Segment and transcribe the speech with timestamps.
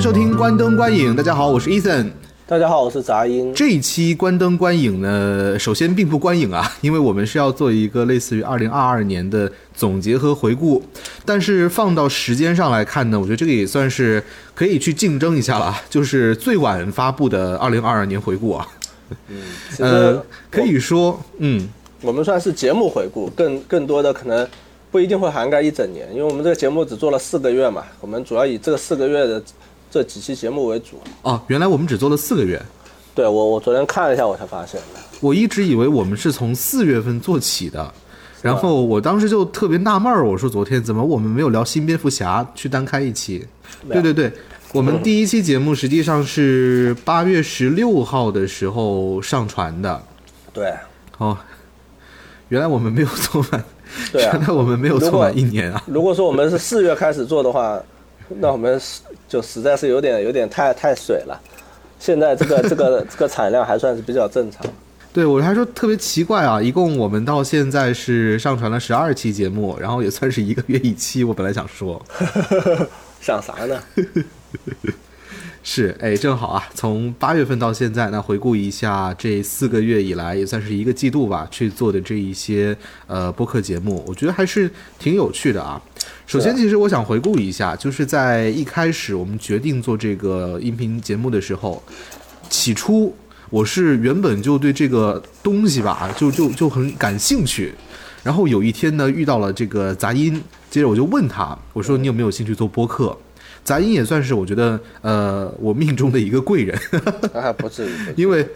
[0.00, 1.14] 收听关灯观影。
[1.14, 2.10] 大家好，我是 Ethan。
[2.46, 3.52] 大家好，我是杂音。
[3.54, 10.82] 这一期关灯观影呢，首先并不观影啊，因为我们是要做一个类似于二零二二年的总结和回顾。
[11.26, 14.24] 但是放到时间上来看呢，我觉得这个也算是
[14.54, 18.66] 可以去竞争一下了，就是最晚发布的二零二二年回顾啊。
[19.28, 19.42] 嗯，
[19.80, 21.68] 呃，可以说，嗯，
[22.00, 24.48] 我们算是节目回顾，更更多的可能
[24.90, 29.42] 不一定会涵盖一整年，因为我们这个节目只做了四个月嘛，我们主要以这个四个月的。
[29.90, 32.62] 这几期节目为主哦，原来我们只做了四个月。
[33.12, 35.00] 对我，我昨天看了一下，我才发现的。
[35.20, 37.92] 我一直以为我们是从四月份做起的，
[38.40, 43.44] 然后我当时就特别纳闷儿，我说昨天怎么我们没有聊新蝙蝠侠去单开一期？
[43.88, 44.32] 对对对，
[44.72, 50.00] 我们第一期节目实际上是八月十六号的时候上传的。
[50.52, 50.72] 对。
[51.18, 51.36] 哦，
[52.48, 53.64] 原来我们没有做满。
[54.12, 54.30] 对啊。
[54.38, 55.82] 原来我们没有做满一年啊。
[55.86, 57.76] 如果说我们是四月开始做的话。
[58.32, 58.80] 那我们
[59.30, 61.40] 就实在是有点有点太太水了，
[62.00, 64.66] 现在这个这个 这个产量还算是比较正常。
[65.12, 71.22] 对我还说特别奇怪啊，一共我们到现在是上传了十二期节目，然后也算是一个月一期。
[71.22, 72.00] 我本来想说，
[73.20, 73.80] 想啥呢？
[75.62, 82.74] 是，哎，正好啊，从八月份到现在，那回顾一下这四个月以来，也算是一个季度吧，去做的这一些
[83.06, 85.80] 呃播客节目，我觉得还是挺有趣的啊。
[86.26, 91.82] 首先，其实我想回顾一下，就是在一开始我们决定做这个音频节目的时候，
[92.48, 93.14] 起初
[93.50, 97.74] 我是原本就对这个东西吧，就就就很感兴趣。
[98.22, 103.14] 然后有一天呢，遇到了这个杂音，接着我就问他，我说你有没有兴趣做播客？
[103.64, 106.78] 杂音也算是我觉得，呃，我命中的一个贵人。
[107.32, 107.90] 啊，不至于。
[108.16, 108.46] 因为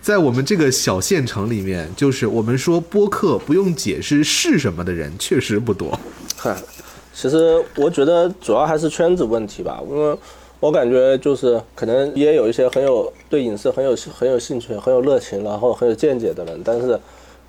[0.00, 5.98] 在我们这个小县城里面，就是我们说播客不用解释是什么的人，确实不多。
[6.36, 6.56] 嗨，
[7.12, 10.16] 其实我觉得主要还是圈子问题吧，因为
[10.58, 16.98] 我感觉就是可能也有一些很有对影视很有很有兴趣、很有热情，然后很有见解的人，但是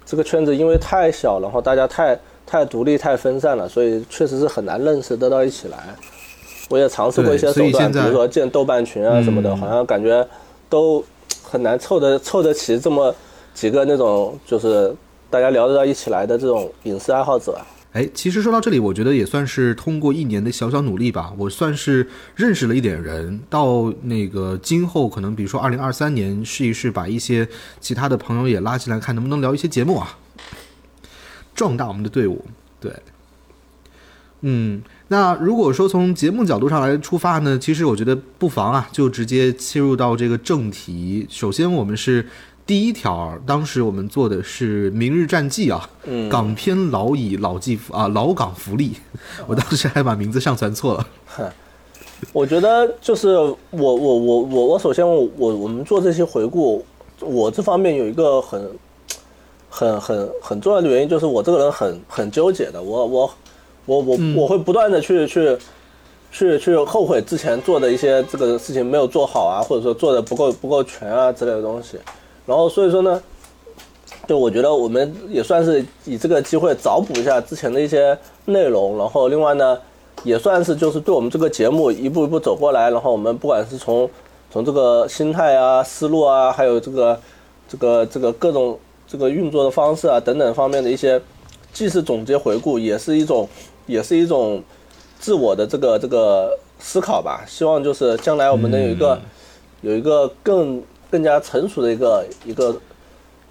[0.05, 5.95] 这个圈子因为太小，然后大家太太独立、太分散了，所以确实是很难认识得到一起来。
[6.69, 10.27] 我也尝试过一些手段，比如说建豆瓣群啊什么的，好像感觉
[10.67, 11.03] 都
[11.43, 13.13] 很难凑得凑得齐这么
[13.53, 14.95] 几个那种就是
[15.29, 17.59] 大家聊得到一起来的这种影视爱好者。
[17.93, 22.05] 哎，其实说到这里，我觉得也算是通过一年的小小努力吧，我算是
[22.35, 23.39] 认识了一点人。
[23.49, 27.47] 到那个今后可能，比如说二零二三年，试一试把一些
[27.79, 30.17] 其他的朋友也拉进来，看能不能聊一些节目啊，
[31.53, 32.43] 壮大我们的队伍。
[32.81, 32.91] 对，
[34.41, 34.81] 嗯。
[35.07, 41.27] 那如果说从节目角度上来出发呢，其实我觉得不妨啊，就直接切入到这个正题。
[41.29, 42.27] 首先，我们是
[42.65, 45.87] 第一条，当时我们做的是《明日战记》啊，
[46.27, 48.93] 港片老矣老纪啊老港福利，
[49.45, 51.07] 我当时还把名字上传错了。
[52.33, 56.83] 我觉得就是我我我我我首先我我们做这些回顾，
[57.19, 58.71] 我这方面有一个很
[59.69, 63.31] 很很很重要的原因，就是我这个人很很纠结的，我我。
[63.85, 65.57] 我我我会不断的去去
[66.31, 71.97] 去去后悔之前做的一些这个事情没有做好啊，或者说做的不够不够全啊之类的东西，
[72.45, 73.21] 然后所以说呢，
[74.27, 79.79] 就我觉得我们也算是以这个机会找补一下之前的一些内容，然后另外呢，
[80.23, 84.09] 也算是就是对我们这个节目一步一步走过来，然后我们不管是从
[84.51, 87.19] 从这个心态啊、思路啊，还有这个
[87.69, 91.21] 这个这个各种这个运作的方式啊等等方面的一些，
[91.71, 93.47] 既是总结回顾，也是一种。
[93.85, 94.63] 也是一种
[95.19, 99.19] 自我的这个这个思考吧，希望就是将来我们能有一个
[99.81, 102.75] 有一个更更加成熟的一个一个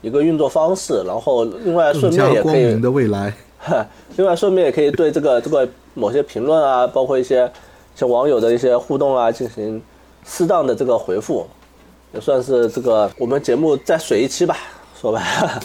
[0.03, 3.35] 一个运作方式，然后另外顺便也可以的未来，
[4.17, 7.51] 另外顺便也可以对这个这个某些评论啊，包括一些
[7.97, 9.81] 像网友的一些互动啊，进行
[10.27, 11.47] 适当的这个回复，
[12.13, 14.57] 也算是这个我们节目再水一期吧，
[15.01, 15.63] 说白了。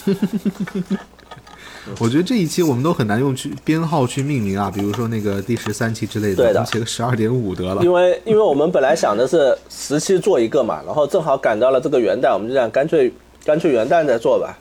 [1.97, 7.83] 我觉得这一期我们都很难用去编号去命名啊，比如说那个第十三期之类的，我们写个十二点五得了。
[7.83, 13.11] 因为因为我们本来想的是十期做一个嘛，然后正好赶到了这个元旦，我们就想干脆
[13.43, 14.57] 干脆元旦再做吧，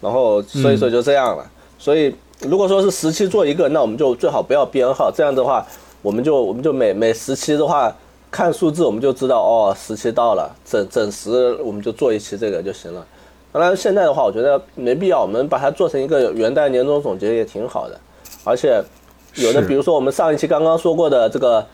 [0.00, 1.50] 然后所以说就这样了。
[1.78, 5.66] 所以如果说是十期做一个，那我们就最好不要编号，这样的话
[6.02, 7.94] 我们就我们就每每十期的话
[8.30, 13.06] 看数字我们就知道哦，十期到了，整整十我们就做一期这个就行了。
[13.58, 15.22] 当然，现在的话，我觉得没必要。
[15.22, 17.98] 我们把它做成一个元旦年终总结也挺好的。
[18.44, 18.82] 而且，
[19.36, 21.64] 有的比如说我们上一期刚刚说过的这个，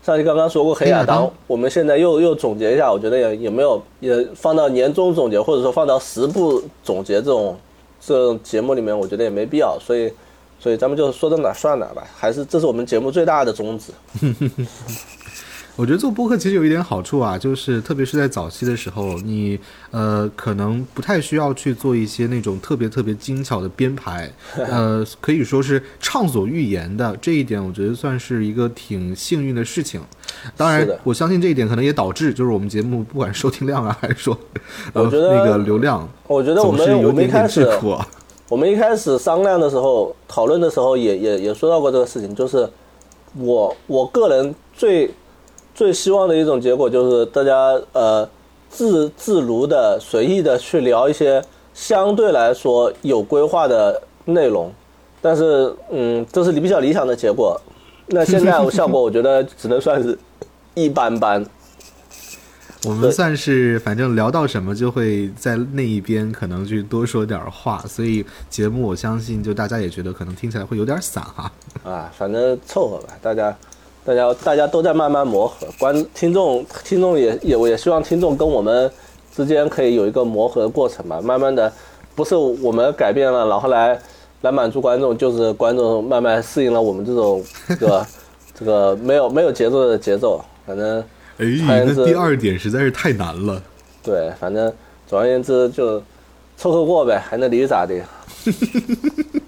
[0.00, 7.56] 上一期刚刚说过黑亚当，我们现在又又总结一下，我觉得也也没有也放到年终总结，或者说放到十部总结这种
[8.00, 9.76] 这种节目里面，我觉得也没必要。
[9.80, 10.12] 所以，
[10.60, 12.06] 所以咱们就说到哪算哪吧。
[12.16, 13.92] 还是这是我们节目最大的宗旨。
[15.76, 19.58] 我觉得做播客其实有一点好处啊，就是特别是在早期的时候，你
[19.90, 27.16] 呃可能不太需要去做一些那种特别特别精巧的编排， 呃，可以说是畅所欲言的。
[27.20, 30.00] 这一点我觉得算是一个挺幸运的事情。
[30.56, 34.38] 当然，我相信这一点可能也导致就是我们节目不管收听量啊，还是说
[34.94, 37.68] 呃那个流量，我觉得我们我们一有点点开始。
[38.48, 42.68] 我们一开始商量的时候，讨论的时候也也也说到过这个事情，就是
[43.36, 45.10] 我我个人最
[45.74, 47.52] 最希望的一种结果就是大家
[47.92, 48.28] 呃
[48.70, 51.44] 自自如的随意的去聊一些
[51.74, 54.72] 相对来说有规划的内容，
[55.20, 57.60] 但是嗯，这是比较理想的结果。
[58.06, 60.16] 那现在效果我觉得只能算是
[60.74, 61.44] 一般般。
[62.86, 71.50] 我们算是反正聊到什么就会在那一边可能去多说点话，所以节目我相信就大家也觉得可能听起来会有点散哈。
[71.82, 73.56] 啊，反正凑合吧，大家，
[74.04, 75.66] 大家，大家都在慢慢磨合。
[75.78, 78.90] 观听众，听众也也，我也希望听众跟我们
[79.34, 81.20] 之间可以有一个磨合的过程吧。
[81.22, 81.72] 慢慢的，
[82.14, 83.98] 不是我们改变了，然后来
[84.42, 88.06] 来满足观众，就是观众慢慢适应了我们这种这个
[88.58, 90.44] 这个没有没有节奏的节奏。
[90.66, 91.00] 反正
[91.38, 93.62] 哎，那第二点实在是太难了。
[94.02, 94.70] 对，反正
[95.06, 95.98] 总而言之就
[96.58, 97.94] 凑合过呗，还能离咋的？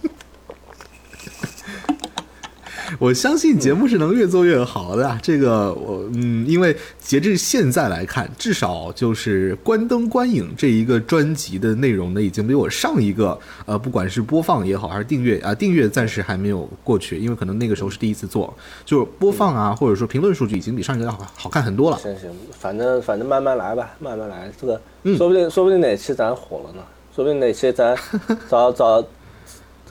[2.98, 18.52] 我相信节目是能越做越好的啊，这个我嗯，因为截至现在来看，至少就是《关灯观影》这一个专辑的内容呢，已经比我上一个呃，不管是播放也好，还是订阅啊、订阅暂时还没有过去，因为可能那个时候是第一次做，
[18.84, 21.98] 就是播放啊，或者说评论数据已经比上一个要好好看很多了。
[21.98, 24.50] 行行，反正反正慢慢来吧，慢慢来。
[24.60, 26.82] 这个、嗯说不定说不定哪期咱火了呢，
[27.14, 27.96] 说不定哪期咱
[28.48, 29.04] 找找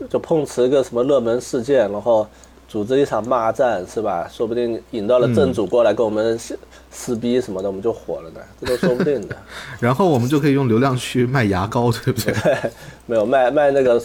[0.09, 2.27] 就碰瓷一个什么热门事件，然后
[2.75, 4.27] 组织一场骂战是吧？
[4.29, 6.59] 说不定引到了正主过来跟我们撕
[6.91, 9.37] 撕逼什么的，我们就火了呢，这都说不定的。
[9.79, 12.35] 然后我们就可以用流量去卖牙膏，对不对？
[13.07, 14.03] 没有卖卖那个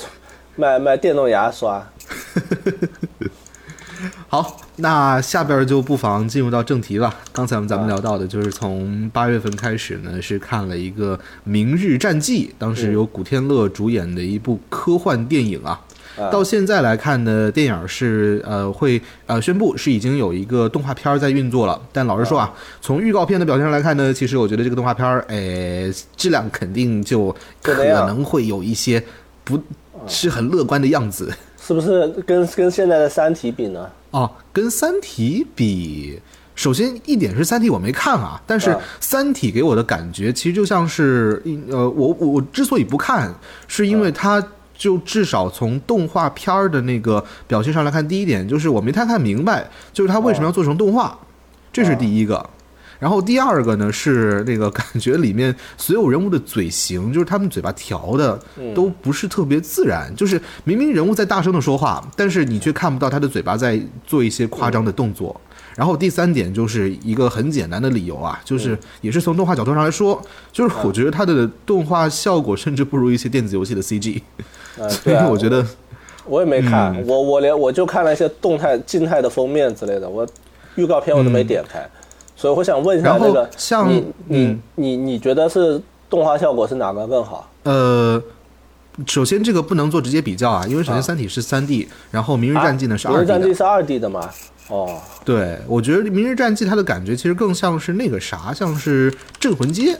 [0.54, 1.84] 卖卖电动牙刷，
[4.28, 7.12] 好，那下边就不妨进入到正题了。
[7.32, 15.80] 刚才我们咱们聊到的就是从八月份开始呢，是看了一个《明日战记》，当时由古天乐主演的一部科幻电影啊。
[16.30, 21.80] 到现在来看呢，电影是呃会呃宣布是已经有一个动画片儿在运作了。
[21.92, 29.02] 但老实说啊，从预告片的表现上来看呢，其实我觉得这个动画片儿，哎，质量肯定就可能会有一些
[29.44, 29.58] 不
[30.06, 31.32] 是很乐观的样子。
[31.62, 33.88] 是不是跟跟现在的《三体》比呢？
[34.10, 36.18] 哦，跟《三体》比，
[36.56, 43.32] 首先一点是《三体》我没看啊，但是《啊三体》给我的感觉其实就像是，呃，我我我之所以不看，
[43.68, 44.44] 是因为它
[44.80, 51.18] 就至少从动画片儿的那个表现上来看，第一点就是我没太看明白，就是他为什么要做成动画，
[51.70, 52.48] 这是第一个。
[52.98, 58.40] 然后第二个呢是那个感觉里面所有人物的嘴型，就是他们嘴巴调的
[58.74, 65.38] 都不是特别自然，就是明明人物在大声的说话，但是你却看不到他的嘴巴在做一些夸张的动作。
[65.76, 74.20] 然后第三点就是一个很简单的理由啊，就是也是从动画角度上来说，就是我觉得它的动画效果甚至不如一些电子游戏的 CG，
[74.80, 75.64] 啊、所 对啊，以我觉得
[76.24, 80.26] 我也没看，嗯我我连我就看了一些动态、静态的封面之类的，我
[80.76, 81.88] 预告片我都没点开，
[82.34, 87.50] 所以我想问一下嗯然后那个，像你你嗯你你觉得是动画效果是哪个更好？
[87.64, 88.22] 呃。
[89.06, 93.38] 首先，这个不能做直接比较啊，因为首先《啊三体》是三 D，、然后《明日战记》呢是明二 D 的。
[93.38, 94.28] 日战记是二 D 的嘛？
[94.68, 99.94] 哦，对，我觉得《明日战记》它的感觉其实更像是那个啥，像是《镇魂街》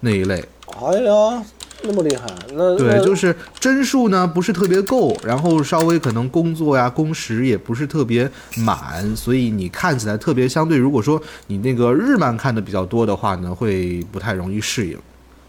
[0.00, 0.42] 那一类。
[0.82, 1.44] 哎呀，
[1.82, 10.76] 那么厉害，那对，就是帧数呢不是特别够，然后稍微可能工作呀、工时也不是特别满，所以你看起来特别相对。
[10.76, 14.98] 如果说你那个日漫看的比较多的话呢，会不太容易适应，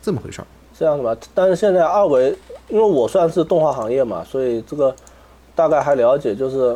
[0.02, 0.48] 这么回事儿。
[0.78, 1.16] 这样的吧。
[1.34, 2.36] 但是现在二维，
[2.70, 4.96] 因为我算是动画行业嘛，所以这个
[5.54, 6.76] 大概还了解，就是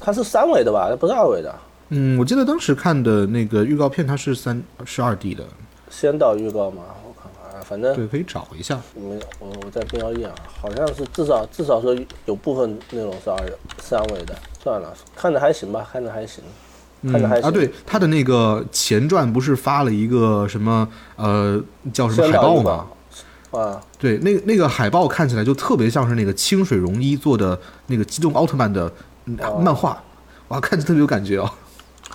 [0.00, 1.54] 它是三维的吧，它不是二维的。
[1.90, 5.44] 嗯，我记得当时看的那个预告片，它是三是二 D 的，
[5.88, 7.05] 先导预告嘛，我看看啊，
[7.68, 8.80] 反正对，可以找一下。
[8.94, 13.36] 没我我在瞄一眼啊，好像是至少至少说有部分内容是二
[13.78, 14.34] 三维的。
[14.62, 16.42] 算了，看着还行吧，看着还行，
[17.10, 17.48] 看着还行。
[17.48, 22.86] 啊，对，他的那个前传不是发了一个什么呃叫什么海报吗？
[23.52, 28.92] 啊，对，那那个海报看起来就特别像是那个清水荣一做的那个机动奥特曼的
[29.24, 30.02] 漫画，
[30.48, 31.48] 哇，看着特别有感觉哦。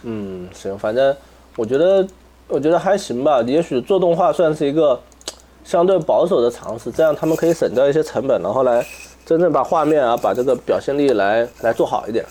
[0.03, 1.15] 嗯，行，反正
[1.55, 2.05] 我觉得
[2.47, 3.41] 我觉得还行吧。
[3.43, 5.01] 也许做动画算是一个
[5.63, 8.85] 相对保守的尝试，这样他们可以省掉一些成本，然后来
[9.25, 12.25] 真正把画面啊，把这个表现力来来做好一点。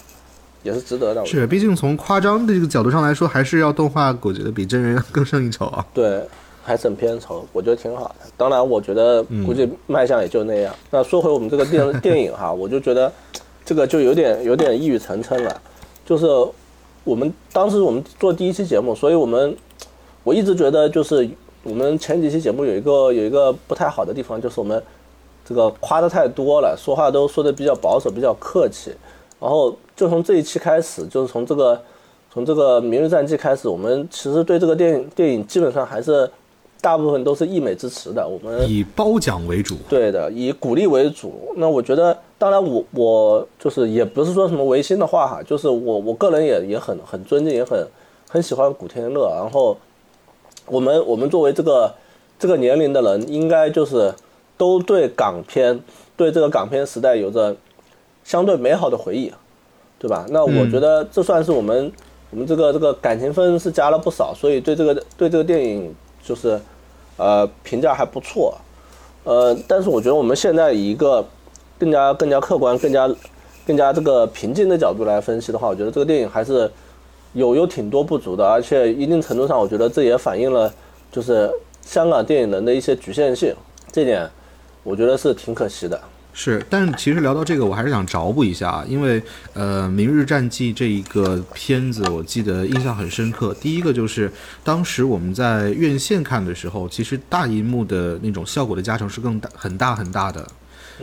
[0.62, 1.24] 也是值得的。
[1.24, 5.82] 是，毕竟从夸张的这个角度上来说，还是要动画，我觉得比真人更胜一筹啊。
[5.94, 6.20] 对，
[6.62, 8.14] 还省片酬，我觉得挺好的。
[8.36, 10.74] 当然，我觉得估计卖相也就那样。
[10.90, 13.10] 那说回我们这个电 电影哈，我就觉得
[13.64, 15.62] 这个就有点有点一语成谶了。
[16.04, 16.26] 就是
[17.04, 19.56] 我们当时我们做第一期节目，所以我们
[20.24, 21.26] 我一直觉得就是
[21.62, 24.82] 我们前几期节目有一个有一个不太好的地方，就是我们
[25.44, 28.92] 这个夸的太多了，说话都说的比较保守，比较客气。
[29.38, 31.80] 然后就从这一期开始，就是从这个
[32.32, 36.30] 从这个《明日战记》开始，我们其实对这个电影电影基本上还是
[36.80, 38.26] 大部分都是溢美之词的。
[38.26, 41.52] 我们以褒奖为主，对的，以鼓励为主。
[41.56, 47.86] 那我觉得，当然我我就是也不是说什么违心的话哈，就是我我个人也也很很尊敬，也很
[48.28, 49.30] 很喜欢古天乐。
[49.34, 49.76] 然后
[50.70, 51.94] 我们我们作为这个
[52.38, 54.14] 这个年龄的人，应该就是
[54.56, 55.80] 都对港片
[56.16, 57.56] 对这个港片时代有着。
[58.22, 59.32] 相对美好的回忆，
[59.98, 60.24] 对吧？
[60.28, 61.90] 那我觉得这算是我们
[62.30, 66.60] 我们这个这个感情分是加了不少，所以对这个对这个电影就是
[67.16, 68.54] 呃评价还不错，
[69.24, 71.26] 呃，但是我觉得我们现在以一个
[71.76, 73.10] 更加更加客观、更加
[73.66, 76.70] 更加这个平静的角度来分析的话，我觉得这个电影还是
[77.32, 80.72] 有有挺多不足的，而且一定程度上，我觉得这也反映了
[81.12, 81.50] 就是
[81.82, 83.54] 香港电影人的一些局限性，
[83.92, 84.28] 这点
[84.82, 86.00] 我觉得是挺可惜的。
[86.32, 89.20] 是，但其实聊到这个，我还是想着补一下啊，因为
[89.52, 93.52] 呃，《明日战记》这一个片子，我记得印象很深刻。
[93.54, 94.30] 第一个就是
[94.62, 100.46] 当时我们在院线看的时候，其实大银幕的那种效果的加成是更大、很大很大的。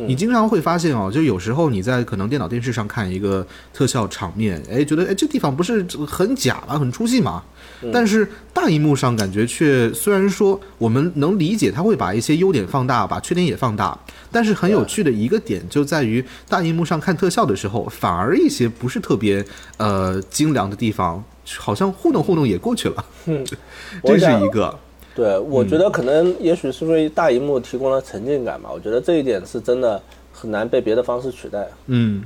[0.06, 6.78] 你经常会发现哦，就有时候你在可能电脑电视上看一个特效场面，哎，觉得哎这地方不是很假吗？
[6.78, 7.44] 很出戏吗？
[7.92, 13.98] 但是大荧幕上感觉却虽然说我们能理解他会把一些优点放大，把缺点也放大，
[14.32, 19.46] 但是很有趣的一个点就在于大荧幕上看特效的时候，反而一些不是特别
[19.78, 21.24] 呃精良的地方，
[21.58, 23.06] 好像糊弄糊弄也过去了。
[23.26, 23.46] 嗯，
[24.04, 24.78] 这是一个。
[25.18, 30.00] 对，我觉得可能也许是因为大荧幕提供了沉浸感吧，我觉得这一点是真的
[30.32, 31.68] 很难被别的方式取代。
[31.88, 32.24] 嗯。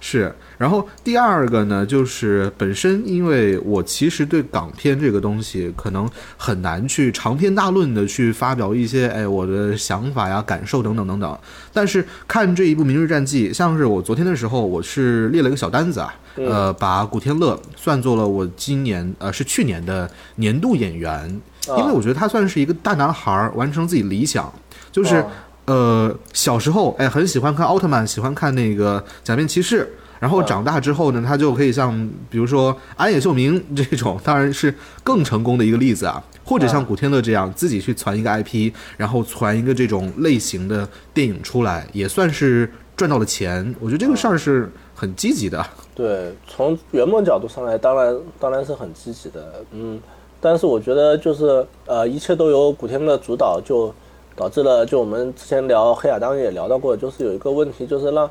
[0.00, 11.38] 是，然后第二个呢，就是本身，因为我其实对港片这个东西可能很难去长篇大论的去发表一些，哎，我的想法呀、感受等等等等。
[11.72, 21.40] 但是看这一部《明日战记》，像是我昨天的时候，我是列了一个小单子啊，呃，把古天乐算作了我今年呃是去年的年度演员，
[21.78, 24.52] 因为我觉得他算是一个大男孩完成自己理想，
[24.92, 25.24] 就是。
[25.66, 29.90] 呃，小时候哎，很喜欢看奥特曼，喜欢看那个假面骑士。
[30.20, 31.90] 然后长大之后呢，他就可以像
[32.28, 36.22] 比如说安野秀明 这种，当然是更成功的一个例子啊。
[36.44, 43.74] 或者像古天乐这样，自己去攒一个 IP，然后攒一个这种类型的电影出来，也算是赚到了钱。
[43.80, 45.66] 我觉得这个事儿是很积极的。
[45.94, 49.64] 对，从圆梦角度上来，当然当然是很积极的。
[49.72, 49.98] 嗯，
[50.44, 53.90] 但是我觉得就是呃，一切都由古天乐主导就。
[54.36, 58.28] 导致了，就我们之前聊黑亚当也聊到过，就是有一个问题，就是让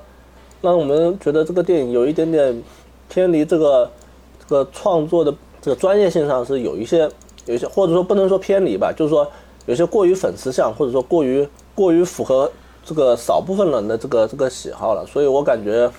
[0.60, 2.62] 让我们觉得这个电影有一点点
[3.08, 3.90] 偏离这个
[4.38, 7.10] 这个创作的这个专业性上是有一些
[7.46, 9.26] 有一些，或者说不能说偏离吧，就是说
[9.66, 12.52] 有些过于粉丝向，或者说过于过于符合
[12.84, 15.06] 这个少部分人的这个这个喜好了。
[15.08, 15.90] 所以我感觉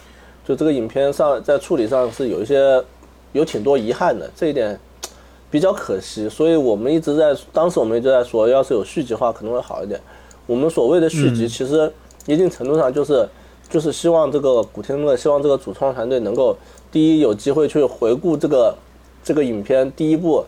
[0.46, 2.84] 就这个影片上在处理上是有一些
[3.32, 4.78] 有挺多遗憾的，这一点。
[5.54, 10.00] 比较可惜，所以我们一直在当时我们一直在说，要是有续集的话可能会好一点。
[10.48, 11.88] 我们所谓的续集，其实
[12.26, 13.28] 一定程度上就是
[13.70, 16.56] 就是希望这个古天乐，希望这个主创团队能够
[16.90, 18.74] 第一有机会去回顾这个
[19.22, 20.44] 这个影片第一部，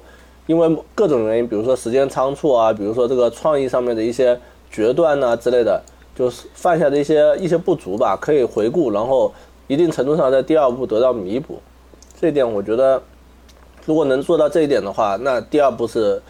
[0.48, 4.36] 因为各种原因，比如说时间仓促啊，比如说这个创意上面的一些
[4.72, 5.80] 决断呐之类的，
[6.16, 9.32] 就是犯下的一些一些不足吧，可以回顾，然后
[9.68, 11.60] 一定程度上在第二部得到弥补。
[12.20, 13.00] 这一点我觉得。
[13.86, 16.20] 如果能做到这一点的话，那第二步是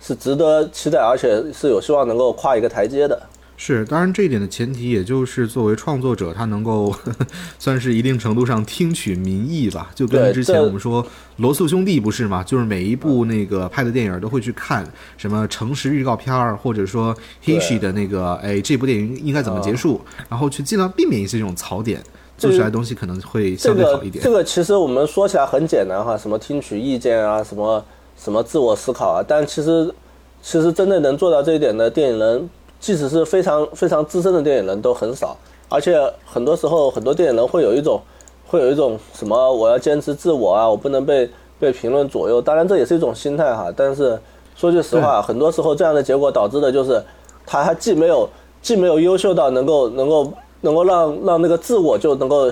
[0.00, 3.22] 是值得期待，而且是有希望能够跨一个台阶的。
[3.54, 6.92] 是，当然这一点的前提，也就是作为创作者，他能够
[7.60, 9.88] 算是一定程度上听取民意吧。
[9.94, 12.42] 就跟之前我们说罗素兄弟不是嘛？
[12.42, 14.84] 就是每一部那个拍的电影都会去看
[15.16, 17.14] 什么诚实预告片儿，或者说
[17.44, 22.02] Hishi 的那个哎这部电影应该怎么结束，然后去尽量避免一些这种槽点。
[22.48, 24.22] 做出来东西可能会相对好一点。
[24.22, 27.84] 这个其实我们说起来很简单哈，什么听取意见啊，什么
[28.16, 29.94] 什么自我思考啊，但其实
[30.42, 35.36] 其实真的能做到这一点的电影人，即使是非常非常资深的电影人都很少。
[35.68, 35.96] 而且
[36.26, 38.00] 很多时候，很多电影人会有一种
[38.46, 41.30] 会有一种什么我要坚持自我啊，我不能被
[41.60, 42.42] 被评论左右。
[42.42, 43.72] 当然这也是一种心态哈。
[43.76, 44.18] 但是
[44.56, 47.02] 说句实话，很多时候这样的结果导致的就是
[47.46, 48.28] 他他既没有
[48.60, 50.32] 既没有优秀到能够能够。
[50.62, 52.50] 能够让让那个自我就能够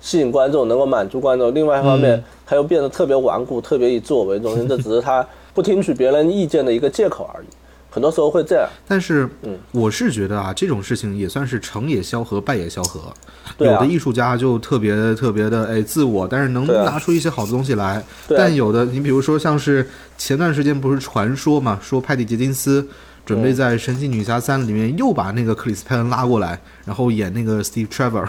[0.00, 1.54] 吸引观众，能够满足观众。
[1.54, 7.46] 另外一方面，他又变得特别顽固，特别以自我为中心，这只是他不听取别人意见的一个借口而已。
[7.88, 8.66] 很多时候会这样。
[8.88, 13.00] 但是，嗯，我是觉得啊，这种事情也算是成也萧何，败也萧何。
[13.58, 18.02] 对啊有的艺术家就特别特别的哎自我，但是能拿出一些好的东西来。
[18.28, 22.88] 但有的，你比如说像是前段时间不是传说嘛，说派蒂·杰金斯
[23.24, 28.28] 准备在《神奇女侠三》里面又把那个克里斯·派恩拉过来，然后演那个 Steve Trevor。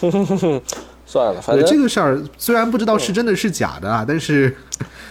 [1.06, 4.54] 算了，反对正这个事儿，虽然不知道是真的是假的啊，但是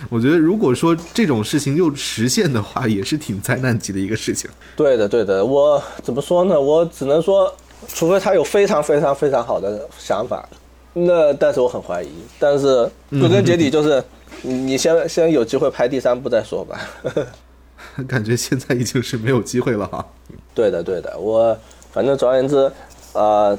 [0.09, 4.49] 我觉得如果说这种事情又实现的话，也是挺灾难级的一个事情。
[4.75, 6.59] 对的，对的，我怎么说呢？
[6.59, 7.53] 我只能说，
[7.87, 10.49] 除非他有非常非常非常好的想法，
[10.93, 12.09] 那但是我很怀疑。
[12.39, 14.03] 但是归根结底就是，
[14.41, 16.79] 你你先先有机会拍第三部再说吧。
[18.07, 20.05] 感觉现在已经是没有机会了哈。
[20.55, 21.55] 对的，对的，我
[21.91, 22.71] 反正总而言之，
[23.13, 23.57] 呃，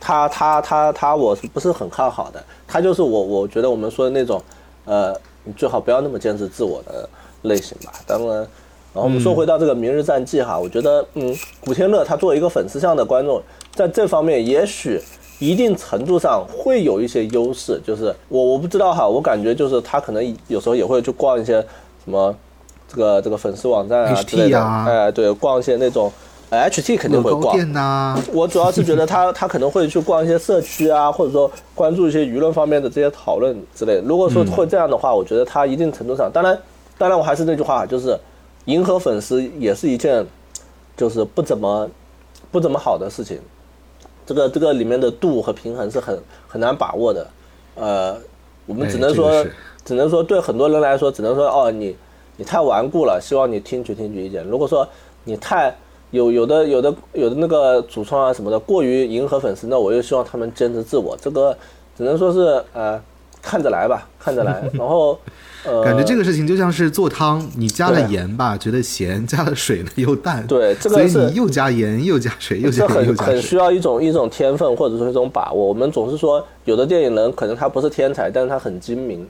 [0.00, 2.42] 他他他他，我是不是很看好的？
[2.66, 4.42] 他就是我我觉得我们说的那种，
[4.84, 7.08] 呃，你最好不要那么坚持自我的
[7.42, 7.92] 类型吧。
[8.06, 8.46] 当然，然
[8.94, 13.42] 后我们说回到这个《明日战记》哈，我觉得，嗯，古天乐他作为一个粉丝向的观众，
[13.74, 15.00] 在这方面也许
[15.38, 17.80] 一定程度上会有一些优势。
[17.84, 21.54] 就是我我不知道哈，我感觉就是他可能有时候也会去逛一些
[22.04, 22.34] 什么
[22.94, 26.12] 这个这个粉丝网站啊之类的，啊哎，对，逛一些那种。
[26.50, 34.02] 呃 HT 肯定会逛，乐高店呐、我主要是觉得他 他可能会去逛一些社区啊，或者说关注一些舆论方面的这些讨论之类的。
[34.02, 36.56] 如果说会这样的话，我觉得他一定程度上，当然，
[36.96, 38.16] 当然我还是那句话，就是
[38.66, 40.24] 迎合粉丝也是一件
[40.96, 41.88] 就是不怎么
[42.52, 43.40] 不怎么好的事情。
[44.24, 47.26] 这个这个里面的度和平衡是很很难把握的。
[47.74, 48.16] 呃，
[48.66, 49.50] 我们哎只能说、这个
[49.84, 51.96] 只能说对很多人来说，只能说哦，你
[52.36, 54.44] 你太顽固了，希望你听取听取意见。
[54.44, 54.86] 如果说
[55.24, 55.74] 你太
[56.10, 61.56] 有有的有的有的那个主创啊什么的过于迎合粉丝，那我又希望他们坚持自我，这个
[61.96, 63.00] 只能说是呃
[63.42, 64.62] 看着来吧，看着来。
[64.72, 65.18] 然后
[65.66, 70.46] 呃，感觉这个事情就像是做汤，你加了盐吧，觉得咸；加了水呢又淡。
[70.46, 73.26] 对这个所以是你又加盐，又加水，又加盐，又加水。
[73.26, 75.66] 很很需要一种一种天分或者说一种把握。
[75.66, 79.26] 我们总是说，有的电影人可能他不是天才，但是他很精明。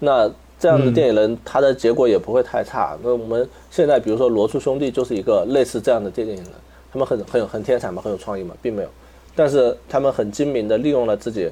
[0.00, 2.96] 那这样的电影人，他的结果也不会太差。
[3.02, 6.46] 那我们现在比如说罗素兄弟就是一个类似这样的电影人，
[6.90, 8.88] 他们很很很天才嘛，很有创意嘛，并没有，
[9.34, 11.50] 但是他们很精明的利用了自己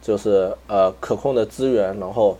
[0.00, 2.38] 就是呃可控的资源，然后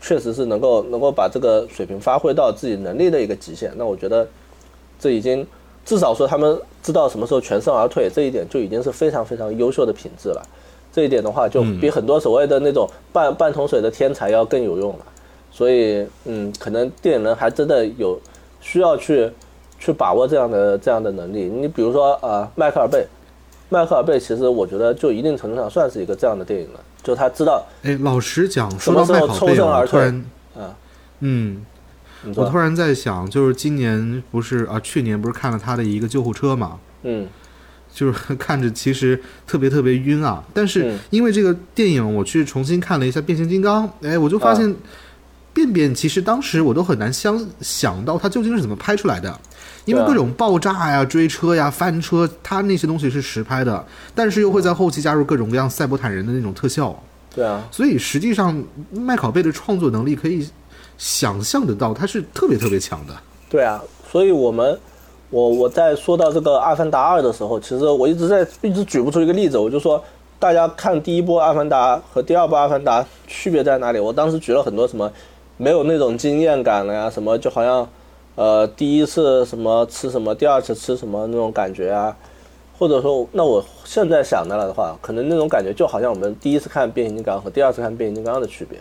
[0.00, 3.72] 确实是能够能够把这个水平发挥到自己能力的一个极限。
[3.76, 4.26] 那我觉得
[5.00, 5.44] 这已经
[5.84, 10.42] 至少说他们知道什么时候全身而退，这一点就已经是非常非常优秀的品质了。
[10.92, 15.06] 这一点的话，就比很多所谓的那种半半桶水的天才要更有用了。
[15.50, 18.20] 所以，嗯，可能电影人还真的有
[18.60, 19.30] 需要去
[19.78, 21.44] 去把握这样的这样的能力。
[21.44, 23.06] 你比如说，呃，迈克尔贝，
[23.68, 29.86] 迈克尔贝其实我觉得就一定程度上算是一个这样的电影了，就他知道，哎，老实讲，什么时候说到麦考贝啊，抽身而退。
[29.86, 30.24] 我突然，
[30.56, 30.76] 啊，
[31.20, 31.66] 嗯，
[32.36, 37.28] 我突，然在想，就是今年不是啊，去年不是看了他的一个救护车嘛，嗯，
[37.92, 40.44] 就是看着其实特别特别晕啊。
[40.54, 40.98] 但是嗯。
[41.10, 44.54] 因为这个电影，我去重新看了一下《变形金刚》，哎，我就发啊。
[44.54, 44.74] 现
[45.58, 49.36] 便便其实当时我都很难相想到它究竟是怎么拍出来的，
[49.84, 56.96] 因为各种爆炸呀、追车呀、翻车，它那些东西是实拍的，但是又会在后期加入各种各样赛博坦人的那种特效，
[57.34, 60.48] 对啊，所以实际上麦考贝的创作能力可以
[60.96, 63.14] 想象得到，他是特别特别强的。
[63.50, 64.78] 对啊，所以我们，
[65.30, 70.02] 我我在说到这个《阿凡达二》的时候，其实我一直在一直举不出一个例子，我就说
[70.38, 73.98] 大家看第一波《阿凡达》和第二波《阿凡达》区别在哪里？
[73.98, 75.10] 我当时举了很多什么
[75.58, 77.86] 没有那种惊艳感了呀，什么就好像
[78.36, 82.16] 呃第一次什么吃什么，第二次吃什么那种感觉啊，
[82.78, 88.78] 或者说，那我现在想的了的话，可能那种感觉就好像我们第一次看变形金刚和第二次看变形金刚的区别。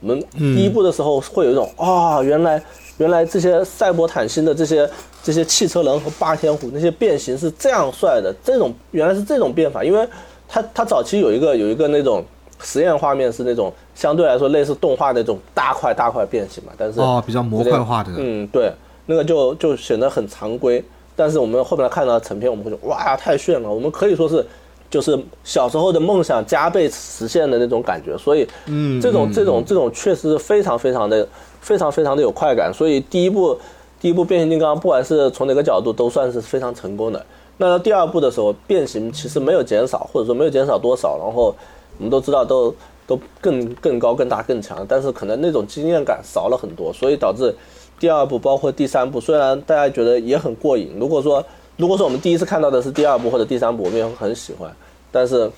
[0.00, 2.62] 我们第一部的时候会有一种啊、原来
[2.96, 4.88] 原来这些赛博坦星的这些
[5.22, 10.08] 这些汽车人和霸天虎那些变形是这样帅的，这种原来是这种变法，因为
[10.48, 12.24] 它它早期有一个有一个那种
[12.62, 18.72] 实验画面是那种相对来说类似动画那种大块大块变形嘛，但是哦，比较模块化的，嗯，对，
[19.06, 20.82] 那个就就显得很常规。
[21.16, 23.68] 但是我们后面看到成片，我们会觉得哇，太炫了！
[23.68, 24.46] 我们可以说是
[24.88, 28.16] 就是小时候的梦想加倍实现的那种感觉。
[28.16, 31.28] 所以，嗯，这种嗯这种这种确实是非常非常的
[31.60, 32.72] 非常非常的有快感。
[32.72, 33.58] 所以第一部
[34.00, 37.22] 第一部变形金刚，不管是从哪个角度，都算是非常成功的。
[37.58, 41.18] 那到第二部的时候，变形其实没有减少，或者说没有减少多少。
[41.18, 41.54] 然后
[42.00, 42.74] 我们都知道都
[43.06, 47.54] 都更更高、更大、更强，但是可能那种经验感少了很多，所以导致
[47.98, 51.44] 第二部包括第三部，虽然大家觉得也很过瘾，如果说
[51.76, 54.74] 如果说我们第一次看到的是第二部或者第三部，我们也会很喜欢，
[55.12, 55.50] 但是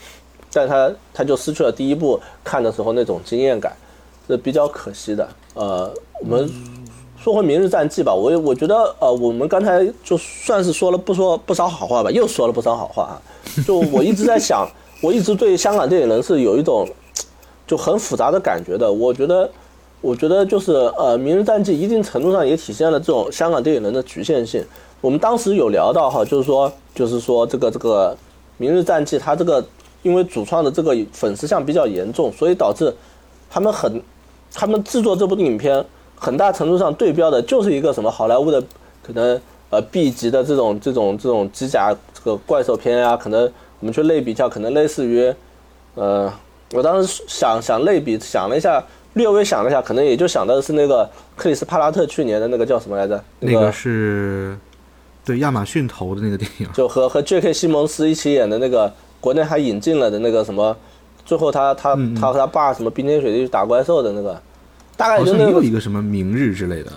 [0.52, 3.72] 但他他就失去了第一部看的时候那种惊艳感，
[4.28, 5.28] 这比较可惜的。
[5.54, 5.88] 呃，
[6.20, 6.50] 我们
[7.16, 13.14] 说回《明日战记》吧，我我觉得呃，我们刚才就算是说了不说不少好话吧，又说了不少好话啊。
[13.64, 14.68] 就我一直在想，
[15.02, 16.88] 我一直对香港电影人是有一种
[17.66, 18.90] 就很复杂的感觉的。
[18.90, 19.50] 我觉得，
[20.00, 24.64] 我觉得就是呃，《明日战记》一定程度上也体现了这种香港电影人的局限性。
[25.00, 28.12] 我们当时有聊到哈，就是说，就是说这个这个
[28.58, 29.64] 《明日战记》它这个
[30.02, 32.94] 因为主创的这个粉丝向比较严重，所以导致
[33.50, 34.00] 他们很，
[34.54, 35.84] 他们制作这部影片
[36.14, 38.62] 很大程度上对标的就是一个什么好莱坞的
[39.02, 43.50] 可能呃 B 级的这种这种这种机甲这个怪兽片啊，可能
[43.82, 45.30] 我们去类比一下，可能类似于，
[45.96, 46.32] 呃，
[46.72, 53.22] 我当时想想类比想了一下，略微想了一下，可能也就想到的是那个克里斯帕拉特去年的那个叫什么来着？
[53.40, 54.56] 那个是。
[55.24, 57.52] 对亚马逊投的那个电影，就和和 J.K.
[57.52, 60.76] 西蒙斯一起演的那个，国内还引进了的那个什么，
[61.24, 64.42] 最后他他他和他爸什么冰天雪地去打怪兽的那个，
[64.96, 66.90] 大概就那有一个什么明日之类的，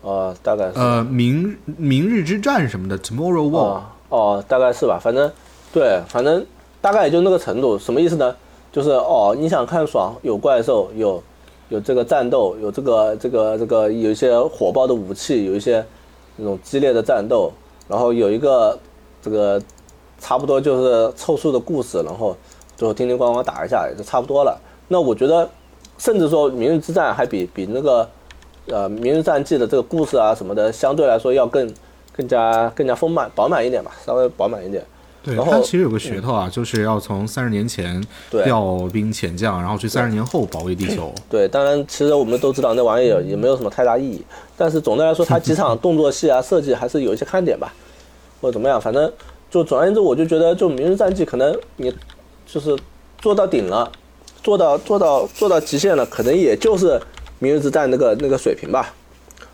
[0.00, 5.30] 哦，大概是呃明明日之战什么的 Tomorrow War，哦，大概是吧，反正
[5.72, 6.44] 对，反正
[6.80, 8.34] 大概也就那个程度，什么意思呢？
[8.72, 11.22] 就是哦，你想看爽，有怪兽，有
[11.68, 15.84] 有这个战斗，有这个这个这个有一些火爆的武器，有一些。
[16.42, 17.52] 那种激烈的战斗，
[17.86, 18.78] 然后有一个
[19.20, 19.60] 这个
[20.18, 22.34] 差不多就是凑数的故事，然后
[22.78, 24.58] 最后叮叮咣咣打一下也就差不多了。
[24.88, 25.46] 那我觉得，
[25.98, 28.08] 甚至说《明日之战》还比比那个
[28.68, 31.70] 呃《明日战记》的这个故事啊什么的，相对来说要更
[32.16, 34.82] 更加更加丰满饱满一点吧，稍微饱满一点。
[35.22, 41.12] 对，它其实有个噱头啊，就是要从三十年前调兵遣将，然后去三十年后保卫地球。
[41.28, 44.24] 对，当然，其实我们都知道那玩意儿也没有什么太大意义。
[44.56, 47.70] 但是总的来说，它几场动作戏啊设计还是有一些看点吧，
[48.40, 49.12] 或者怎么样，反正
[49.50, 51.94] 就总而言之，我就觉得就《明日战记》可能你
[52.46, 52.74] 就是
[53.18, 53.92] 做到顶了，
[54.42, 56.92] 做到做到做到极限了，可能也就是
[57.40, 58.94] 《明日之战》那个那个水平吧。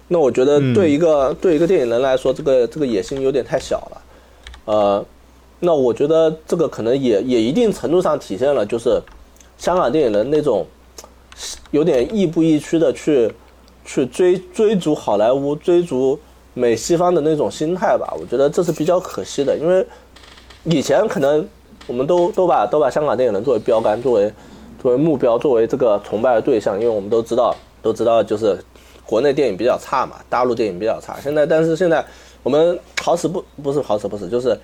[0.07, 4.02] 那我觉得对一个对一个电影人来说，这个这个野心有点太小了，
[4.66, 5.05] 呃。
[5.58, 9.00] 那我觉得这个可能也也一定程度上体现了，就是
[9.56, 10.66] 香港电影人那种
[11.70, 13.32] 有点亦步亦趋的去
[13.86, 16.18] 去追追逐好莱坞、追逐
[16.52, 18.14] 美西方的那种心态吧。
[18.20, 19.86] 我觉得这是比较可惜的，因为
[20.64, 21.48] 以前可能
[21.86, 24.30] 我们都都把都把香港电影人作为标杆、作为
[24.78, 28.62] 作为目标、作为这个崇拜的对象，因为我们都知道都知道就是
[29.06, 31.18] 国内电影比较差嘛，大陆电影比较差。
[31.18, 32.04] 现在但是现在
[32.42, 34.54] 我们好死不不是好死不死就是。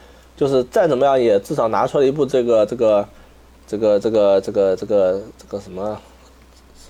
[0.42, 3.08] 就是再怎么样也至少拿出了一部这个这个
[3.64, 5.96] 这个这个这个这个这个什么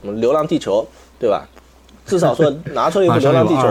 [0.00, 0.80] 什么《流浪地球》，
[1.20, 1.46] 对吧？
[2.06, 3.68] 至少说 拿出了一部《流浪地球》，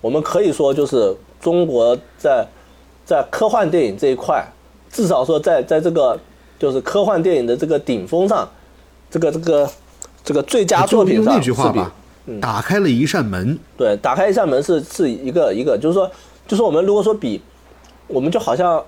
[0.00, 2.46] 我们可以说就是中国在
[3.04, 4.46] 在科幻电影这一块，
[4.92, 6.16] 至少说在在这个
[6.56, 8.48] 就是科幻电影的这个顶峰上，
[9.10, 9.68] 这个这个
[10.22, 11.92] 这个最佳作品上，那句话吧，
[12.40, 13.58] 打开了一扇门。
[13.76, 16.08] 对，打开一扇门是是一个一个，就是说，
[16.46, 17.42] 就是我们如果说比，
[18.06, 18.80] 我们就好像。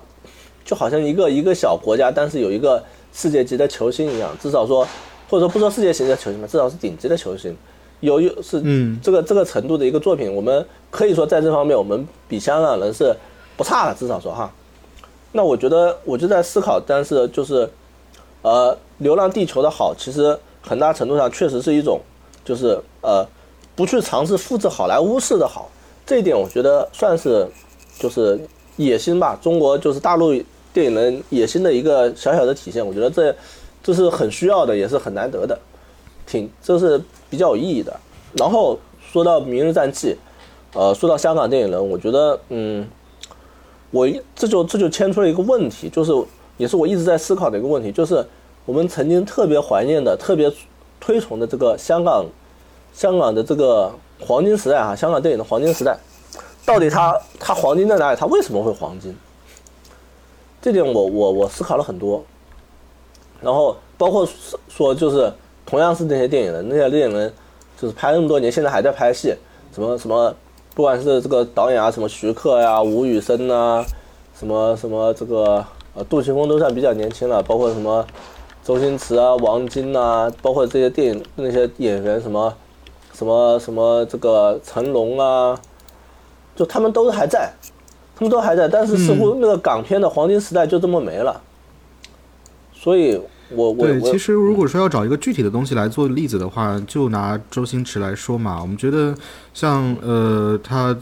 [0.69, 4.87] 就好像一个一个小国家，但是有一个世界级的球星一样，至少说，
[5.27, 7.57] 或者说不说世界级的球星吧，至少是顶级的球星，
[8.01, 13.15] 有有是嗯这个这个程度的一个作品，我们可以说在这方面我们比香港人是
[13.57, 14.51] 不差的，至少说哈。
[15.31, 17.67] 那我觉得我就在思考，但是就是，
[18.43, 21.99] 呃，《流浪地球》的好，其实很大程度上确实是一种，
[22.45, 23.27] 就是呃，
[23.75, 25.67] 不去尝试复制好莱坞式的好，
[26.05, 27.47] 这一点我觉得算是
[27.97, 28.39] 就是
[28.77, 30.31] 野心吧，中国就是大陆。
[30.71, 33.35] 电影人野心的一个小小的体现，我觉得这
[33.81, 35.57] 这是很需要的，也是很难得的，
[36.25, 37.99] 挺这是比较有意义的。
[38.33, 38.77] 然后
[39.11, 40.15] 说到《明日战记》，
[40.79, 42.87] 呃，说到香港电影人，我觉得，嗯，
[43.89, 46.13] 我这就这就牵出了一个问题，就是
[46.57, 48.23] 也是我一直在思考的一个问题，就是
[48.65, 50.51] 我们曾经特别怀念的、特别
[50.99, 52.23] 推崇的这个香港
[52.93, 55.97] 香港的这个黄金时代哈，香港电影的黄金时代，
[56.63, 58.17] 到底它它黄金在哪里？
[58.19, 59.15] 它为什么会黄金？
[60.61, 62.21] 这点我我我思考了很多，
[63.41, 64.27] 然后包括
[64.67, 65.31] 说就是
[65.65, 67.33] 同样是那些电影人，那些电影人
[67.79, 69.33] 就是拍那么多年，现在还在拍戏，
[69.73, 70.35] 什么什么，
[70.75, 73.85] 不管是这个导演啊，什么徐克呀、吴宇森呐，
[74.37, 78.05] 什么什么这个呃杜琪峰都算比较年轻了，包括什么
[78.61, 82.53] 周星驰啊、王晶呐，包括这些电影那些演员什么
[83.13, 85.57] 什么什么这个成龙啊，
[86.55, 87.53] 就他们都还在。
[88.19, 91.41] 他们都还在，但是似乎那个港片的黄金时代就这么没了。
[92.73, 93.17] 所以，
[93.49, 98.59] 我我对，其实如果说要找一个具体的东西来做例子的话，就拿周星驰来说嘛。
[98.61, 99.15] 我们觉得，
[99.53, 100.93] 像呃，他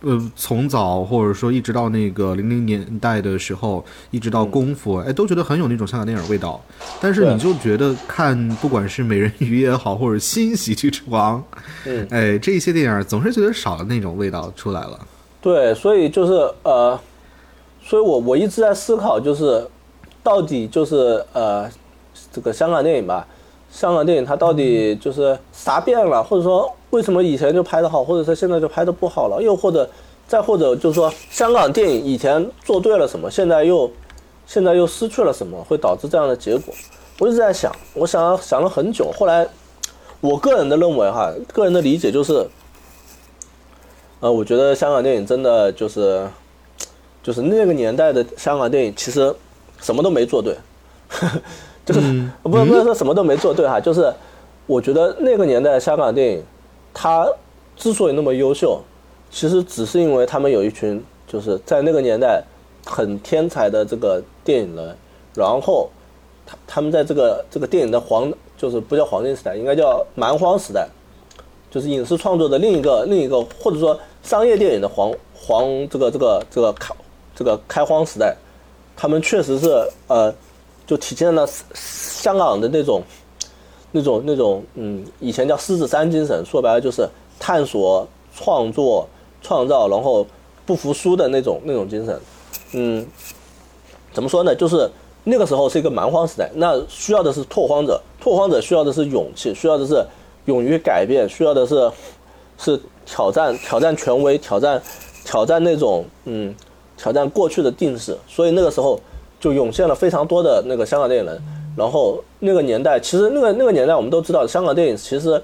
[0.00, 6.60] 呃，从早或者说一直到那个零零年代的时候，一直到功夫，哎，都觉得很有那种香港电影味道。
[7.00, 11.40] 但是你就觉得看不管是美人鱼也好，或者新喜剧之王，
[11.84, 14.98] 嗯，哎，这一些电影总是觉得少了那种味道出来了。
[15.44, 16.98] 对，所以就是呃，
[17.84, 19.68] 所以我我一直在思考，就是
[20.22, 21.70] 到底就是呃，
[22.32, 23.28] 这个香港电影吧，
[23.70, 26.72] 香港电影它到底就是啥变了，或者说。
[26.90, 29.42] 为什么以前就拍得好，或者说现在就拍得不好了？
[29.42, 29.90] 又或者，
[30.28, 33.90] 再或者就是说，香港电影以前做对了什么，现在又，
[34.46, 36.72] 现在又失去了什么，会导致这样的结果？
[37.18, 39.10] 我一直在想，我想想了很久。
[39.18, 39.44] 后来，
[40.20, 42.46] 我个人的认为哈，个人的理解就是，
[44.20, 46.26] 呃，我觉得香港电影真的就是，
[47.22, 49.34] 就是那个年代的香港电影其实
[49.80, 50.56] 什么都没做对，
[51.84, 52.00] 就是
[52.42, 54.12] 不不能说什么都没做对哈，就是
[54.66, 56.42] 我觉得那个年代的香港电影。
[56.96, 57.28] 他
[57.76, 58.80] 之所以那么优秀，
[59.28, 62.40] 其实只是因为他们有一群就是在那个年代
[62.86, 64.96] 很天才的这个电影人，
[65.34, 65.90] 然后
[66.46, 70.88] 他他们在这个这个电影的黄就是不叫黄金时代，应该叫蛮荒时代，
[71.74, 76.94] 就是影视创作的另一个另一个或者说商业电影的黄黄这个这个这个开
[77.34, 78.36] 这个开荒时代，
[78.96, 80.32] 他们确实是呃
[80.86, 83.02] 就体现了香港的那种。
[83.96, 87.08] 那种那种嗯，以前叫狮子山精神，说白了就是
[87.38, 89.08] 探索、创作、
[89.40, 90.26] 创造，然后
[90.66, 92.20] 不服输的那种那种精神。
[92.72, 93.06] 嗯，
[94.12, 94.52] 怎么说呢？
[94.52, 94.90] 就是
[95.22, 100.04] 那个时候是一个蛮荒时代，那需要的是拓荒者，拓荒者需要的是勇气，需要的是
[100.46, 101.90] 勇于改变，需要的是
[102.58, 104.80] 是挑战挑战权威，挑战
[105.24, 106.54] 挑战那种嗯
[106.96, 108.16] 挑战过去的定式。
[108.28, 109.00] 所以那个时候
[109.40, 111.42] 就涌现了非常多的那个香港电影人。
[111.76, 115.42] 然后那个年代，其实那个那个年代，我们都知道，香港电影其实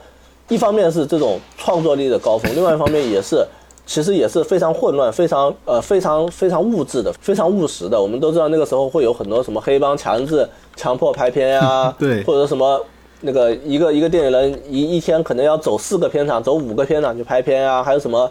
[0.49, 3.45] 一方面是这种创作力的高峰，另外一方面也是，
[3.85, 8.01] 其实也是非常混乱、非常呃非常非常物质的、非常务实的。
[8.01, 12.81] 我们都知道那个时候会有很多什么黑帮强制强迫拍片呀， 对，或者什么
[13.21, 18.31] 那个一个一个电影人一一天可能要走四个片场、走五个片场去拍片啊，还有什么，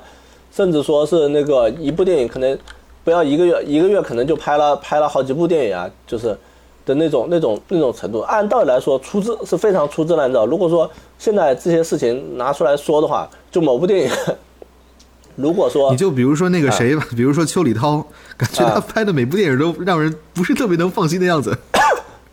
[0.52, 2.58] 甚至说是那个一部电影可能
[3.04, 6.38] 不要一个月，一个月可能就拍了拍了好几部电影啊，就是。
[6.86, 10.48] 的那种、那种、那种程度，按道理来说，粗制是非常粗制滥造。
[10.48, 14.12] 如果说现在这些事情拿出来说的话，就某部电影，
[15.36, 18.04] 如果说你就比如说那个谁吧，比如说邱礼涛，
[18.36, 21.56] 感觉他拍的每部电影都让人不是特别能放心的样子。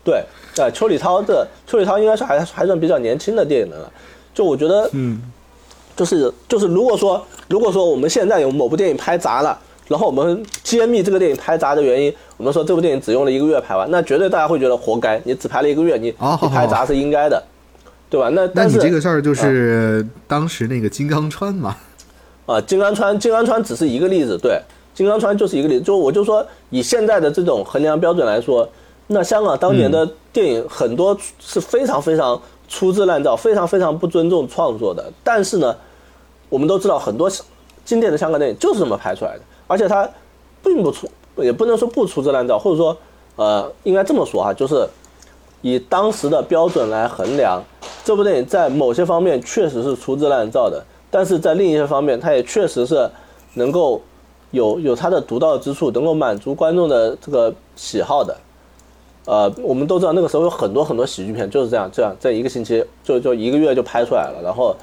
[0.03, 0.23] 对，
[0.57, 3.91] 对，邱礼涛的邱礼涛应该是还还算比较年轻的电影人了。
[4.33, 5.21] 就我觉得，嗯，
[5.95, 9.57] 就是就是，如果说如果说我们现在有某部电影拍砸了。
[9.89, 17.41] 然后我们揭秘这个电影拍砸的原因，我们说这部电影只用了一个月拍完，那绝对大家会觉得活该，你只拍了一个月，你你拍砸是应该的，
[18.09, 18.27] 对吧？
[18.27, 21.77] 那那你这个事儿就是当时那个金刚川嘛？
[22.47, 24.59] 啊，金刚川，金刚川只是一个例子，对，
[24.93, 25.85] 金刚川就是一个例子。
[25.85, 28.67] 就我就说，以现在的这种衡量标准来说，
[29.07, 35.09] 那香港当年的电影很多是非常非常粗制滥造，非常非常不尊重创作的。
[35.23, 35.75] 但是呢，
[36.49, 37.31] 我们都知道很多
[37.85, 39.41] 经典的香港电影就是这么拍出来的。
[39.65, 40.09] 而且它
[40.61, 42.97] 并不出，也不能说不粗制滥造，或者说，
[43.37, 44.87] 呃，应该这么说哈，就是
[45.61, 47.61] 以当时的标准来衡量，
[48.03, 53.09] 这部电影在某些方面确实是粗制滥造的，但是在另一些方面，它也确实是
[53.53, 54.01] 能够
[54.51, 58.35] 有有它的独到之处，能够满足观众的这个喜好的。
[59.27, 64.75] 呃，我们都知道那个时候有很多很多喜剧片就是这样，这样在一个星期就就一个月就拍出来了，然后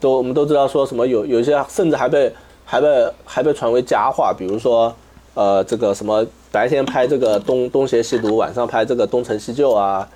[0.00, 2.32] 都我们都知道说什么有有一些甚至还被。
[2.70, 4.94] 还被还被传为佳话，比如说，
[5.32, 10.06] 呃，这个什么白天拍这个东东邪西毒，晚上拍这个东成西就啊，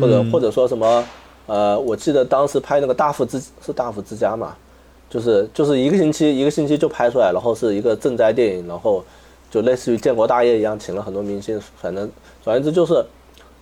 [0.00, 1.04] 或者或者说什么，
[1.44, 4.56] 呃，我记得当时拍那个大富之是大富之家嘛，
[5.10, 9.04] 就是就是一个星期一个星期就拍出来，然后是一个赈灾电影，然后
[9.50, 12.10] 就类似于建国大业一样，请了很多明星，反正
[12.42, 13.04] 总而言之就是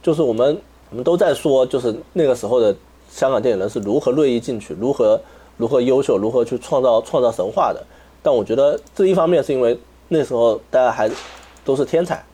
[0.02, 0.56] 就是我们
[0.90, 2.74] 我们都在说，就是那个时候的
[3.10, 5.20] 香港电影人是如何锐意进取，如何。
[5.60, 7.84] 如何优秀，如何去创造创造神话的？
[8.22, 11.10] 但我觉得这一方面是因为那时候大家还
[11.64, 12.24] 都是天才，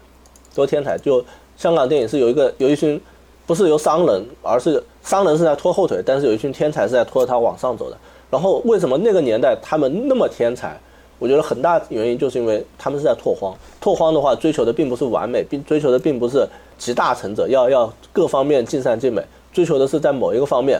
[0.54, 0.98] 都天才。
[0.98, 1.24] 就
[1.56, 3.00] 香港电影是有一个有一群，
[3.46, 7.96] 不是由商人，而是商人是在拖后腿，但是有一群天才是在拖着他往上走的。
[8.30, 10.78] 然后为什么那个年代他们那么天才？
[11.24, 13.56] 我觉得很大原因就是因为他们是在拓荒。
[13.80, 20.78] 拓荒的话，追求的并不是完美，并追求的并不是集大成者，要要各方面尽善尽美，追求的是在某一个方面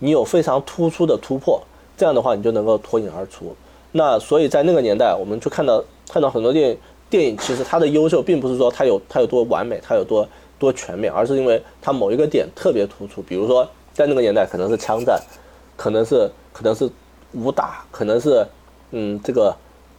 [0.00, 1.62] 你有非常突出的突破。
[1.96, 3.54] 这样的话，你就能够脱颖而出。
[3.92, 5.80] 那所以在那个年代，我们就看到
[6.10, 6.78] 看到很多电影，
[7.08, 10.28] 电影其实它的优秀，并不是说它有它有多完美，它有多
[10.58, 13.22] 多全面，而是因为它某一个点特别突出。
[13.22, 15.20] 比如说，在那个年代，可能是枪战，
[15.76, 16.90] 可能是可能是
[17.34, 18.44] 武打，可能是
[18.90, 19.54] 嗯这个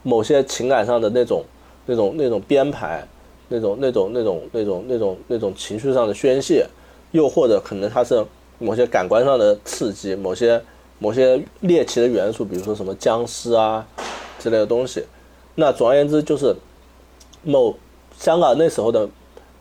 [0.06, 1.44] 某些情感上的那种、
[1.88, 3.04] 那种、那种编排，
[3.48, 6.64] 那种、那种、那种、那种、那种、那种情绪上的宣泄，
[7.10, 8.24] 又或者可能它是
[8.60, 10.62] 某些感官上的刺激，某些
[11.00, 13.84] 某些猎奇的元素，比如说什么僵尸啊
[14.38, 15.04] 之类的东西。
[15.56, 16.56] 那总而言之，就是
[17.42, 17.76] 某
[18.16, 19.10] 香港那时候的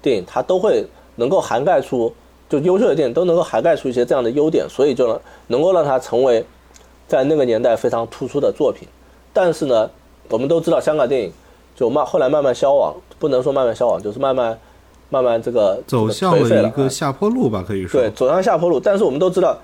[0.02, 0.84] 电影，它都会
[1.16, 2.12] 能够涵盖出，
[2.50, 6.44] 就优秀的电影都能够涵盖出一些这样的优点，所以就能能够让它成为
[7.08, 8.86] 在那个年代非常突出的作品。
[9.32, 9.90] 但是呢，
[10.30, 11.32] 我们都知道香港电影
[11.74, 14.58] 就慢后来慢慢消亡，不能说慢慢消亡，就是慢慢
[15.10, 18.80] 慢慢这个走向了了一个下坡路吧，可以说对，走向下坡路。
[18.80, 19.56] 但是我们都知道，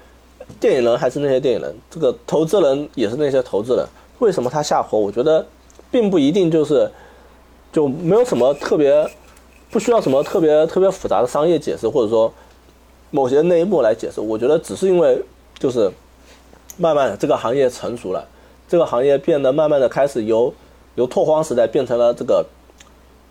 [0.61, 3.87] 电影人还是那些电影人，这个投资人也是那些投资人。
[4.19, 5.01] 为什么他下坡？
[5.01, 5.45] 我觉得
[5.91, 6.91] 并不一定就是
[7.73, 9.09] 就没有什么特别，
[9.71, 12.33] 不需要什么特别特别复杂的商业解释，或者说
[13.11, 14.21] 某些内幕来解释。
[14.21, 15.21] 我觉得只是因为
[15.59, 15.91] 就是
[16.77, 18.25] 慢慢这个行业成熟了。
[18.71, 20.55] 这个行业变得慢慢的开始由
[20.95, 22.47] 由拓荒时代变成了这个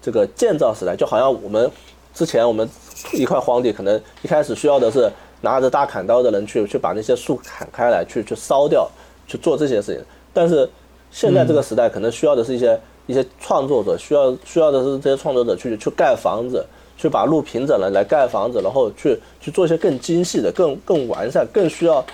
[0.02, 1.72] 这个建造时代，就好像我们
[2.14, 2.70] 之前我们
[3.14, 8.86] 一块荒地，可能一开始需要的是拿着大砍刀的人去去把那些树砍开来，去去烧掉，
[9.28, 10.04] 去做这些事情。
[10.34, 10.70] 但是
[11.10, 16.66] 现在这个时代可能需要的是一些一些创作者，需要需要的是这些创作者去去盖房子，
[16.98, 22.06] 去把路平整了来盖房子，然后去去做一些更精细的、更更完善、更需要。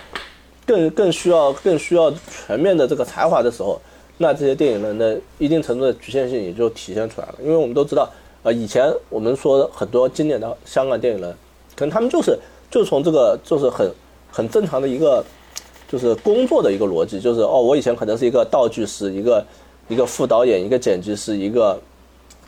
[0.65, 2.11] 更更需要更需要
[2.47, 3.79] 全面的这个才华的时候，
[4.17, 7.35] 那这些电影人的一定程度的局限性也就体现出来了。
[7.41, 8.09] 因为我们都知道，
[8.43, 11.29] 呃，以前我们说很多经典的香港电影人，
[11.75, 12.37] 可能他们就是
[12.71, 13.91] 就从这个就是很
[14.31, 15.23] 很正常的一个
[15.87, 19.45] 就是工作的一个逻辑，就是哦，我以前可能是一个道具师，一个
[19.87, 21.79] 一个副导演，一个剪辑师，一个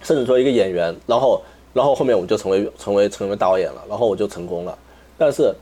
[0.01, 1.41] 甚至说一个演员，然后
[1.73, 4.75] 然后后面我就成为成为成为导演了，然后我就成功了，
[5.19, 5.53] 但是。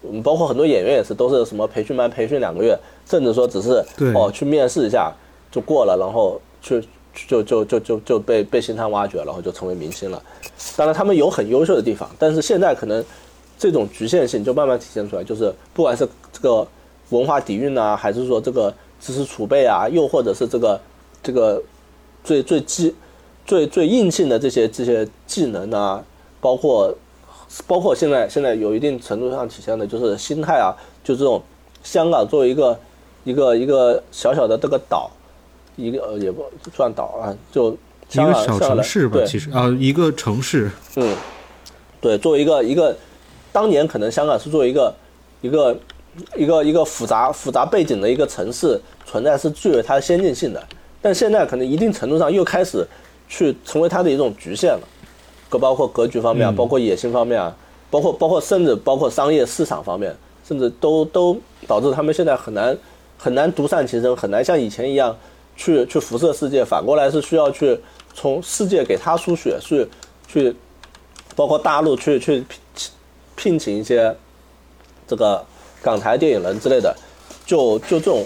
[0.00, 3.84] 我们包括很多演员也是，都是什么培训班培训两个月，甚至说只是
[4.14, 5.12] 哦去面试一下
[5.50, 6.80] 就过了，然后去
[7.26, 10.22] 就就就就就被被星探挖掘，然后就成为明星了。
[10.76, 13.04] 当然他们有很优秀的地方，但是现在可能
[13.58, 16.66] 这种局限性就慢慢体现出来，就是不管是这个
[17.10, 20.80] 文化底蕴啊，还是说这个知识储备啊，又或者是这个
[21.22, 21.60] 这个
[22.22, 22.94] 最最基
[23.44, 26.04] 最最硬性的这些这些技能啊，
[26.40, 26.94] 包括。
[27.66, 31.42] 包括现在，现在有一定程度上体现的就是心态啊，就这种
[31.82, 32.78] 香港作为一个
[33.24, 35.10] 一个一个小小的这个岛，
[35.76, 37.70] 一个呃也不算岛啊，就
[38.12, 41.16] 一个小城市吧，其实啊一个城市，嗯，
[42.00, 42.94] 对，作为一个一个
[43.50, 44.94] 当年可能香港是作为一个
[45.40, 45.76] 一个
[46.36, 50.62] 一个一个复杂复杂背景的一个城市存在是具有它的先进性的，
[51.00, 52.86] 但现在可能一定程度上又开始
[53.26, 54.80] 去成为它的一种局限了。
[55.48, 57.54] 格包括格局方面啊，包括野心方面啊，
[57.90, 60.14] 包括包括甚至包括商业市场方面，
[60.46, 62.76] 甚至都都导致他们现在很难
[63.16, 65.16] 很难独善其身，很难像以前一样
[65.56, 66.64] 去去辐射世界。
[66.64, 67.78] 反过来是需要去
[68.14, 69.88] 从世界给他输血，去
[70.26, 70.54] 去
[71.34, 72.90] 包括大陆去去聘
[73.36, 74.14] 聘请一些
[75.06, 75.42] 这个
[75.80, 76.94] 港台电影人之类的，
[77.46, 78.24] 就就这种，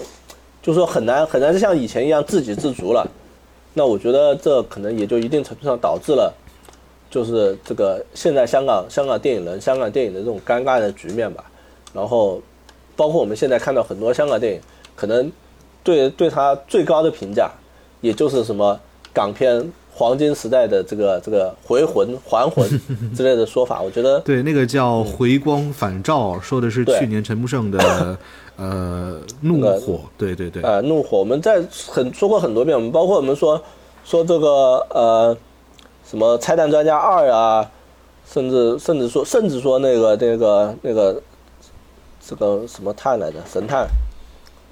[0.61, 3.09] 就说很难很难像以前一样自给自足了。
[3.73, 6.33] 那我觉得这可能也就一定程度上导致了。
[7.13, 11.43] 就是这个现在香港香港电影人香港电影的这种尴尬的局面吧，
[11.93, 12.41] 然后
[12.95, 14.59] 包括我们现在看到很多香港电影，
[14.95, 15.31] 可能
[15.83, 17.51] 对对他最高的评价，
[18.01, 18.79] 也就是什么
[19.13, 22.67] 港片黄金时代的这个这个回魂还魂
[23.15, 28.17] 之类的说法，我觉得对那个叫回光返照，说的是去年陈木胜的
[28.57, 33.61] 呃怒火，对对对，呃怒火，我们在很说过很多遍，我们包括我们说
[34.03, 34.47] 说这个
[34.89, 35.37] 呃。
[36.05, 37.69] 什么拆弹专家二啊，
[38.27, 41.21] 甚至甚至说甚至说那个那个那个
[42.25, 43.37] 这个什么探来着？
[43.51, 43.87] 神探，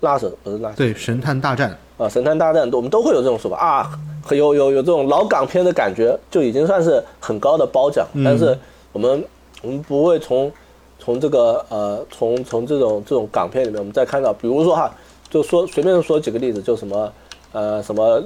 [0.02, 3.91] 拉神不是拉对神探大战啊，神探大战，我们都会有这种说法啊，
[4.30, 8.06] 有有有这种老港片的感觉，就已经算是很高的褒奖。
[8.24, 8.58] 但是
[8.91, 9.24] 我们
[9.62, 10.51] 我们不会从
[10.99, 14.93] 从这个呃从从这种这种港片里面，我们再看到，比如说哈，
[15.30, 17.14] 就说随便说几个例子，就什么
[17.53, 18.22] 呃什么。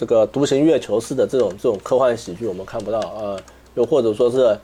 [0.00, 3.38] 这个独行月球式的这种这种科幻喜剧我们看不到呃，
[3.74, 4.58] 又或者说是，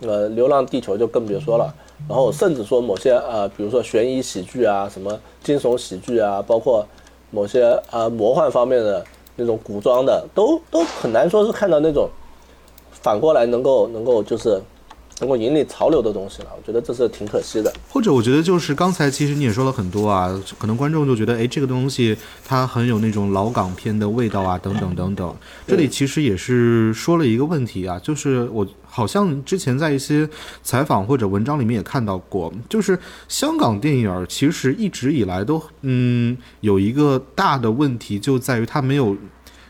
[0.00, 1.72] 呃，流浪地球就更别说了。
[2.08, 6.84] 然后甚至说某些呃，比如说悬疑喜剧啊，什么惊悚喜剧啊，包括
[7.30, 9.04] 某些呃魔幻方面的
[9.36, 12.10] 那种古装的，都都很难说是看到那种
[12.90, 14.60] 反过来能够能够就是。
[15.20, 17.72] 能够引领潮流的东西了，我觉得这是挺可惜的。
[17.88, 25.36] 或者我觉得就是刚才其实你也说了很多啊，可能观众就觉得哎，这个东西它很有那种老港片的味道啊，等等等等。
[25.66, 30.28] 这里其实也是说了一个问题啊，就是我好像之前在一些
[30.62, 32.98] 采访或者文章里面也看到过，就是
[33.28, 39.16] 香港电影其实一直以来都嗯有一个大的问题，就在于它没有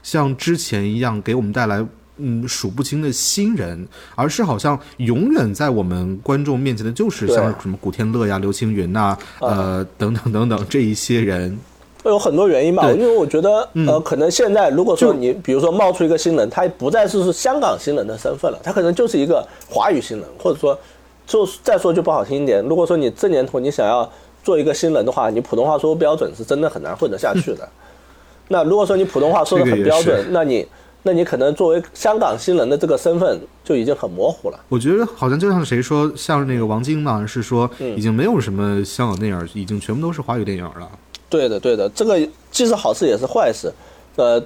[0.03, 1.85] 像之前一样给我们带来
[2.21, 11.59] 嗯数不清的新人，而是好像永远在我们观众面前的就是像什么古天乐呀、刘青云呐、呃等等等等这一些人。
[12.05, 20.79] 有很多原因吧，因为我觉得，呃，可能现在如果说你，比如说冒出一个新人，他不再是是香港新人的身份了，他可能就是一个华语新人，或者说，
[21.27, 24.11] 就再说句不好听一点，如果说你这年头你想要
[24.43, 27.69] 做一个新人的话，你普通话说标准是真的很难混得下去的。
[28.49, 30.67] 那如果说你普通话说的很标准，那你
[31.03, 34.61] 那你可能作为香港新人的这个身份就已经很模糊了。
[34.69, 40.91] 我觉得好像就像谁说，像那个王晶嘛，是说嗯已经没有什么香港电影，已经全部都是华语电影了。
[41.29, 42.19] 对的，对的，这个
[42.51, 43.73] 既是好事也是坏事，
[44.17, 44.43] 呃，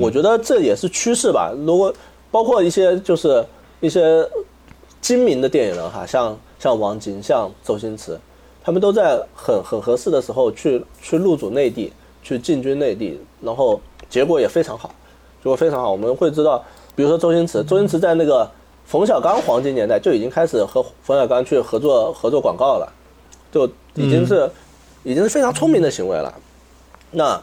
[0.00, 1.52] 我觉得这也是趋势吧。
[1.66, 1.92] 如果
[2.30, 3.44] 包括一些就是
[3.80, 4.28] 一些
[5.00, 8.18] 精明的电影人哈，像像王晶、像周星驰，
[8.62, 11.92] 他们都在很很合适的时候去去入主内地，
[12.22, 13.80] 去进军内地，然后
[14.10, 14.94] 结果也非常好，
[15.42, 15.90] 结果非常好。
[15.90, 16.64] 我们会知道，
[16.94, 18.50] 比如说周星驰，周星驰在那个
[18.84, 22.92] 冯小刚黄金年代就已经开始和冯小刚去合作合作广告了，
[23.50, 24.50] 就已经是、
[25.02, 26.32] 已经是非常聪明的行为了。
[27.10, 27.42] 那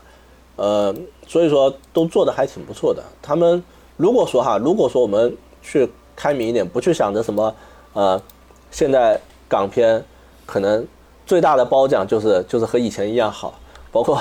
[0.56, 0.94] 呃，
[1.28, 3.04] 所以说都做的还挺不错的。
[3.22, 3.64] 他们
[3.98, 7.56] 如果说哈，如果说我们去开明一点，不去想着什么
[7.94, 8.22] 呃，
[8.70, 10.04] 现在港片
[10.46, 10.86] 可能
[11.26, 13.54] 最大的褒奖就是就是和以前一样好，
[13.91, 14.20] 包括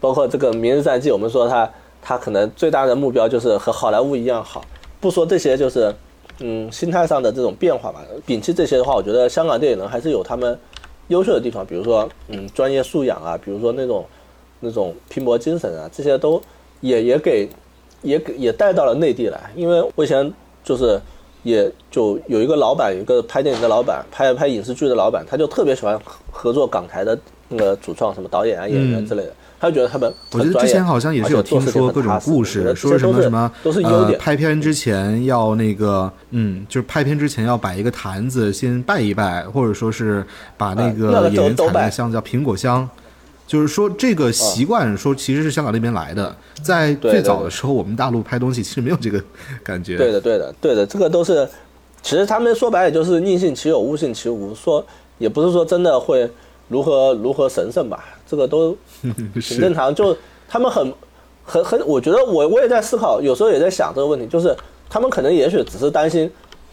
[0.00, 1.70] 包括这个《明日战记》，我们说它
[2.08, 4.64] 它可能最大的目标就是和好莱坞一样好。
[5.00, 5.92] 不说这些，就是
[6.38, 8.00] 嗯心态上的这种变化吧。
[8.24, 10.56] 摒弃这些的话，我觉得香港电影人还是有他们
[11.08, 14.04] 优秀的地方，比如说嗯专业素养啊，比如说那种
[14.60, 16.40] 那种拼搏精神啊，这些都
[16.80, 17.48] 也也给
[18.02, 19.50] 也给也带到了内地来。
[19.56, 20.32] 因为我以前
[20.62, 21.00] 就是
[21.42, 34.18] 也就有一个老板，有一个拍电影的老板，拍拍影视剧的老板，他就特别喜欢合合作港台的那个主创，什么导演啊、演员之类的，他就觉得他们我觉得之前好像也是有听说各种故事，说什么什么都是优呃，点。
[34.18, 40.24] 拍片之前要那个，嗯，就是拍片之前要摆一个坛子，先拜一拜，或者说是
[40.56, 42.88] 把那个个演员踩那个香叫苹果香。
[43.46, 46.34] 就是说，这个习惯说其实是香港那边来的，
[46.64, 49.22] 在最早的时候，我们大陆拍东西其实没有这个
[49.62, 49.96] 感觉。
[49.96, 51.48] 对的，对的，对的，这个都是，
[52.02, 54.84] 其实他们说白了就是宁信其有，勿信其无，说
[55.18, 56.28] 也不是说真的会
[56.66, 59.94] 如何如何神圣吧，这个都 挺正常。
[59.94, 60.16] 就
[60.48, 60.92] 他们很
[61.44, 64.56] 很很，我觉得我我也在思考，有时候也在想这个问题，就是
[64.88, 66.30] 他们可能也许只是担心，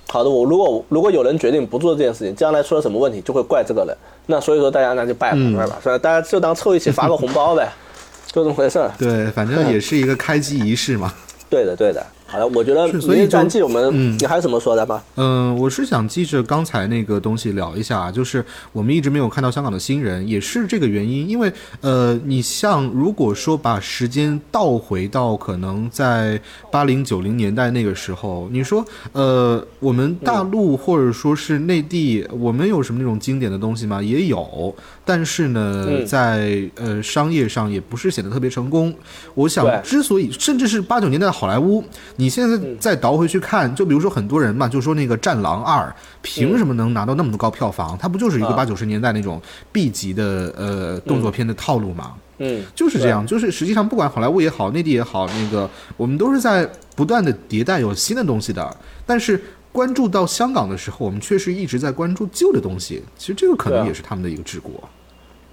[0.09, 3.95] 好的，我如果如果有人决定不做这件事情，将来出了什么问题就会怪这个人，
[4.27, 5.97] 那所以说大家那就拜嗯拜吧，是吧？
[5.97, 7.71] 大家就当凑一起发个红包呗，
[8.31, 8.91] 就这么回事儿。
[8.97, 11.13] 对，反正也是一个开机仪式嘛。
[11.49, 12.03] 对的，对的。
[12.33, 14.99] 好的，我觉得《是所以就明日战记》我们、嗯你还有什么说的吗？
[15.17, 21.29] 嗯，我是想记着刚才那个东西聊一下啊，就是我们一直没有看到香港的新人，也是这个原因。
[21.29, 34.01] 因为呃，你像如果说把时间倒回到可能在八零九零年代那个时候，你说呃，我们大陆或者说是内地，我们有什么那种经典的东西吗？
[34.01, 34.75] 也有，
[35.05, 38.93] 但是呢，嗯在呃商业上也不是显得特别成功。
[39.33, 41.83] 我想，之所以甚至是八九年代的好莱坞，
[42.15, 45.83] 你现在嗯再倒回去看，就比如说很多人嘛，就说那个《战狼二》
[46.21, 47.97] 凭什么能拿到那么多高票房？
[47.97, 49.41] 它不就是一个啊八九十年代那种
[49.71, 52.13] B 级的呃动作片的套路吗？
[52.39, 58.75] 嗯，就是这样，就是实际上不管好莱坞也好，内地也好，那个我们都是在不断的迭代有新的东西的。
[59.05, 59.39] 但是
[59.73, 63.03] 关注到香港的时候，我们确实一直在关注旧的东西。
[63.17, 64.71] 其实这个可能也是他们的一个治国。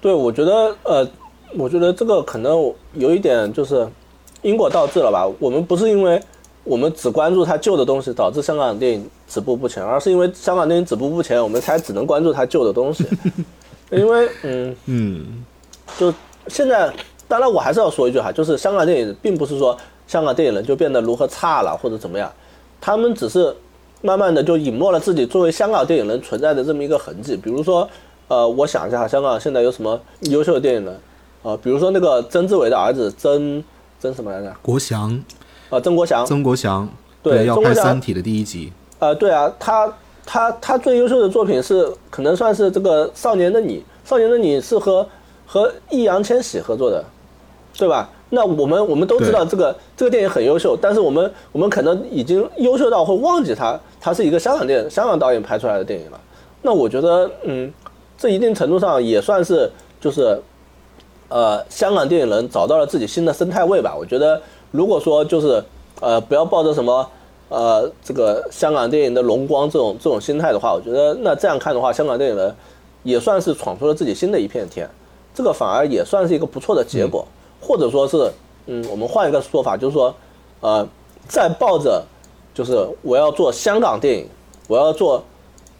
[0.01, 1.11] 对，我觉得呃，
[1.57, 3.89] 我觉得这个可能有一点就是
[4.43, 5.27] 因果倒置了吧。
[5.41, 6.23] 我们不是因为
[6.65, 13.07] 我们只关注它旧的东西导致香港电影止步不前，而是因为香港电影止步不前，我们才只能关注它旧的东西。
[13.91, 15.45] 因为嗯，嗯，
[15.99, 16.13] 就
[16.47, 16.93] 现在，
[17.27, 22.31] 当然我还是要说一句哈，就是香港电影并不是说香港电影人就变得如何差了或者怎么样，
[22.81, 23.55] 他们只是
[24.03, 27.37] 慢慢的就隐没了自己作为香港电影人存在的这么一个痕迹。
[27.37, 27.89] 比如说，
[28.29, 31.01] 呃，我想一下，香港现在有什么优秀的电影人？
[31.43, 33.65] 啊、比如说那个曾志伟的儿子曾
[33.99, 34.55] 曾什么来着？
[34.61, 35.19] 国祥，
[35.71, 36.27] 啊、曾国祥。
[36.27, 36.87] 曾国祥，
[37.23, 38.71] 对要拍《三体》的第一集。
[38.99, 39.91] 呃，对啊，他
[40.27, 43.79] 他他最优秀的作品是可能算是这个《少年的你》，
[44.09, 45.07] 《少年的你》是和
[45.47, 47.03] 和易烊千玺合作的，
[47.79, 48.11] 对吧？
[48.31, 56.21] 那我们我们都知道这个这个电影很优秀，但是我们我们可能已经优秀到会忘记它，它是一个香港电香港导演拍出来的电影了。
[56.63, 57.73] 那我觉得，嗯，
[58.17, 59.71] 这一定程度上也算是
[60.01, 60.41] 就是，
[61.29, 63.97] 呃，香港电影人找到了自己新的生态位吧。
[63.99, 65.63] 我觉得，如果说就是
[66.01, 67.05] 呃，不要抱着什么
[67.49, 72.55] 呃这个香港电影的荣光这种这种心态的话，我觉得那这样看的话，香港电影人
[73.03, 74.89] 也算是闯出了自己新的一片天，
[75.35, 77.27] 这个反而也算是一个不错的结果，
[77.61, 78.33] 或者说是，
[78.67, 80.15] 嗯，我们换一个说法，就是说，
[80.61, 80.87] 呃，
[81.29, 82.05] 再抱着
[82.55, 84.27] 就是我要做香港电影，
[84.67, 85.23] 我要做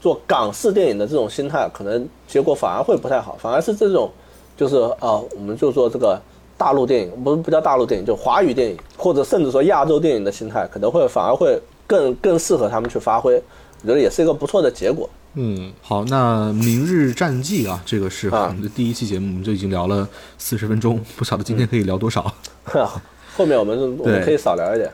[0.01, 4.11] 做港式电影的这种心态，可能结果反而会不太好，反而是这种
[4.57, 6.21] 就是啊，我们就做这个
[6.57, 13.35] 大陆电影，不不叫大陆电影，就华语电影，或者甚至说亚洲电影的心态，可能会反而会更更适合他们去发挥，
[13.83, 15.09] 我觉得也是一个不错的结果。
[15.35, 20.09] 嗯，好，那《明日战记》啊，这个是我们的第一期节目，我们就已经聊了
[20.39, 22.35] 四十分钟，不晓得今天可以聊多少。
[23.37, 24.91] 后面我们我们可以少聊一点。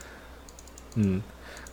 [0.97, 1.23] 嗯，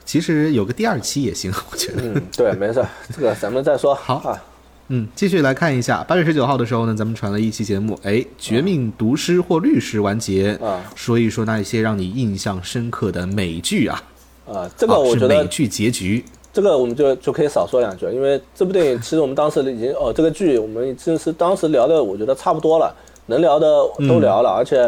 [0.06, 2.04] 其实有个第二期也行，我觉得。
[2.04, 3.94] 嗯，对，没事，这个咱们再说。
[4.02, 4.42] 好啊，
[4.88, 14.02] 嗯，继续来看一下，八月十九号的时候呢，咱们传了一期节目，哎，《绝命毒师》或律师完结啊，说一说那一些让你印象深刻的美剧啊。
[14.48, 16.24] 啊，这个我觉得美剧结局。
[16.54, 22.96] 这个我们就就可以少说两句，因为这部电影其实我们当时已经哦，这个剧我们已经是当时聊的，我觉得差不多了，
[23.26, 23.68] 能聊的
[24.08, 24.88] 都聊了，而且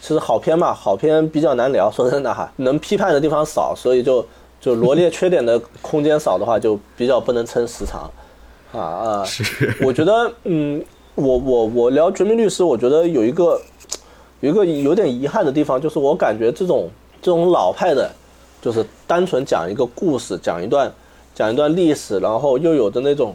[0.00, 4.26] 其实好片嘛，好片比较难聊，说真的哈，能批判的地方少，所以就
[4.60, 8.10] 就罗列缺点的空间少的话，就比较不能撑时长，
[8.72, 10.84] 啊啊，是，我觉得嗯，
[11.14, 13.60] 我我我聊《绝命律师》，我觉得有一个
[14.40, 16.90] 有一个有点遗憾的地方，就是我感觉这种
[17.22, 18.10] 这种老派的，
[18.60, 20.92] 就是单纯讲一个故事，讲一段。
[21.34, 23.34] 讲一段历史，然后又有的那种，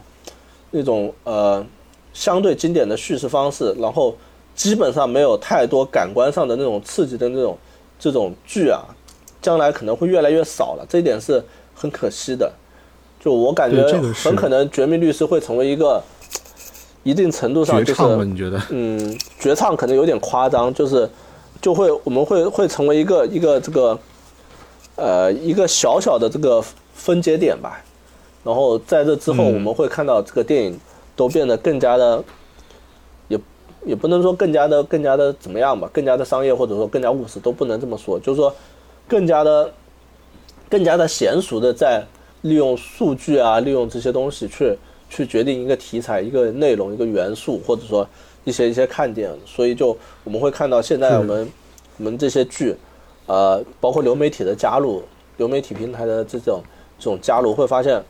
[0.70, 1.64] 那种呃
[2.12, 4.16] 相对经典的叙事方式，然后
[4.54, 7.56] 基本上没有太多感官上的那种刺激的那种
[7.98, 8.82] 这种剧啊，
[9.42, 11.42] 将来可能会越来越少了，这一点是
[11.74, 12.50] 很可惜的。
[13.22, 13.82] 就我感觉，
[14.14, 16.02] 很可能《绝命律师》会成为一个
[17.02, 18.62] 一定程度上就是你觉得？
[18.70, 21.06] 嗯，绝唱可能有点夸张，就是
[21.60, 23.98] 就会我们会会成为一个一个这个
[24.96, 27.84] 呃一个小小的这个分节点吧。
[28.42, 30.80] 然后在这之后，我们会看到这个电影
[31.14, 32.24] 都变得更加的，
[33.28, 33.38] 也
[33.84, 38.50] 也不能说更加的更加的怎么样吧，更加的商业或者说更加务实都不能这么说，就是说
[39.06, 39.70] 更加的
[40.70, 42.02] 更加的娴熟的在
[42.40, 44.78] 利用数据啊，利用这些东西去
[45.10, 48.08] 去决定一个题材、一个内容、一个元素，或者说
[48.44, 49.30] 一些一些看点。
[49.44, 51.52] 所以就我们会看到现在我们
[51.98, 52.74] 我们这些剧，
[53.26, 55.02] 呃，包括流媒体的加入，
[55.36, 56.62] 流媒体平台的这种
[56.98, 58.02] 这种加入，会发现。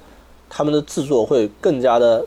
[0.51, 2.27] 他们的制作会更加的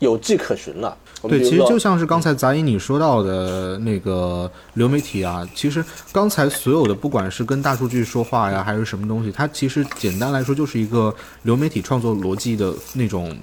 [0.00, 0.94] 有迹可循了。
[1.26, 5.82] 对，其实就像是刚才杂音你说到的那个流媒体啊，其实
[6.12, 13.34] 刚才所有的不管是跟大数据说话呀，还是什么东西，它其实简单来说就是一个流媒体创作逻辑的那种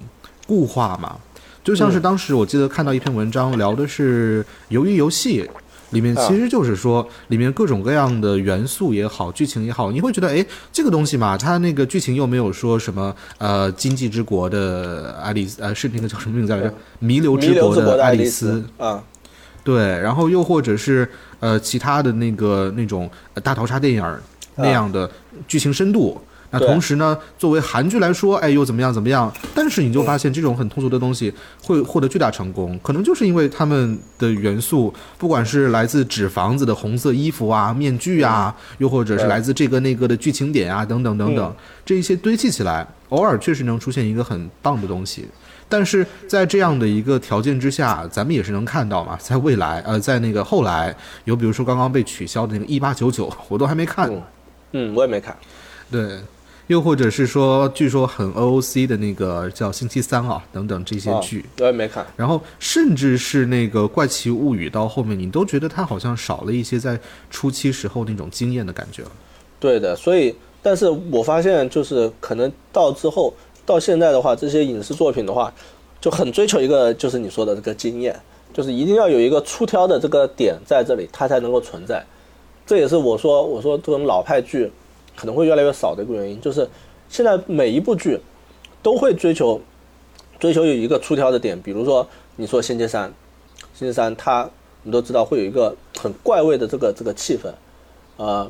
[0.46, 1.16] 固化嘛。
[1.64, 5.50] 就像是当时我记得看到一篇文章，聊的是鱿鱼游戏。
[5.92, 16.74] 里面其实就是说，里面各种各样的元素也好，剧情也好，你会觉得，哎，这个东西嘛，它那个剧情又没有说什么，呃，经济之国的爱丽丝，呃，是那个叫什么名字来着？
[17.00, 19.04] 弥留之国的爱丽丝啊，
[19.64, 21.08] 对，然后又或者是
[21.40, 23.10] 呃，其他的那个那种
[23.44, 24.20] 大逃杀电影
[24.56, 25.10] 那样的
[25.48, 26.22] 剧情深度。
[26.52, 29.34] 那同时呢，作为韩剧来说，哎，又怎么样怎么样？
[29.56, 31.34] 但是你就发现这种很通俗的东西
[31.64, 45.26] 会获得巨大成功，可能就是因为他们的元素，不管是来自纸房子的红色衣服啊、面具啊，又或者是来自这个那个的剧情点啊，等等等等，这一些堆砌起来，偶尔确实能出现一个很棒的东西。
[45.70, 50.94] 但是在这样的一个条件之下，咱们也是能看到嘛，在未来，呃，在那个后来，
[51.24, 54.12] 有比如说刚刚被取消的那个一八九九，我都还没看，
[54.74, 55.34] 嗯，我也没看，
[55.90, 56.20] 对。
[56.72, 62.08] 又或者是说，据说很 OOC 的那个叫《星期三》啊，等等这些剧，我也没看。
[62.16, 66.98] 然后甚至是那个《怪奇物语》，到后面你都觉得它好像少了一些在
[67.30, 69.12] 初期时候那种惊艳的感觉了。
[69.60, 73.34] 对的，所以，但是我发现就是可能到之后
[73.66, 75.54] 到现在的话，这些影视作品的话，
[76.00, 78.18] 就很追求一个就是你说的这个经验，
[78.54, 82.02] 就是一定要有一个出挑的这个点在这里，它才能够存在。
[82.66, 84.72] 这也是我说我说这种老派剧。
[85.16, 86.68] 可能会越来越少的一个原因，就是
[87.10, 88.20] 现在每一部剧
[88.82, 89.60] 都会追求
[90.40, 93.10] 追求有一个出挑的点，比如说你说《仙剑三》，
[93.74, 94.50] 《仙剑三》它我
[94.84, 98.50] 们都知道会有一个很怪味的这个这个气氛，啊，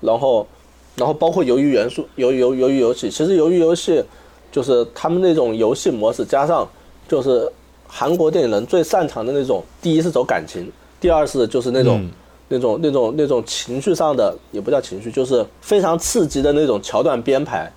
[0.00, 0.46] 然后
[0.94, 4.04] 然后包括鱿鱼元素，鱿鱼鱿鱿鱼游戏，其实鱿鱼游戏
[4.52, 6.68] 就是他们那种游戏模式，加上
[7.08, 7.50] 就是
[7.88, 10.70] 韩国电影人最擅长的那种，第一是走感情，
[11.00, 12.08] 第二是就是那种。
[12.48, 17.68] 那种那种那种情绪上的也不叫情绪，就是非常刺激的那种桥段编排，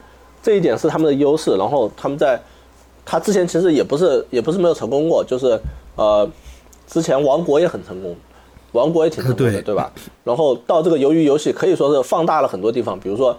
[0.44, 1.58] 这一点是他们的优势。
[1.58, 2.40] 然后他们在，
[3.04, 5.60] 他之前其实也不是也不是没有成功过，就是
[5.96, 6.30] 呃，
[6.88, 8.16] 之前王国也很成功，
[8.74, 9.92] 王国也挺成功的，对吧？
[10.24, 13.36] 然后到这个鱿鱼游戏可以说是放大了很多地方，比如说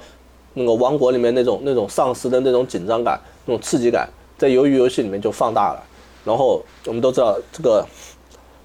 [0.54, 5.82] 那个王国里面那种那种丧尸的那种紧张感、那种刺激感，在鱿鱼游戏里面就放大了。
[6.24, 7.86] 然后我们都知道这个，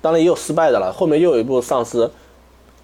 [0.02, 2.10] 当然也有失败的了，后面又有一部丧尸。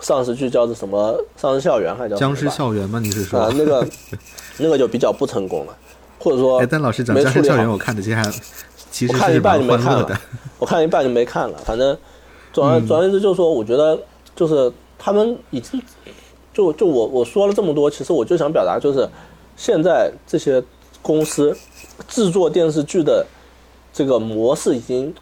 [0.02, 3.00] 丧尸剧叫做什么《丧尸校园》还叫僵尸校园吗？
[3.00, 3.40] 你是说？
[3.40, 3.88] 啊，那个
[4.58, 5.78] 那个就比较不成功了，
[6.20, 8.24] 或者说，哎，但老师讲僵尸校园，我看的其实还
[8.92, 10.22] 其实看一半就没看了，
[10.58, 11.58] 我看一半就没看了。
[11.64, 11.96] 反正
[12.52, 13.98] 总而总而言之，就是说，我觉得
[14.36, 15.82] 就是他们已经
[16.52, 19.08] 就就我我说了这么多，其实我就想表达就是，
[19.56, 20.64] 现在这些
[21.04, 21.56] 公司
[22.08, 23.26] 制作电视剧的
[23.94, 25.14] 这个模式已经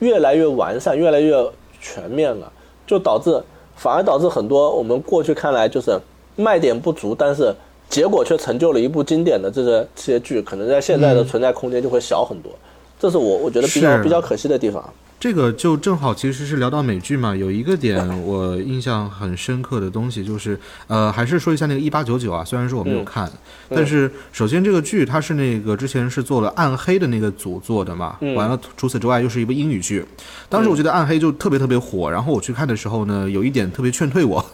[0.00, 1.34] 越来越完善，越来越
[1.80, 2.52] 全面了，
[2.86, 3.42] 就导致。
[3.78, 5.98] 反而导致很多我们过去看来就是
[6.36, 7.54] 卖点不足，但是
[7.88, 12.52] 结果却成就了一部经典的这些这些剧，可能在现在的存在空间就会小很多。
[12.98, 14.92] 这是我我觉得比较比较可惜的地方。
[15.20, 23.28] 这个就正好其实是聊到美剧嘛，有一个点我印象很深刻的东西就是，呃，还是说一下那个一八九九啊，虽然说我没有看，
[23.68, 30.04] 但是首先这个剧它是那个之前是做了暗黑的那个组做的嘛，完了除此之外又是一部英语剧，
[30.48, 34.44] 当时我觉得暗黑就特别特别火，然后我去看的时候呢，有一点特别劝退我，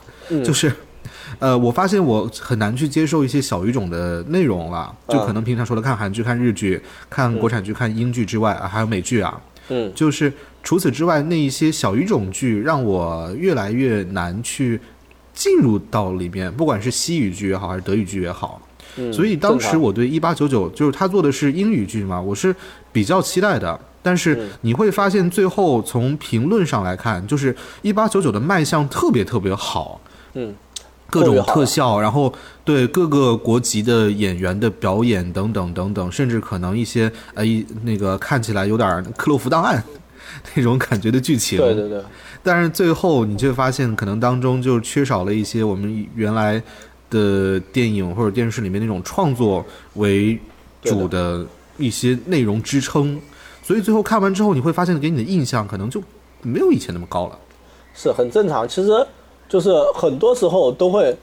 [0.43, 0.73] 就是，
[1.41, 9.39] 呃，我发现我很难去接受一些小语种的内容了，就可能平常除了看韩剧、看日剧、看国产剧、看英剧之外啊，还有美剧啊，
[9.69, 10.33] 嗯，就是。
[10.65, 14.81] 除此之外，那一些小语种剧让我越来越难去
[15.33, 18.61] 进入到里面，不管是西语剧也好，还是德语剧也好。
[19.12, 22.55] 所以当时我对一八九九，就是他做的是英语剧嘛，我是
[22.91, 23.79] 比较期待的。
[24.03, 30.01] 但是你会发现，最后从评论上来看，就是一八九九的卖相特别特别好。
[30.35, 30.55] 嗯，
[31.11, 32.33] 各种特效，然后
[32.65, 39.83] 对各个国籍的演员的表演等等等等，甚至可能一些呃一那个看起来有点克洛夫档案。
[40.55, 42.01] 那种感觉的剧情，对对对，
[42.43, 46.63] 但是最后你却发现，可能当中就缺少了一些我们原来
[47.09, 49.65] 的电影或者电视里面那种创作
[49.95, 50.39] 为
[50.83, 51.45] 主的
[51.79, 53.19] 一些内容支撑，
[53.63, 56.01] 所以最后看完之后，你会发现给你的印象可能就
[56.43, 57.39] 没有以前那么高了，
[57.95, 58.69] 是很正常。
[58.69, 59.07] 其实
[59.49, 61.17] 就是很多时候都会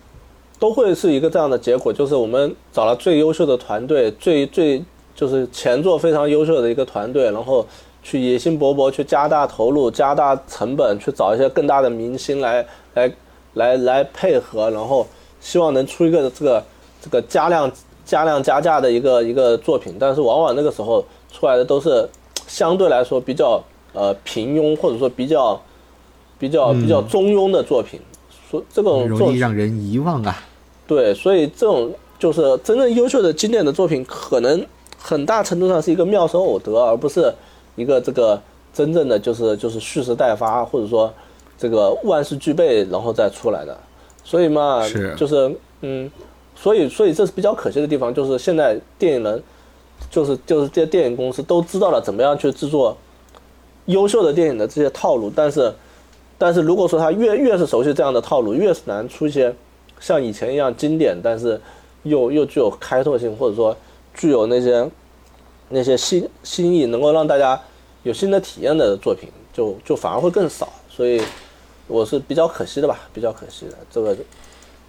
[0.58, 7.66] 都会是一个这样的结果，就是我们找了最优秀的团队，最最就是前作非常优秀的一个团队，然后。
[8.04, 13.12] 去野心勃勃，去加大投入、加大成本，去找一些更大的明星来来
[13.54, 15.06] 来来配合，然后
[15.40, 16.64] 希望能出一个这个
[17.00, 17.72] 这个加量
[18.04, 19.98] 加量加价的一个一个作品。
[20.00, 22.10] 但是往往那个时候出来的都是
[22.48, 25.62] 相对来说比较呃平庸，或者说比较
[26.40, 28.00] 比较比较中庸的作品。
[28.50, 30.36] 说这种容易让人遗忘啊。
[30.88, 34.66] 对，所以这种就是真正优秀的经典的作品，可能
[34.98, 37.32] 很大程度上是一个妙手偶得，而不是。
[37.76, 38.40] 一个这个
[38.74, 41.12] 真正的就是就是蓄势待发，或者说
[41.58, 43.78] 这个万事俱备然后再出来的，
[44.24, 46.12] 所以嘛，是就是嗯，
[46.56, 49.44] 所以所以这是比较可惜的地方，就是现在电影人，
[50.10, 52.96] 就是就是这些电影公司都知道了怎么样去制作
[53.86, 55.74] 优秀的电影的这些套路，但是
[56.38, 59.54] 但是如果说他越越是熟悉这样的套路，越是难出一些
[60.00, 61.60] 像以前一样经典，但是
[62.04, 63.76] 又又具有开拓性，或者说
[64.14, 64.90] 具有那些。
[65.72, 67.60] 那些新新意能够让大家
[68.04, 71.22] 有新的体验的作品，就就反而会更少，所以
[71.88, 73.78] 我是比较可惜的吧，比较可惜的。
[73.90, 74.16] 这个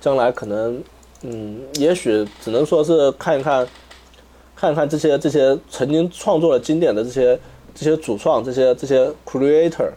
[0.00, 0.82] 将来可能，
[1.22, 3.66] 嗯，也许只能说是看一看，
[4.56, 7.38] 看一看这些这些曾经创作了经典的这些
[7.74, 9.90] 这些主创，这些这些 creator，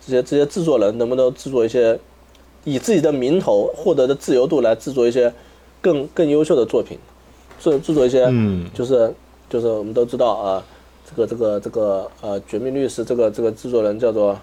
[0.00, 1.98] 这些这些制作人能不能制作一些
[2.64, 5.32] 以自己的名头获得的自由度来制作一些
[5.80, 6.98] 更更优秀的作品，
[7.60, 9.12] 制制作一些，嗯，就是。
[9.52, 10.64] 就是我们都知道啊，
[11.04, 14.34] 这个这个这个呃，《绝命律师》这个这个制作人叫做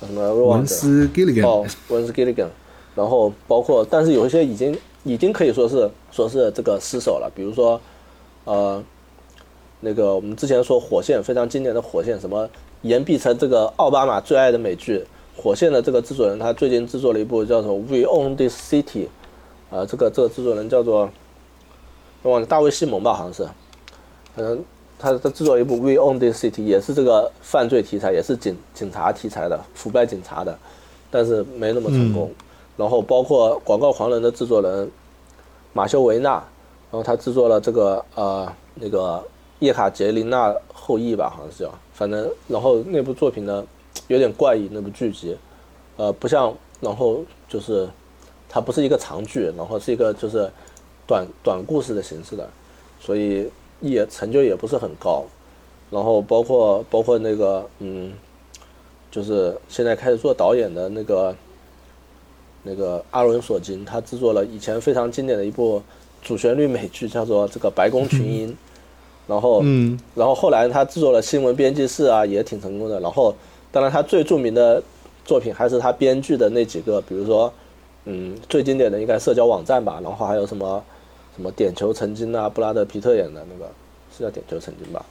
[0.00, 0.34] 什么？
[0.34, 1.42] 文斯·吉利根。
[1.42, 2.46] 哦，文斯·吉利根。
[2.94, 7.80] 然后包括，但是有一些已经已经可以说是说是这个失手了，比如说
[8.44, 8.84] 呃，
[9.80, 12.46] 那个我们之前说《火线》非常经典的《火线》，什么
[12.82, 14.98] 言必成这个奥巴马最爱的美剧
[15.42, 19.06] 《火线》的这个制作人，他最近制作了一部叫做《We Own This City》，
[19.74, 21.08] 啊，这个这个制作人叫做
[22.20, 23.48] 我忘了大卫·西蒙吧，好像是。
[24.40, 24.64] 可能
[24.98, 30.58] 他他制作一部《We Own This City》，也是这个犯罪题材，也是警警察题材的腐败警察的，
[31.10, 32.32] 但是没那么成功。
[32.76, 34.90] 然后包括《广告狂人》的制作人
[35.74, 39.22] 马修维纳，然后他制作了这个呃那个
[39.58, 43.62] 叶卡捷琳娜后裔吧，好像是叫，反正然后那部作品呢
[44.08, 45.36] 有点怪异，那部剧集，
[45.96, 47.86] 呃不像，然后就是
[48.48, 50.50] 它不是一个长剧，然后是一个就是
[51.06, 52.48] 短短故事的形式的，
[53.00, 53.50] 所以。
[53.80, 55.24] 也成就也不是很高，
[55.90, 58.12] 然后包括包括那个嗯，
[59.10, 61.34] 就是现在开始做导演的那个
[62.62, 65.82] 那个阿伦索金，他制作了以前非常经典的一部
[66.22, 68.48] 主旋律美剧，叫做这个《白宫群英》，
[69.26, 73.00] 然后嗯，然后后来他制作了《新闻编辑室》啊，也挺成功的。
[73.00, 73.34] 然后
[73.72, 74.82] 当然他最著名的
[75.24, 77.50] 作品还是他编剧的那几个，比如说
[78.04, 80.84] 嗯，最经典的应该社交网站吧，然后还有什么
[81.40, 83.72] 什么点球成金啊，布拉德皮特演的那个
[84.14, 85.02] 是叫点球成金吧，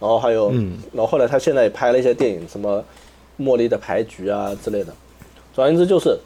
[0.00, 2.82] 然后还有，嗯，然后后来他现在也拍了一些电影，什么
[3.38, 4.92] 茉莉的牌局啊之类的。
[5.54, 6.18] 总而言之，就是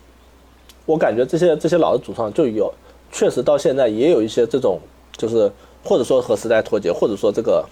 [0.87, 2.73] 我感觉这些这些老的主创就有，
[3.13, 4.81] 确实到现在也有一些这种，
[5.15, 5.53] 就是
[5.85, 7.63] 或者说和时代脱节，或者说这个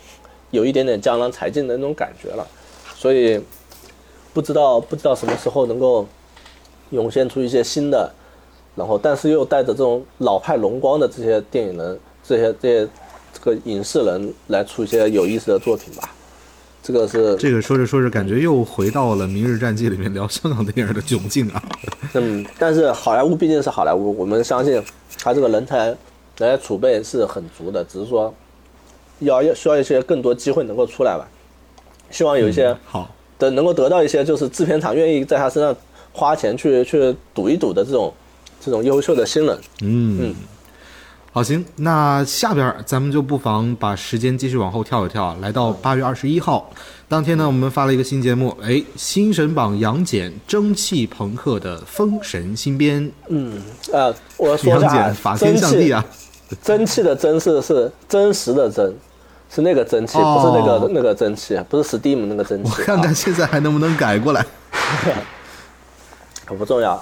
[0.51, 2.47] 有一点点江郎才尽的那种感觉了，
[2.95, 3.41] 所以
[4.35, 6.07] 不知道不知道什么时候能够
[6.91, 8.13] 涌现出一些新的，
[8.79, 12.89] 然后但是又带着这种老派荣光的这些电影人，这些这些
[13.33, 16.09] 这个影视人来出一些有意思的作品吧。
[16.81, 21.63] 这个是这个说着说着，感觉又回到了《明日战记》里面聊香港电影的窘境啊。
[22.15, 24.81] 嗯，但是好莱坞毕竟是好莱坞，我们相信
[25.21, 25.97] 他这个人才人
[26.39, 28.33] 才储备是很足的，只是说
[29.19, 31.29] 要要需要一些更多机会能够出来吧。
[32.11, 35.77] 希望有一些好，的能够得到一些就是制片厂愿意在他身上
[36.13, 38.11] 花钱去去赌一赌的这种
[38.69, 39.59] 这种优秀的新人。
[39.81, 40.19] 嗯。
[40.21, 40.35] 嗯，
[41.33, 46.71] 好，行，那下边咱们就不妨把时间继续往后跳一跳，来到八月二十一号
[47.09, 53.63] 当天呢，我们发了一个新节目，哎，新神榜杨戬蒸汽朋克的封神新编，嗯，
[53.93, 56.05] 呃，我说杨戬法天象地啊，
[56.63, 58.95] 蒸汽的蒸是是真实的真，
[59.51, 62.71] 是那个蒸汽，哦不是那个那个蒸汽，不是 Steam 那个蒸汽。
[62.71, 64.45] 我看看现在还能不能改过来。
[66.45, 66.99] 可不重要，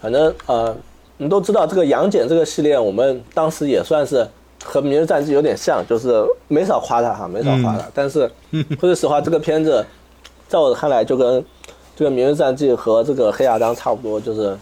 [0.00, 0.76] 反正呃，
[1.16, 4.26] 你都知道这个杨戬这个系列，我们当时也算是
[4.64, 7.84] 和《明日战记》有点像，就是没少夸他哈，没少夸他。
[7.92, 8.30] 但是
[8.80, 9.84] 说句实话，这个片子
[10.46, 11.44] 在我看来就跟
[11.96, 14.56] 这个《明日战记》和这个《黑亚当》差不多，就是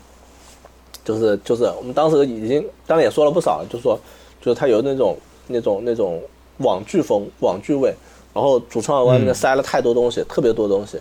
[1.04, 3.98] 就是就是我们当时已经当然也说了不少了，就说
[4.40, 5.16] 就是他有那种
[5.48, 6.22] 那种那种
[6.58, 7.94] 网剧风、网剧味，
[8.32, 10.98] 然后主创往里面塞了太多东西，特别多东西，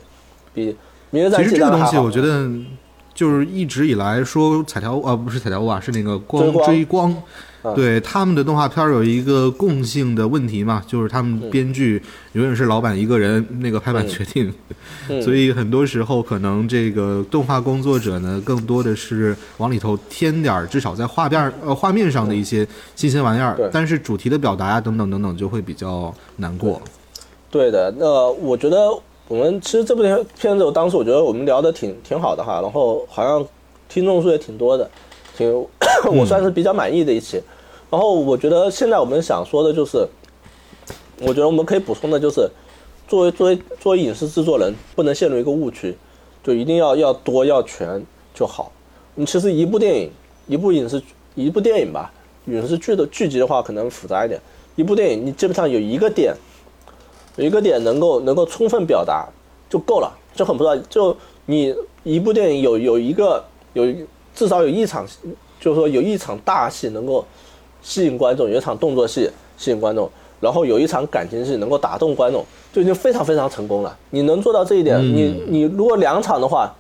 [0.53, 0.71] 比
[1.09, 2.49] 《明日战记》其实这个东西，我觉得
[3.15, 7.15] 就是一直以来说彩条啊，不是彩条屋啊，是那个光追光。
[7.73, 11.99] 对他们的动画片儿有一个共性的问题嘛，就是他们编剧
[12.33, 14.53] 永远是老板一个人那个拍板决定，
[15.09, 15.19] 嗯。
[15.23, 26.79] 所以很多时候可能这个动画工作者呢，更多的是往里头添点儿，至少在画面呃画面上的一些新鲜玩意儿对，但是主题的表达啊等等等等就会比较难过。
[27.49, 28.77] 对的，那我觉得
[29.27, 33.45] 我们其实这部片片子，我当时我觉得我们聊的挺挺好的哈，然后好像
[33.89, 34.87] 听众数也挺多的，
[35.35, 35.51] 挺
[36.13, 37.41] 我算是比较满意的一期。
[37.89, 40.07] 然后我觉得现在我们想说的就是，
[41.21, 42.47] 我觉得我们可以补充的就是，
[43.07, 45.97] 作为作为作为影视制作人，不能陷入一个误区，
[46.43, 48.71] 就一定要要多要全就好。
[49.15, 50.11] 你其实一部电影，
[50.45, 51.01] 一部影视
[51.33, 52.13] 一部电影吧，
[52.45, 54.39] 影视剧的剧集的话可能复杂一点。
[54.75, 56.35] 一部电影你基本上有一个点，
[57.37, 59.27] 有一个点能够能够充分表达
[59.69, 60.75] 就够了，就很不错。
[60.89, 61.15] 就
[61.45, 63.85] 你一部电影有有一个有
[64.33, 65.05] 至少有一场，
[65.59, 67.25] 就是说有一场大戏能够
[67.81, 70.09] 吸引观众，有一场动作戏吸引观众，
[70.39, 73.97] 然后有一场感情戏能够打动观众，就已经非常非常成功了。
[74.09, 76.73] 你能做到这一点，嗯你你如果两场的话，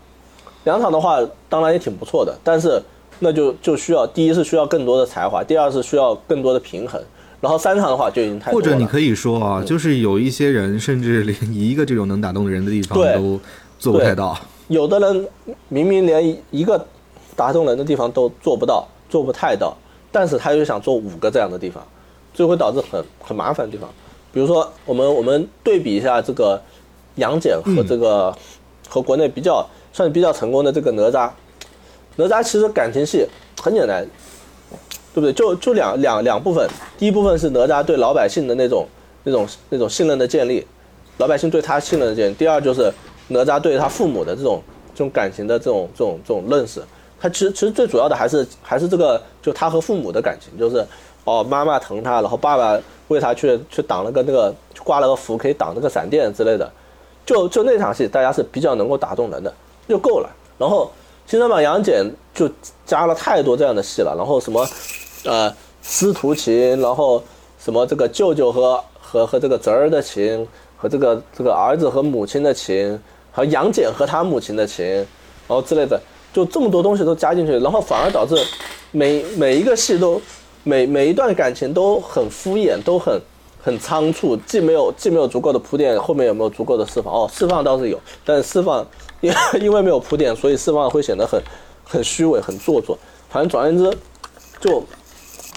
[0.63, 2.81] 两场的话当然也挺不错的，但是
[3.19, 7.01] 那就就需要第一是需要更多的才华，第二是需要更多的平衡，
[7.41, 8.51] 然后三场的话就已经太。
[8.51, 13.39] 或者你可以说啊，就是有一些人甚至连一个这种能打动人的地方都
[13.77, 14.37] 做不太到。
[14.67, 15.27] 有的人
[15.69, 16.85] 明明连一一个
[17.35, 19.75] 打动人的地方都做不到，做不太到，
[20.11, 21.85] 但是他又想做五个这样的地方，
[22.33, 23.89] 就会导致很很麻烦的地方。
[24.33, 26.61] 比如说，我们我们对比一下这个
[27.15, 28.35] 杨戬和这个、
[28.89, 31.29] 和国内比较算是比较成功的这个哪吒，
[32.15, 33.25] 哪吒其实感情戏
[33.61, 34.05] 很简单，
[35.15, 35.31] 对不对？
[35.31, 38.85] 就就两两两部分，第一部分是哪吒对老百姓的那种
[39.23, 40.67] 那种那种信任的建立，
[41.19, 42.91] 老百姓对他信任的建立；第二就是
[43.29, 44.61] 哪吒对他父母的这种
[44.93, 46.81] 这种感情的这种这种这种认识。
[47.17, 50.85] 他其实其实最主要的还是还是这个，就他和父母的感情，就是
[51.23, 54.53] 哦妈妈疼他，然后爸爸为他去去挡了个那个
[54.83, 56.69] 挂了个符，可以挡那个闪电之类的。
[57.25, 59.51] 就就那场戏，大家是比较能够打动人的，
[59.87, 60.29] 就够了。
[60.59, 60.91] 然后
[61.31, 62.05] 《新三版杨戬》
[62.35, 62.47] 就
[62.85, 64.63] 加了太多这样的戏了，然后什么
[65.25, 65.53] 呃
[65.83, 67.21] 师徒情，然后
[67.59, 70.47] 什么这个舅舅和和和这个侄儿的情，
[70.77, 72.99] 和这个这个儿子和母亲的情，
[73.31, 75.05] 和杨戬和他母亲的情，然
[75.49, 75.99] 后之类的，
[76.33, 78.35] 就这么多东西都加进去，然后反而导致
[78.91, 80.21] 每每一个戏都
[80.63, 83.21] 每每一段感情都很敷衍，都很
[83.61, 87.13] 很仓促，既没有既没有足够的铺垫，后面有没有足够的释放？
[87.13, 88.85] 哦，释放倒是有，但释放
[89.21, 91.41] 因因为没有铺垫，所以释放会显得很
[91.83, 92.97] 很虚伪、很做作。
[93.29, 93.97] 反正总而言之，
[94.59, 94.83] 就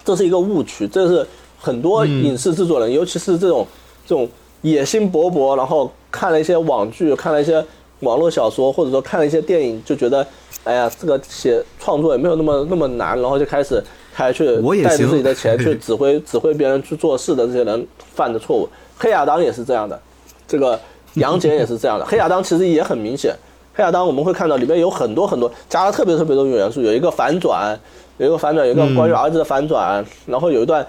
[0.09, 1.27] 这是一个误区，这是
[1.61, 3.67] 很多影视制作人，尤其是这种
[4.07, 4.27] 这种
[4.63, 7.63] 野心勃勃，然后看了一些网剧，看了一些
[8.01, 10.27] 网络小说，或者说看了一些电影，就觉得，
[10.65, 13.85] 哎呀，这个写创作也没有那么那么难，然后就开始
[14.15, 14.47] 开去
[14.83, 18.67] 带着自己的钱 去指挥指挥别人去做事的这些人犯的错误。
[18.97, 20.01] 黑亚当也是这样的，
[20.47, 20.81] 这个
[21.17, 22.07] 杨戬也是这样的。
[22.07, 23.37] 黑亚当其实也很明显，
[23.75, 27.79] 黑亚当我们会看到里面有很多很多加了特别特别多元素，有一个反转，
[28.19, 30.87] 有一个反转，有一个关于儿子的反转，然后有一段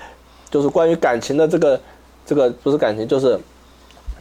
[0.51, 1.79] 就是关于感情的这个
[2.25, 3.39] 这个不是感情就是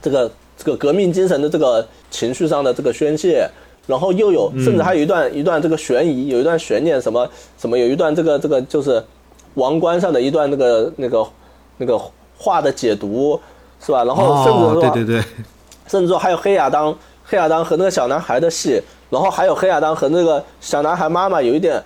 [0.01, 3.49] 这个这个革命精神的这个情绪上的这个宣泄，
[3.87, 7.29] 然后又有甚至还有一段一段这个悬疑，有一段悬念什么
[7.59, 9.03] 什么，有一段这个这个就是
[9.55, 11.27] 王冠上的一段那个那个
[11.77, 12.01] 那个
[12.39, 13.41] 话的解读。
[13.81, 14.03] 是吧？
[14.03, 15.25] 然后甚至说，对对对，
[15.87, 16.93] 甚至说还有黑亚当，
[17.25, 21.81] 黑亚当和那个小男孩的戏，然后还有黑亚当和那个小男孩妈妈有一点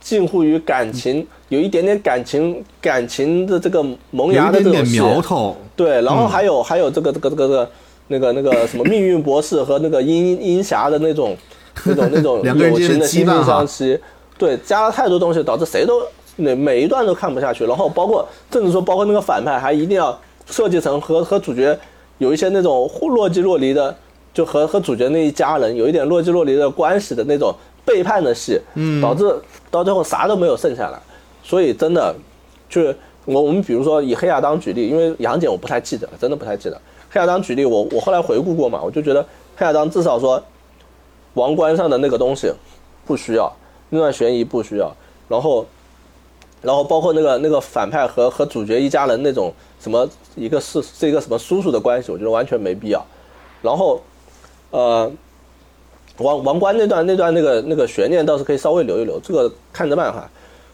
[0.00, 5.56] 近乎于感情，有一点点感情感情的这个萌芽的这种苗头。
[5.74, 7.70] 对，然后还有还有这个这个这个这个
[8.08, 11.36] 那个那个什么命运博士和那个阴阴侠的那种
[11.84, 13.98] 那种那种友情的惺惺相惜。
[14.38, 16.02] 对，加了太多东西，导致谁都
[16.36, 17.64] 每每一段都看不下去。
[17.64, 20.18] 然后包括甚至说包括那个反派还一定要。
[20.48, 21.76] 设计成和和主角
[22.18, 23.92] 有一些那种若即若离的，
[24.32, 27.52] 就和和主角那一家人有一点若即若离的关系的那种
[27.86, 29.34] 背叛的戏，嗯，导致
[29.70, 31.00] 到最后啥都没有剩下来。
[31.42, 32.14] 所以真的，
[32.68, 36.78] 就是我我们比如说以黑亚当举例，因为杨戬我不太记得了，真的不太记得。
[37.08, 39.24] 黑亚当举例，我我后来回顾过嘛，我就觉得
[39.56, 40.42] 黑亚当至少说
[41.34, 42.52] 王冠上的那个东西
[43.06, 43.50] 不需要，
[43.88, 44.94] 那段悬疑不需要，
[45.28, 45.64] 然后。
[46.62, 53.06] 然后包括那个那个反派和和主角一家人那种什么一个是是一个什么叔叔的关系，我觉得完全没必要。
[53.62, 54.00] 然后，
[54.70, 55.08] 呃，
[56.18, 60.28] 王王冠那段那段那个那个悬念倒是可以稍微留一留，这个看着办哈。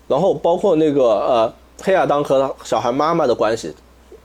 [0.09, 3.72] 然后包括那个呃黑亚当和小孩妈妈的关系，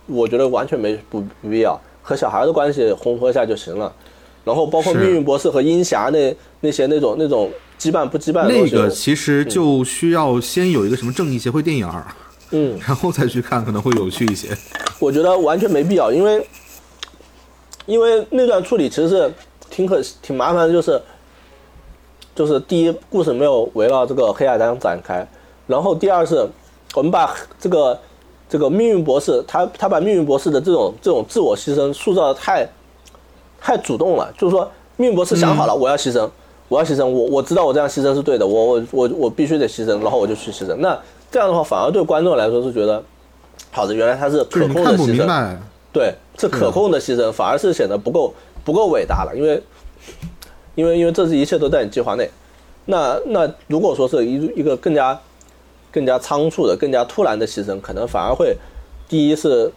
[0.06, 3.92] 我觉得完全没不不必要，和小孩的关系烘托一下就行了。
[4.44, 7.52] 然后包括命运博士和鹰侠那那些那种那种。
[7.80, 8.48] 羁绊不羁绊？
[8.48, 12.08] 那个其实就需要先有一个什么正义协会电影儿，
[12.50, 14.48] 嗯， 然后再去看可能会有趣一些。
[14.98, 16.44] 我觉得完全没必要，因为
[17.86, 19.32] 因为那段处理其实是
[19.70, 21.02] 挺可挺麻烦的，就是
[22.36, 25.26] 就是第一故事没有围绕这个黑亚当展开，
[25.66, 26.48] 然后第二是
[26.94, 28.00] 我们把这个
[28.50, 32.68] 这个命运博士他他把命运博士的这种这种自我牺牲塑造的太
[33.60, 36.30] 太主动了，就是说命运博士想好了我要牺牲。
[36.70, 40.76] 我要牺牲，我我知道我这样牺牲是对的，我我我我必须得牺牲，然后我就去牺牲。
[40.80, 41.00] 那
[41.32, 43.02] 这样的话，反而对观众来说是觉得
[43.72, 45.56] 好的，原来他是可控的牺牲，
[45.94, 48.34] 对，是可控的牺牲，反而是显得不够
[48.68, 49.64] 不够伟大了，因为
[50.76, 52.30] 因为因为这是一切都在你计划内。
[52.84, 55.18] 那那如果说是一一个更加
[55.90, 58.58] 更加仓促的、更加突然的牺牲，可能反而会
[59.08, 59.72] 第一是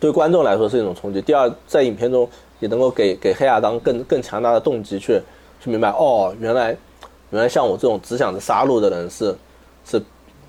[0.00, 2.26] 对观众来说是一种冲击，第二在影片中
[2.58, 5.20] 也能够给给黑亚当更更强大的动机去。
[5.62, 6.74] 去明白哦，原来，
[7.28, 9.36] 原来像我这种只想着杀戮的人是，
[9.84, 10.02] 是，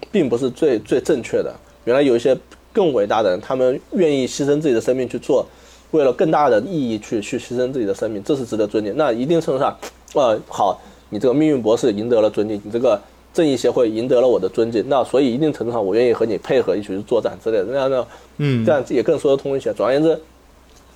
[0.10, 1.54] 并不是最最正确的。
[1.84, 2.34] 原来有一些
[2.72, 5.46] 更伟大的人，他们愿意牺牲自己的生命去做，
[5.92, 8.96] 为了更大的意义去去牺牲自己的生命，这是值得尊敬。
[8.98, 9.78] 那一定程度上，
[10.14, 13.00] 呃，好，你这个命运博士赢得了尊敬，你这个
[13.34, 14.84] 正义协会赢得了我的尊敬。
[14.88, 17.66] 那所以一定程度上，我愿意和你配合一起去作战之类的。
[17.70, 19.74] 那样呢，嗯，这样也更说得通一些。
[19.74, 20.20] 总而言之，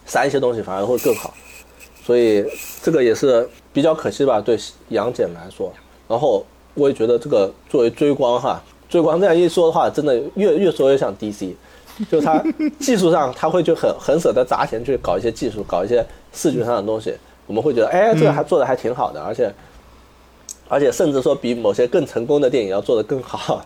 [0.05, 1.33] 删一些东西反而会更好。
[2.03, 2.43] 所以
[2.81, 3.47] 这个也是。
[3.75, 5.69] 比较可惜吧，对杨戬来说。
[6.07, 11.51] 然后我也觉得这个作为追光哈，追光这样一说的话，真的越越说越像 DC，
[12.11, 12.43] 就是他
[12.79, 17.13] 技术上他会就很很舍得砸钱去搞一些技术，搞一些视觉上的东西。
[17.47, 19.53] 我们会觉得，哎，这个还做的还挺好的，而且
[20.67, 23.63] 而且甚至说比某些更成功的电影要做的更好。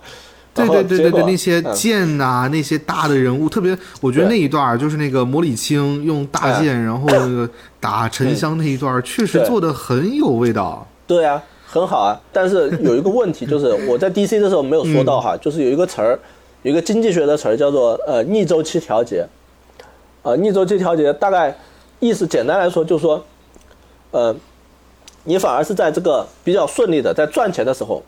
[0.54, 7.50] 对对对对对，那些剑呐，那些大的人物，特别我觉得那一段就是那个魔礼青用大剑，然后那个
[7.80, 10.86] 打沉香那一段，确实做的很有味道。
[11.08, 12.20] 对啊，很好啊。
[12.34, 16.20] 但是有一个问题，就是我在 DC 的时候没有说到哈，就是有一个词儿，
[16.64, 19.26] 有一个经济学的词儿叫做呃逆周期调节。
[20.22, 21.56] 呃，逆周期调节大概
[22.00, 23.24] 意思简单来说就是说，
[24.12, 24.36] 呃，
[25.24, 28.04] 你反而是在这个比较顺利的在赚钱的时候。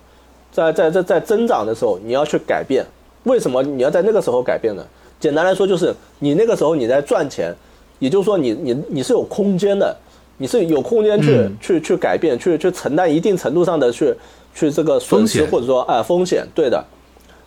[0.53, 2.85] 在在在在增长的时候，你要去改变。
[3.23, 4.85] 为什么你要在那个时候改变呢？
[5.17, 7.55] 简单来说，就是你那个时候你在赚钱，
[7.99, 9.95] 也就是说你你你是有空间的，
[10.35, 14.13] 你是有空间去去去改变，去去承担一定程度上的去
[14.53, 16.83] 去这个损失或者说哎风险，对的。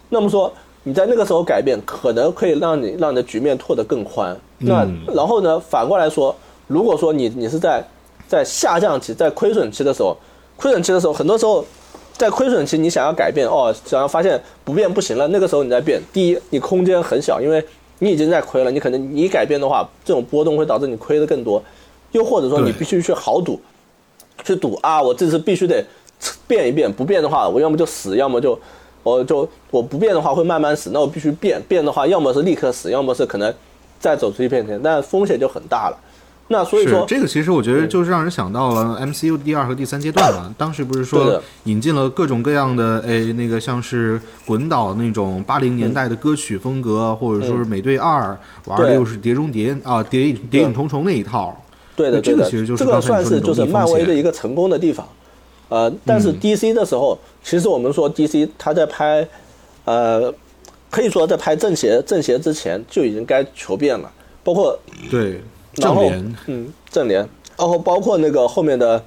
[0.08, 0.50] 那么说
[0.84, 4.36] 你在那个时候改变，可能可以让你让你的局面拓得更宽。
[4.58, 6.34] 那然后呢，反过来说，
[6.68, 7.82] 如果说你你是在
[8.28, 10.16] 在下降期、在亏损期的时候，
[10.56, 11.64] 亏损期的时候，很多时候。
[12.16, 16.00] 在亏损期，你想要改变哦，想要发现不变不行了，那个时候你在变。
[16.12, 17.62] 第一，你空间很小，因为
[17.98, 21.60] 你已经在亏了，你可能你改变的话，这种波动会导致你亏的更多。
[22.12, 23.60] 又或者说，你必须去豪赌，
[24.44, 25.84] 去赌啊，我这次必须得
[26.46, 28.56] 变一变，不变的话，我要么就死，要么就
[29.04, 33.54] 我就我不变的话会慢慢死，那我必须变，变的话要么是立刻死，要么是可能
[34.00, 35.96] 再走出一片天，但风险就很大了。
[36.48, 40.54] 那所以说，这个其实我觉得就是让人想到了 MCU 第二和第三阶段嘛。
[40.58, 51.58] 当时不是说引进了各种各样的诶，那个像是滚岛那种八零年代的歌曲风格，或者说是美队二玩的又是碟中谍啊，谍谍影重重那一套。
[51.96, 55.06] 对的，这个其实就是这个算是就是漫威的一个成功的地方。
[55.74, 59.26] 呃，但是 DC 的时候，其实我们说 DC 他在拍，
[59.84, 60.32] 呃，
[60.88, 64.08] 可以说在拍正邪正邪之前就已经该求变了，
[64.44, 64.78] 包括
[65.10, 65.40] 对。
[65.82, 66.08] 然后，
[66.46, 69.02] 嗯，正联，然后包括那个后面的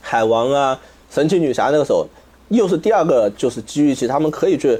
[0.00, 0.80] 海王啊、
[1.10, 2.06] 神奇女侠那个时候，
[2.50, 4.78] 又是第二个就是机遇期，他们可以去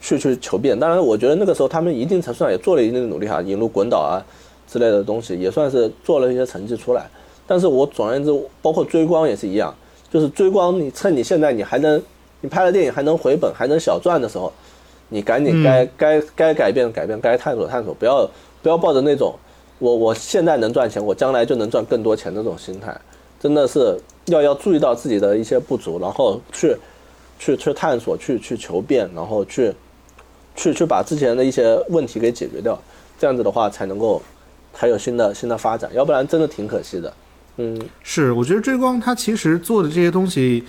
[0.00, 0.78] 去去求变。
[0.78, 4.22] 当然，我觉得那个时候他们一定程度上也做了一定的努力哈，引入滚导啊
[4.70, 7.04] 之类的东西，也算是做了一些成绩出来。
[7.44, 8.30] 但是我总而言之，
[8.62, 9.74] 包括追光也是一样，
[10.16, 12.02] 就是追光，你趁你现在你还能，
[12.40, 14.50] 你拍了电影还能回本还能小赚的时候，
[15.10, 18.26] 你赶紧该该该改变改变，该探索探索，不要
[18.62, 19.34] 不要抱着那种。
[19.78, 22.98] 我我现在能赚钱，我将来就能赚更多钱的这种心态，
[23.38, 23.94] 真的是
[24.24, 26.74] 要要注意到自己的一些不足，然后去
[27.38, 29.70] 去去探索，去去求变，然后去
[30.54, 32.80] 去去把之前的一些问题给解决掉，
[33.18, 34.22] 这样子的话才能够
[34.72, 37.12] 才有新的新的发展，要不然真的挺可惜的。
[37.58, 40.64] 嗯，是，我觉得追光它其实做的这些东西。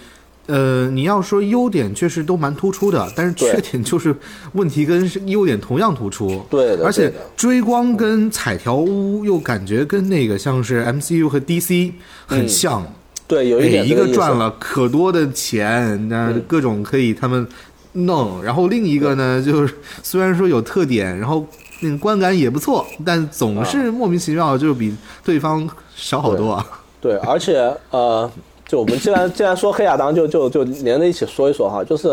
[0.45, 4.15] 呃，你要说优点确实都蛮突出的，但是缺点就是
[4.53, 6.41] 问题跟优点同样突出。
[6.49, 11.91] 对的，而且追光跟彩条屋又感觉跟那个像是 MCU 和 DC
[12.25, 12.81] 很像。
[13.27, 13.85] 对，有一点。
[13.85, 17.45] 一个赚了可多的钱，那各种可以他们
[17.91, 21.45] 弄，然后另一个呢，就是 虽然说有特点，然后
[21.81, 25.67] 那个观感也不错，但总是莫名其妙就比对方
[25.97, 26.65] 少好多啊。
[27.01, 28.31] 对，而且呃。
[28.69, 31.81] 就我们既然既然说黑亚当，就就就连着一起说一说哈。
[31.81, 32.09] 就是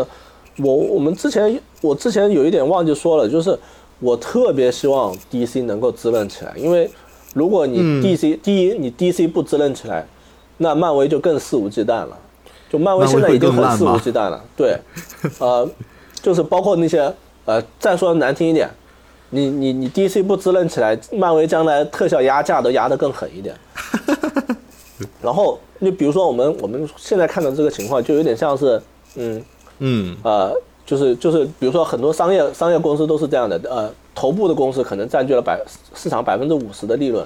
[0.59, 3.59] 我我们之前我之前有一点忘记说了，就是
[3.99, 6.89] 我特别希望 DC 能够滋润起来，因为
[7.33, 10.07] 如果你 DC 第一你 DC 不滋润起来，
[10.55, 12.17] 那漫威就更肆无忌惮了。
[12.69, 14.77] 就漫威现在已经很肆无忌惮了，对，
[15.39, 15.69] 呃，
[16.21, 17.13] 就是包括那些
[17.43, 18.69] 呃，再说难听一点，
[19.29, 23.55] 你你你 DC 不滋润起来，漫威将来特效压价都压得更狠一点。
[25.21, 28.81] 然后，你比如说我们我们现在看到这个情况，就有点像是，
[29.15, 29.43] 嗯
[29.79, 30.17] 嗯。
[30.23, 30.53] 呃，
[30.85, 35.59] 就是就是，比如说很多商业商业公司都是这样的，呃，头部的公司可能占据了百
[35.95, 37.25] 市场百分之五十的利润，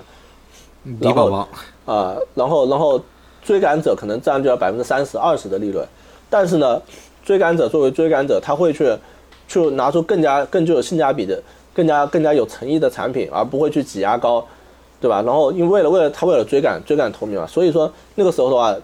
[1.00, 1.48] 然后
[1.86, 3.00] 啊，然后然后
[3.44, 5.86] 追赶者可能占据了百分之三十二十的利润，
[6.30, 6.82] 但是呢，
[7.24, 8.98] 追赶者作为追赶者，他会去
[9.48, 11.40] 去拿出更加更具有性价比的、
[11.80, 14.46] 更加更加有诚意的产品，而不会去挤牙膏。
[15.02, 15.22] 对吧？
[15.22, 18.76] 然后因为为了为了他为了追赶追赶头名嘛，所以说那个时候的话，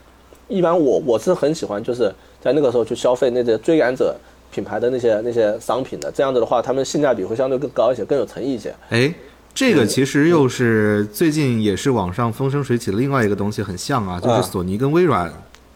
[0.47, 4.15] 一般我我是很喜欢就是在那个时候去消费那些追赶者
[4.49, 8.73] 品牌的那些那些商品的，这样子的话，他们性价比会相对更高一些，更有诚意一些。
[8.89, 9.13] 哎，
[9.53, 15.29] 这个其实又是最近也是网上风生水起的另外一个东西，很像啊，就是索尼跟微软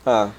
[0.06, 0.32] 啊。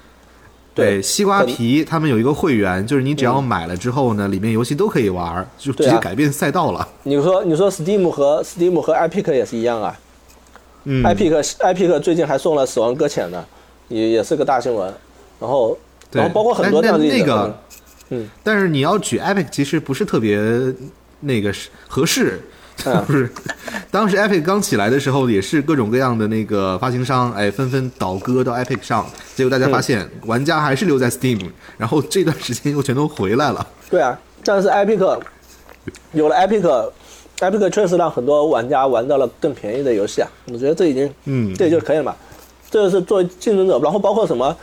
[0.73, 6.87] 对，西瓜皮他们有一个会员，就是你只要买了之后呢，里面游戏都可以玩，就直接改变赛道了。
[7.03, 9.99] 你说，你说 Steam 和 Steam 和 Epic 也是一样啊。
[10.85, 13.45] 嗯，Epic Epic 最近还送了《死亡搁浅》呢，
[13.89, 14.93] 也也是个大新闻。
[15.39, 15.77] 然后，
[16.11, 17.59] 然后包括很多这样的那个，
[18.09, 20.39] 嗯，但是你要举 Epic，其实不是特别
[21.19, 21.53] 那个
[21.87, 22.41] 合适。
[23.05, 23.29] 不是，
[23.89, 29.05] 当时 Epic 刚起来的时候，也是各种各样的那个发行商，哎，纷纷倒戈到 Epic 上。
[29.35, 31.39] 结果大家发现，玩家还是留在 Steam，
[31.77, 33.65] 然后这段时间又全都回来了。
[33.89, 35.19] 对啊，但是 Epic
[36.13, 40.27] 有了 Epic，Epic 确实让很多玩家玩到了更便宜的游戏啊。
[40.51, 42.15] 我觉得这已经，嗯，这就可以了嘛。
[42.69, 44.55] 这个是作为竞争者，然后包括什么，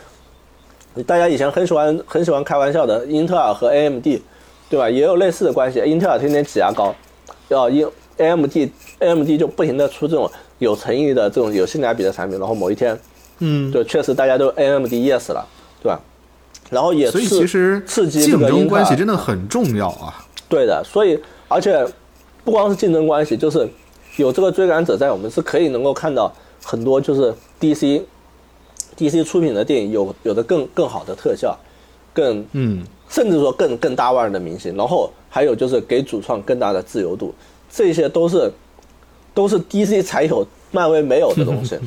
[1.05, 4.05] 大家以前很喜欢很喜欢开玩笑的英特尔和 AMD，
[4.69, 4.89] 对吧？
[4.89, 5.79] 也有类似的关系。
[5.85, 6.93] 英特尔天天挤牙膏，
[7.49, 7.87] 要英。
[8.19, 12.97] A M D A M D 就不停的出这种有诚意的这种有性价比的产品，然后某一天，
[13.39, 15.45] 嗯，就确实大家都 A M D yes 了，
[15.81, 15.99] 对吧？
[16.69, 20.13] 然后也所以其实刺激竞争关系真的很重要啊。
[20.47, 21.83] 对的，所以而且
[22.43, 23.67] 不光是竞争关系，就是
[24.17, 26.31] 有这个追赶者在，我们是可以能够看到
[26.63, 28.05] 很多就是 D C
[28.95, 31.57] D C 出品的电影有有的更更好的特效，
[32.13, 37.33] 更嗯，甚至说更更大腕的明星，然后还有就是给主创更大的自由度。
[37.71, 38.51] 这些都是，
[39.33, 41.77] 都是 DC 才有、漫威没有的东西。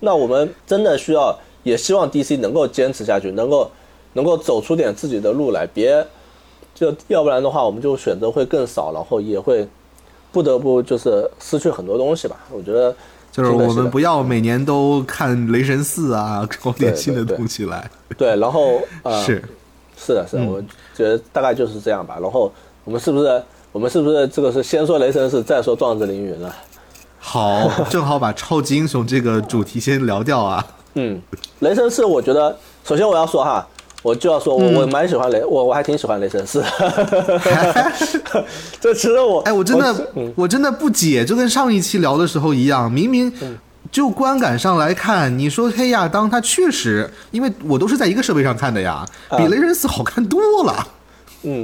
[0.00, 3.70] 那我们真的需要，也希望 DC 能够坚持下去，能够，
[4.14, 6.04] 能够走出点自己的路来，别，
[6.74, 9.66] 就要不然的话，我们就选择会更少，然后也会
[10.32, 12.36] 不得不就是失去很多东西吧。
[12.50, 12.94] 我觉得
[13.30, 17.88] 就是我们不要每年都看雷神四啊，搞点对新的东西来。
[18.18, 19.42] 对，然后呃，是，
[19.96, 20.60] 是的，是的，嗯我
[20.96, 22.18] 觉得大概就是这样吧。
[22.20, 22.52] 然后
[22.84, 23.42] 我们是不是
[23.72, 26.52] 我们是不是这个是先说雷神四，再说壮志凌云呢？
[27.18, 30.64] 好，正好把超级英雄这个主题先聊掉啊。
[30.94, 31.18] 嗯，
[31.60, 32.54] 雷神四，我觉得
[32.84, 33.66] 首先我要说哈，
[34.02, 36.68] 我就要说我、嗯我蛮喜欢雷，我我还挺喜欢雷神四的。
[38.78, 43.56] 这其实我哎，我真的我真的不解，就跟上一期聊的时候一样，明明嗯
[43.90, 50.74] 就观感上来看，你说黑亚当他确实，因为我都是在一个设备上看的呀，啊比雷神四好看多了。
[50.86, 50.92] 嗯，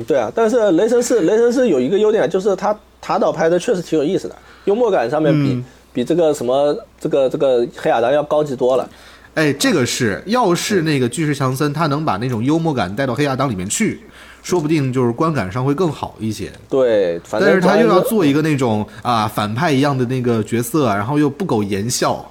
[0.06, 8.88] 对啊，但是雷神四，雷神四有一个优点，就是他塔岛拍的确实挺有意思的，幽默感上面比、嗯比这个什么这个这个黑亚当要高级多了。
[9.34, 14.00] 哎，这个是，要是那个巨石强森他能把那种幽默感带到黑亚当里面去，
[14.42, 16.52] 说不定就是观感上会更好一些。
[16.68, 22.24] 对，反正但是他又要做一个那种啊反派一样的那个角色，然后又不苟言笑，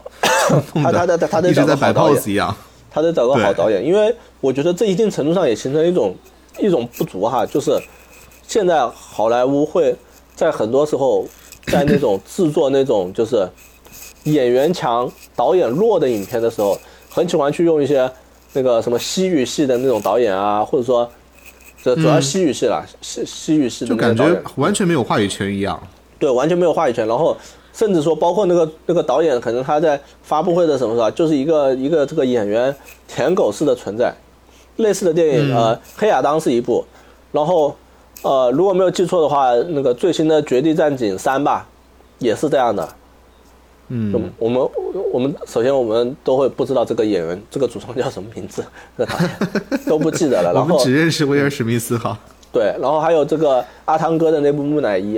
[0.73, 2.55] 弄 他他得他他得一直在摆找个好导演 pose 一样。
[2.89, 6.15] 他得找个好导演，因为我觉得这一定程度上也形成一种
[6.59, 7.71] 一种不足哈，就是
[8.47, 9.95] 现在好莱坞会
[10.35, 11.25] 在很多时候
[11.65, 13.47] 在那种制作那种就是
[14.23, 16.77] 演员强、导演弱的影片的时候，
[17.09, 18.09] 很喜欢去用一些
[18.53, 21.09] 那个什么西语系的那种导演啊，或者说
[21.83, 25.81] 这主要嗯西语系啦，西西语系的就感觉完全没有话语权一样。
[26.19, 27.07] 对，完全没有话语权。
[27.07, 27.37] 然后
[27.73, 32.75] 甚至说，包括那个那个导演，可能他在发布会的什么时候，就是一个一个这个演员
[33.07, 34.11] 舔狗式的存在。
[34.77, 36.83] 类似的电影，嗯呃，《黑亚当》是一部，
[37.31, 37.75] 然后
[38.23, 41.67] 呃，如果没有记错的话，那个最新的《绝地战警三》吧，
[42.19, 42.87] 也是这样的。
[43.89, 44.69] 嗯，我们
[45.13, 48.63] 我们首先我们都会不知道这个演员这个主创叫什么名字，
[48.97, 49.29] 这个导演
[49.85, 50.49] 都不记得了。
[50.49, 52.17] 我 然后们只认识威尔史密斯哈。
[52.51, 55.17] 对，然后还有这个阿汤哥的那部《木乃伊》，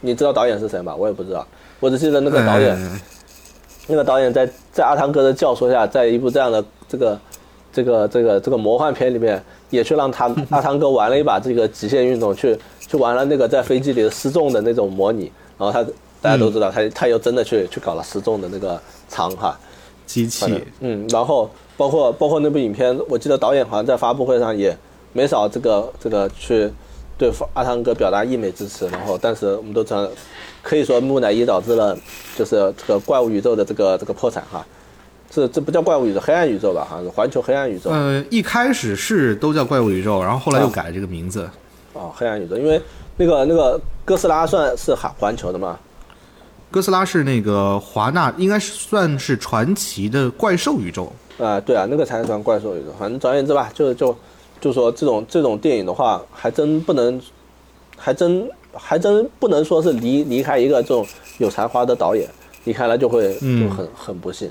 [0.00, 0.94] 你知道导演是谁吗？
[0.96, 1.46] 我也不知道，
[1.78, 3.00] 我只记得那个导演，哎
[3.88, 7.18] 那个导演在在阿汤哥的教唆下，在一部这样的这个
[7.76, 15.86] 这个这个这个魔幻片里面，也去让他 阿汤哥玩了一把这个极限运动，去去玩了那个在飞机里失重的那种模拟，然后他
[16.22, 19.58] 大家都知道，他他又真的去去搞了失重的那个舱哈，
[20.06, 24.74] 机器，嗯，然后包括包括那部影片，我记得导演好像在发布会上也
[25.12, 26.72] 没少这个这个去
[27.18, 30.08] 对阿汤哥表达溢美之词，然后但是我们都知道，
[30.62, 31.94] 可以说木乃伊导致了
[32.36, 34.66] 就是这个怪物宇宙的这个这个破产哈，
[35.30, 36.86] 这这不叫怪物宇宙，黑暗宇宙吧？
[36.88, 41.48] 好像是环球黑暗宇宙啊、呃，一开始是都叫怪物宇宙，然后后来又啊改这个名字。
[41.92, 42.80] 哦黑暗宇宙，因为
[43.16, 45.78] 那个那个哥斯拉算是环环球的嘛，
[46.70, 51.12] 哥斯拉是那个华纳，应该是算是传奇的怪兽宇宙。
[51.38, 52.94] 啊、对啊，那个才算怪兽宇宙。
[52.98, 54.16] 反正总而言之吧，就就
[54.60, 57.20] 就说这种这种电影的话，还真不能，
[57.96, 61.06] 还真还真不能说是离离开一个这种
[61.38, 62.28] 有才华的导演，
[62.64, 64.50] 离开了就会嗯就很、很不幸。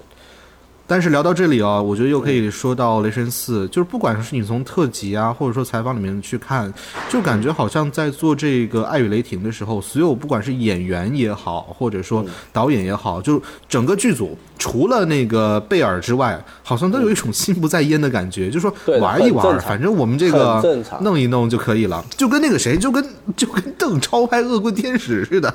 [0.87, 6.71] 但是聊到这里啊，我觉得又可以说到《雷神四》，就是不管是你从特辑啊，或者说采访里面去看，
[7.09, 12.23] 就感觉好像在做这个《爱与雷霆》的时候，所有不管是演员也好，或者说
[12.53, 20.61] 导演也好，就整个剧组除了那个贝尔之外，好像都有一种心不在焉的感觉，就说玩一玩，反正我们这个
[21.01, 23.03] 弄一弄就可以了，就跟那个谁，就跟
[23.35, 25.51] 就跟邓超拍《恶棍天使》似的。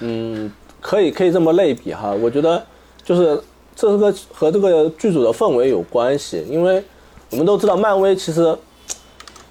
[0.00, 0.52] 嗯，
[0.82, 2.62] 可以可以这么类比哈，我觉得
[3.02, 3.40] 就是
[3.80, 6.82] 这是个和这个剧组的氛围有关系，因为
[7.30, 8.58] 我们都知道漫威其实，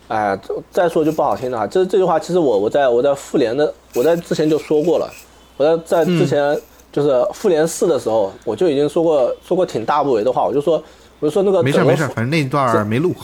[0.09, 0.37] 哎，
[0.69, 5.09] 再说就不好听了哈，这这句话其实我我在我在复联的我在之前就说过了，
[5.55, 6.59] 我在在之前
[6.91, 10.83] 就是复联四的时候我就已经说过说过挺大不为的话，我就说
[11.21, 13.15] 我就说那个个没事没事，反正那段没录。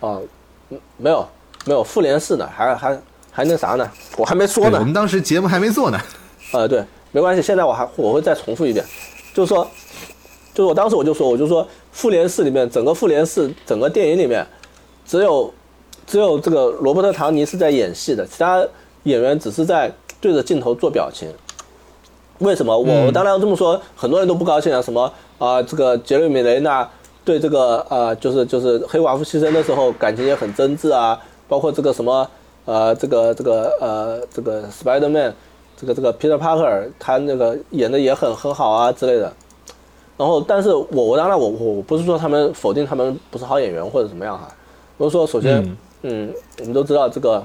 [0.00, 0.18] 啊，
[0.70, 1.24] 嗯没有
[1.66, 3.00] 没有复联四呢，还还
[3.30, 6.00] 还那啥呢，我还没说呢我，们当时节目还没做呢。
[6.52, 8.84] 呃，对，没关系，现在我还我会再重复一遍，
[9.32, 9.68] 就是说，
[10.54, 14.46] 就是我当时我就说，我就说，复联四里面整个复联四整个电影里面，
[15.04, 15.52] 只有
[16.06, 18.64] 只有这个罗伯特唐尼是在演戏的，其他
[19.02, 21.28] 演员只是在对着镜头做表情。
[22.38, 22.76] 为什么？
[22.76, 26.88] 我我当然要这么说，很多人都不高兴啊，什么啊、这个杰瑞米雷纳
[27.24, 32.28] 对这个呃，就是就是黑寡妇牺牲的时候感情也很真挚啊，包括这个什么
[32.64, 35.34] 呃，这个这个呃，这个 Spider Man，
[35.76, 39.32] 这个这个 Peter Parker 他那个演的也很很好啊之类的。
[40.16, 44.48] 然后，但是我我当然我我我不是说他们否定他们不是好演员或者怎么样哈，
[44.96, 47.44] 我是说首先，嗯嗯，我们都知道这个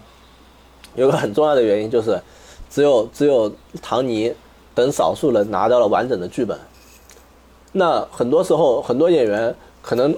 [0.95, 2.21] 有个很重要的原因就是，
[2.69, 3.51] 只有只有
[3.81, 4.31] 唐尼
[4.75, 6.57] 等少数人拿到了完整的剧本。
[7.71, 10.15] 那很多时候，很多演员可能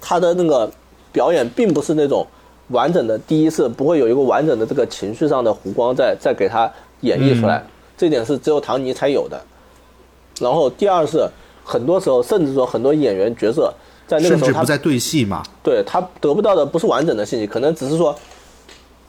[0.00, 0.70] 他的那个
[1.12, 2.26] 表演并不是那种
[2.68, 6.70] 完整的，第一次不会有一个完整的这个情绪上的弧光在在给他
[7.00, 7.64] 演绎出来，
[7.96, 9.40] 这点是只有唐尼才有的。
[10.40, 11.26] 然后第二是
[11.68, 13.74] 很多时候，甚至说很多演员角色
[14.06, 15.42] 在那个时候他甚至不在对戏嘛。
[15.64, 18.16] 对他得不到的不是完整的信息，可能只是说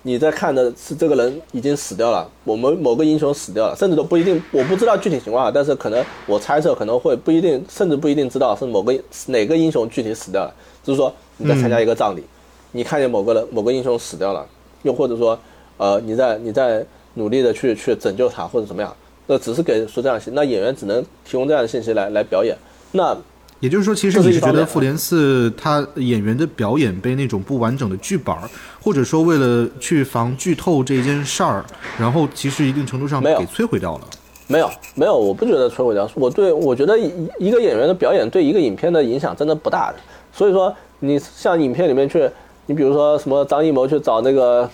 [0.02, 8.98] 你在看的是这个人已经死掉了，我们某个英雄死掉了，甚至都不一定，我不知道具体情况啊，但是可能我猜测可能会不一定，甚至不一定知道是某个
[9.28, 10.54] 哪个英雄具体死掉了，
[10.84, 12.24] 就是说你在参加一个葬礼，
[12.72, 14.46] 你看见某个人某个英雄死掉了，
[14.82, 15.38] 又或者说
[15.78, 16.86] 呃你在你在
[17.16, 18.96] 努力的去去拯救他或者怎么样，
[19.28, 22.58] 那只是给说这样的信息，那演员只能提供这样的信息来来表演，
[22.94, 23.16] 那。
[23.60, 28.36] 也就是说，其实你是觉得《复联四》他演员的表演被那种不完整的剧本，
[28.80, 31.66] 或者说为了去防剧透这件事儿，
[31.98, 34.02] 然后其实一定程度上给摧毁掉了。
[34.46, 36.08] 没有，没有，我不觉得摧毁掉。
[36.14, 39.98] 我对我觉得一一个演员的表演对一个影片的影响真的不大的。
[40.32, 42.30] 所以说，你像影片里面去，
[42.68, 44.70] 你比如说什么张艺谋去找那个，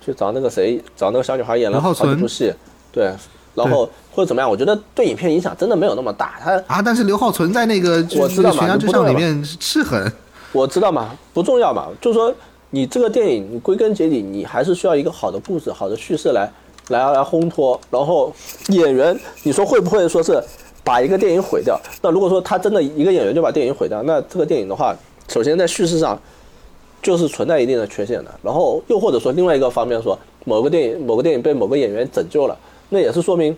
[0.00, 2.54] 去找那个谁，找那个小女孩演了好几部戏，
[2.92, 3.10] 对。
[3.58, 6.38] 然后或者怎么样，我觉得对影片影响真的没有那么大。
[6.40, 10.10] 他啊，但是刘浩存在那个我知道嘛，之上里面是很，
[10.52, 11.88] 我知道嘛，不重要嘛。
[12.00, 12.32] 就是说，
[12.70, 16.50] 你这个电影，你归根结底，你还是需要一个好的故事、好的叙事来
[16.88, 17.78] 来来烘托。
[17.90, 18.32] 然后
[18.68, 20.42] 演员，你说会不会说是
[20.84, 21.78] 把一个电影毁掉？
[22.00, 24.94] 那如果说他真的一个演员就把电影毁掉，那这个电影的话，
[25.28, 26.18] 首先在叙事上
[27.02, 28.30] 就是存在一定的缺陷的。
[28.42, 32.56] 然后又或者说另外一个方面说，某个电影某个电影被某个演员拯救了。
[32.90, 33.56] 那也是说明，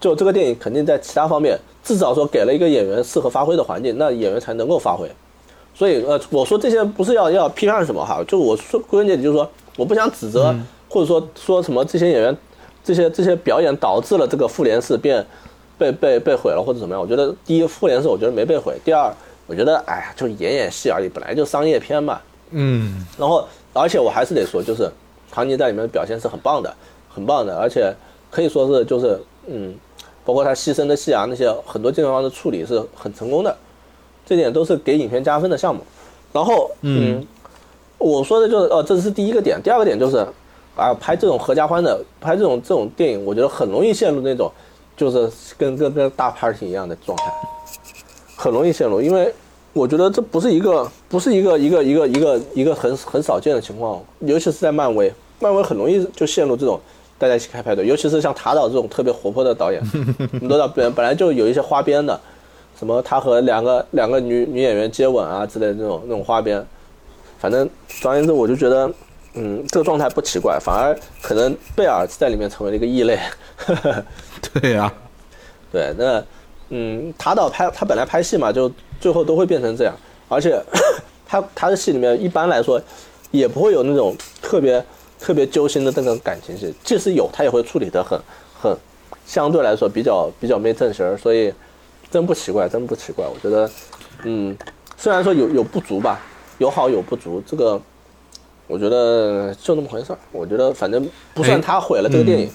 [0.00, 5.10] 就这个电影肯定在其他方面，至少说给了一个演员适合发挥的环境，那演员才能够发挥。
[5.74, 10.54] 所以，呃，我说这些不是要要批判什么哈，就我说归根结底就是说，我不想指责
[10.88, 12.36] 或者说说什么这些演员，
[12.82, 15.24] 这些这些表演导致了这个复联四变
[15.76, 17.00] 被被被毁了或者怎么样。
[17.00, 19.12] 我觉得第一复联四我觉得没被毁，第二
[19.46, 22.18] 我觉得哎呀就演演戏而已，本来就商业片嘛。
[22.50, 23.06] 嗯。
[23.16, 24.90] 然后，而且我还是得说，就是
[25.30, 26.74] 唐尼在里面的表现是很棒的，
[27.08, 27.94] 很棒的，而且。
[28.30, 29.74] 可以说是就是嗯，
[30.24, 33.56] 包括他牺牲的戏啊，那些很多镜头上的处理是很成功的，
[34.26, 35.80] 这点都是给影片加分的项目。
[36.32, 37.26] 然后嗯，
[37.96, 40.18] 我说的就是呃，这是第一个点，第二个点就是
[40.76, 44.52] 啊，拍这种合家欢的，拍这种这种电影，我觉得很容易陷入那种
[44.96, 47.32] 就是跟跟跟大 party 一样的状态，
[48.36, 49.32] 很容易陷入，因为
[49.72, 55.10] 我觉得这不是一个不是一个一个一个一个一个很很少见的情况，尤其是在漫威，
[55.40, 56.78] 漫威很容易就陷入这种。
[57.18, 59.82] 大家一起开派对，尤其是像塔导这种特别活泼的导演，
[60.30, 62.18] 你们都知道，本本来就有一些花边的，
[62.78, 66.64] 什么他和两个两个女女演员接吻啊之类的那种那种花边，
[67.40, 67.68] 反正
[68.00, 68.88] 总而言之，我就觉得，
[69.34, 73.18] 嗯，这个状态不奇怪，反而可能贝尔在里面成为了一个异类。
[74.60, 74.92] 对呀，
[75.72, 76.22] 对，那
[76.68, 78.70] 嗯，塔导拍他本来拍戏嘛，就
[79.00, 79.92] 最后都会变成这样，
[80.28, 80.62] 而且
[81.26, 82.80] 他他的戏里面一般来说
[83.32, 84.84] 也不会有那种特别。
[85.18, 88.18] 特别揪心的那种感情戏，即使有，他也会处理得很
[88.60, 88.76] 很，
[89.26, 91.52] 相对来说比较比较没正形儿，所以
[92.10, 93.26] 真不奇怪，真不奇怪。
[93.26, 93.70] 我觉得，
[94.24, 94.56] 嗯，
[94.96, 96.20] 虽然说有有不足吧，
[96.58, 97.80] 有好有不足，这个
[98.66, 100.18] 我觉得就那么回事儿。
[100.32, 102.50] 我觉得反正不算他毁了这个电影。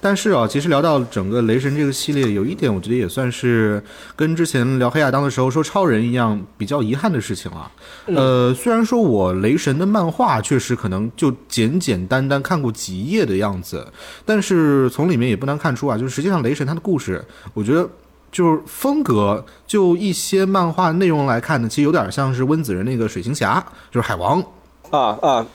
[0.00, 3.82] 但是啊，其实聊到整个雷神这个系列，有一点我觉得也算是
[4.16, 7.70] 跟之前聊黑亚当的时候说超人一样比较遗憾的事情了。
[8.06, 13.86] 呃，虽然说我雷神的漫画确实可能就简简单单看过几页的样子，
[14.24, 17.22] 但是从里面也不难看出啊，就是实际上雷神他的故事，
[17.52, 17.88] 我觉得
[18.32, 24.42] 就是风格，就一些漫画内容来看呢，其实有点像是温子仁那个水行侠，就是海王
[24.90, 25.46] 啊啊。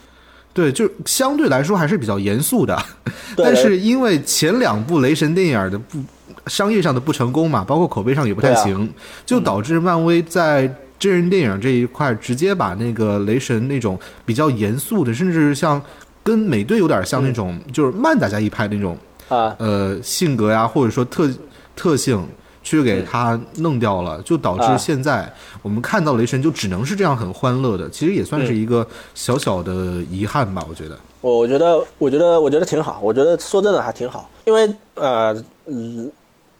[0.56, 2.82] 对，就相对来说还是比较严肃的，
[3.36, 6.00] 但是因为前两部雷神电影的不
[6.48, 8.90] 商业上的不成功嘛，包括口碑上也不太行，
[9.26, 15.82] 就导致漫威在真人电影这一块直接把那个雷神那种比较严肃的，甚至像
[16.24, 19.54] 跟美队有点像那种，就是慢大家一拍那种啊。
[19.60, 21.30] 呃性格呀，或者说特
[21.76, 22.26] 特性。
[22.66, 25.32] 去给他弄掉了，就导致现在
[25.62, 29.72] 我们看到雷神就只能是这样很欢乐的，其实也算是一个小小的
[30.12, 30.98] 遗憾吧，我觉得。
[31.22, 35.36] 我我觉得我觉得我觉得挺好，我觉得说真的还挺好，因为呃，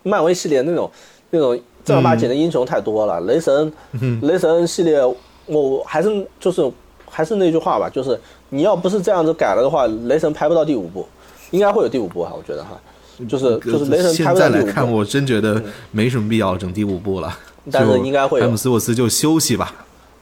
[0.04, 0.90] 漫威系列那种
[1.32, 3.74] 那种正儿八经的英雄太多了，雷神
[4.22, 5.02] 雷神系列，
[5.48, 6.72] 我还是就是
[7.10, 8.20] 还是那句话吧，就是
[8.50, 11.08] 你要不是这样子改了的话，雷神拍不到第五部，
[11.50, 12.80] 应该会有第五部哈，我觉得哈。
[13.28, 15.62] 就是就是雷神现在来看，我真觉得
[15.92, 17.38] 没什么必要整第五部了。
[17.72, 19.74] 但是应该会，詹姆斯沃斯就休息吧。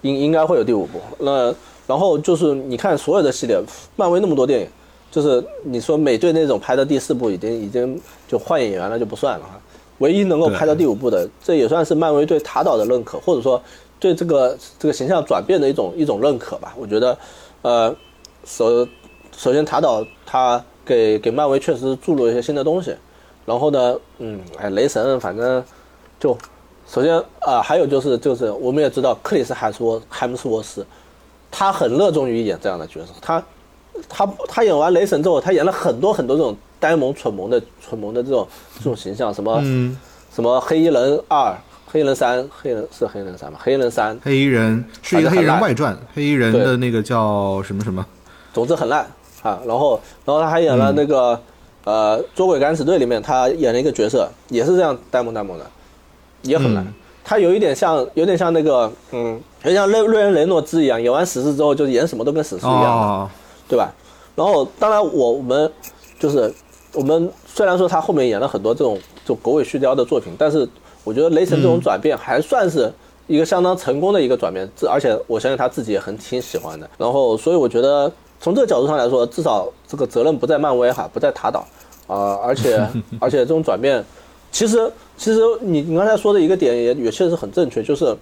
[0.02, 1.02] 应应该会有第五部。
[1.20, 1.54] 那
[1.88, 3.60] 然后就是你看所有的系列，
[3.96, 4.68] 漫威那么多电影，
[5.12, 9.60] 就是你说美队那种拍到第四部已经已经就换演员了就不算了哈。
[9.98, 13.62] 唯一能够拍到第五部的，这也算是漫威对塔导的认可，或者说
[14.00, 16.74] 对这个这个形象转变的一种一种认可吧。
[16.78, 17.18] 我觉得，
[17.64, 17.96] 呃，
[18.46, 18.88] 首
[19.36, 20.64] 首先塔导他。
[20.86, 22.96] 给给漫威确实注入了一些新的东西，
[23.46, 25.64] 然后呢，嗯，哎，雷神反正
[26.20, 26.38] 就
[26.88, 30.86] 首先啊、还有就是就是我们也知道克里斯海斯沃海姆斯沃斯，
[31.50, 33.44] 他很热衷于演这样的角色，他
[34.10, 38.48] 他他演完雷神之后，他演了很多很多这种呆萌蠢萌的蠢萌的这种
[38.78, 39.98] 这种形象，什么、嗯，
[40.34, 41.56] 什么黑衣人二、
[41.86, 43.58] 黑衣人三、黑人是黑人三吗？
[43.62, 48.06] 黑衣人三，黑衣人是一个黑人外传，黑衣人的那个叫什么什么，
[48.54, 49.08] 总之很烂
[49.44, 49.62] 啊。
[49.66, 51.40] 然后，然后他还演了那个、
[51.84, 55.66] 呃《捉鬼敢死队》里面，他演了一个角色，也是这样呆萌呆萌的，
[56.42, 56.84] 也很难。
[56.84, 56.94] 嗯
[57.26, 62.90] 他有一点像，有点像那个，嗯，有点像瑞瑞恩雷诺兹一样，演完死侍之后就演什么都跟死侍一样的。
[62.90, 63.30] 哦，
[63.66, 63.90] 对吧？
[64.36, 65.72] 然后当然我我们
[66.20, 66.54] 就是
[66.94, 70.68] 我们虽然说他后面演了很多这种就狗尾续貂的作品，但是
[71.06, 72.92] 我觉得雷神这种转变还算是
[73.28, 76.90] 一个相当成功的一个转变，这而且我相信他自己也很挺喜欢的。
[76.98, 78.12] 然后所以我觉得
[78.44, 81.66] 从这个角度上来说，至少这个责任不在漫威哈，不在塔岛
[82.08, 82.86] 啊、而且
[83.18, 84.04] 而且这种转变，
[84.52, 88.14] 其实其实你你刚才说的一个点也也确实很正确，就是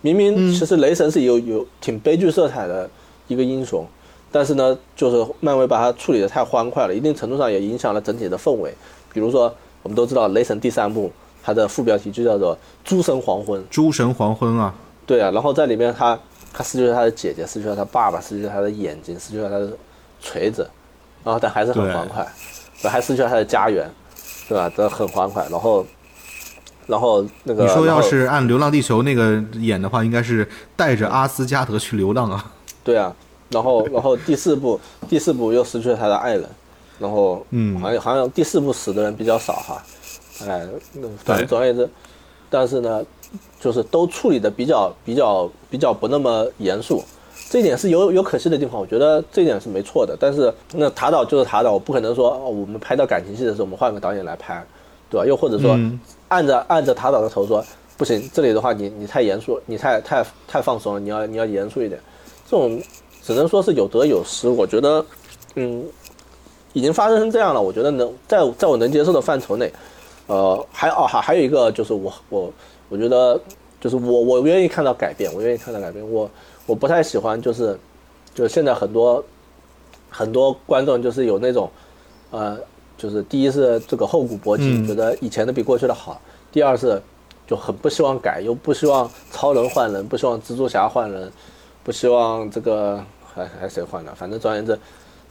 [0.00, 2.88] 明明其实雷神是有有挺悲剧色彩的
[3.26, 3.84] 一个英雄，
[4.30, 8.72] 但是呢，就是漫威把它处理的太欢快了，一定程度上也影响了整体的氛围。
[9.12, 9.52] 比如说，
[9.82, 11.10] 我们都知道雷神第三部
[11.42, 12.54] 它的副标题就叫做
[12.84, 14.72] 《诸神黄昏》，诸神黄昏啊，
[15.04, 16.16] 对啊，然后在里面他
[16.58, 19.70] 他失去了他的姐姐，失去了他爸爸，失去了他的眼睛，失去了他的
[20.20, 20.68] 锤子，
[21.22, 22.26] 然后但还是很欢快，
[22.90, 23.88] 还失去了他的家园，
[24.48, 24.68] 对吧？
[24.76, 25.86] 这很欢快，然后。
[26.88, 32.52] 然后那个，你说要是按《流浪地球》那个演的话，应该是带着阿斯加德去流浪啊。
[32.82, 33.14] 对啊，
[33.50, 36.48] 然后然后第四部第四部又失去了他的爱人，
[36.98, 39.82] 然后嗯好像好像第四部死的人比较少哈，
[40.46, 41.86] 哎，那反正总而言之，
[42.48, 43.04] 但是呢，
[43.60, 47.02] 就是都处理的比较比较比较不那么严肃，
[47.50, 50.16] 这一点是有有可惜的地方，我觉得这一点是没错的。
[50.18, 54.64] 但是那塔导就是塔导，我不可能说哦，我们拍到感情戏的时候，我们换个导演来拍，
[55.10, 55.26] 对吧？
[55.26, 55.98] 又或者说嗯
[56.28, 57.64] 按着按着塔导的头说，
[57.96, 62.00] 不行，这里的话你你太严肃，你太太太放松了，你要你要严肃一点。
[62.50, 62.80] 这种
[63.22, 64.48] 只能说是有得有失。
[64.48, 65.04] 我觉得，
[65.54, 65.84] 嗯，
[66.72, 69.72] 已经发生成这样了，我觉得能在在我能接受的范畴内，
[70.28, 72.52] 呃，还哦还还有一个就是我我
[72.88, 73.40] 我觉得
[73.80, 76.08] 就是我我愿意看到改变，我愿意看到改变。
[76.10, 76.30] 我
[76.66, 77.78] 我不太喜欢就是
[78.34, 79.24] 就是现在很多
[80.10, 81.70] 很多观众就是有那种
[82.30, 82.58] 呃，
[82.96, 84.86] 就是第一是这个厚古薄今，嗯。
[84.86, 86.20] 觉得以前的比过去的好；
[86.52, 87.00] 第二是
[87.46, 91.30] 就很不希望改，又不希望超人换人，不希望蜘蛛侠换人，
[91.82, 93.02] 不希望这个
[93.34, 94.78] 还还谁换的，反正总而言之，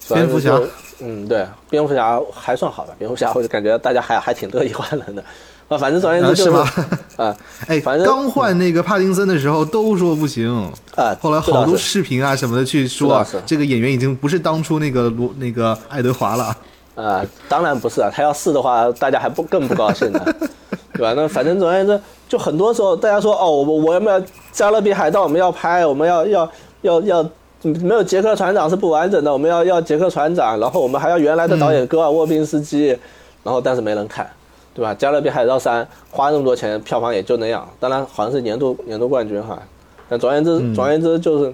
[0.10, 0.60] 蝙蝠侠，
[1.00, 5.24] 嗯，对，蝙蝠侠还算好吧，蝙蝠侠我就感觉大家还还挺乐意换人的，
[5.70, 6.74] 啊，反正总而言之就是啊
[7.28, 7.38] 啊
[7.68, 16.56] 哎，反正刚换那个帕丁森的时候都说不行，啊，后来好多视频啊什么的去说啊这个演员已经不是当初那个罗那个爱德华了。
[16.96, 20.20] 啊，当然不是啊，他要是的话，大家还不更不高兴呢，
[20.94, 21.14] 对吧？
[21.16, 24.20] 那反正总而言之，就很多时候大家说哦，我我们要
[24.52, 27.30] 加勒比海盗，我们要拍，我们要要要要，
[27.62, 32.88] 没有杰克船长是不完整的，我们要要杰克船长，然后我们还要原来的导演戈尔沃宾斯基，
[33.44, 34.28] 然后但是没人看，
[34.78, 34.94] 对吧？
[34.94, 39.62] 加勒比海盗三花那么多钱，票房也就那样，当然好像是年度年度冠军哈，
[40.08, 41.54] 但总而言之，总而言之就是。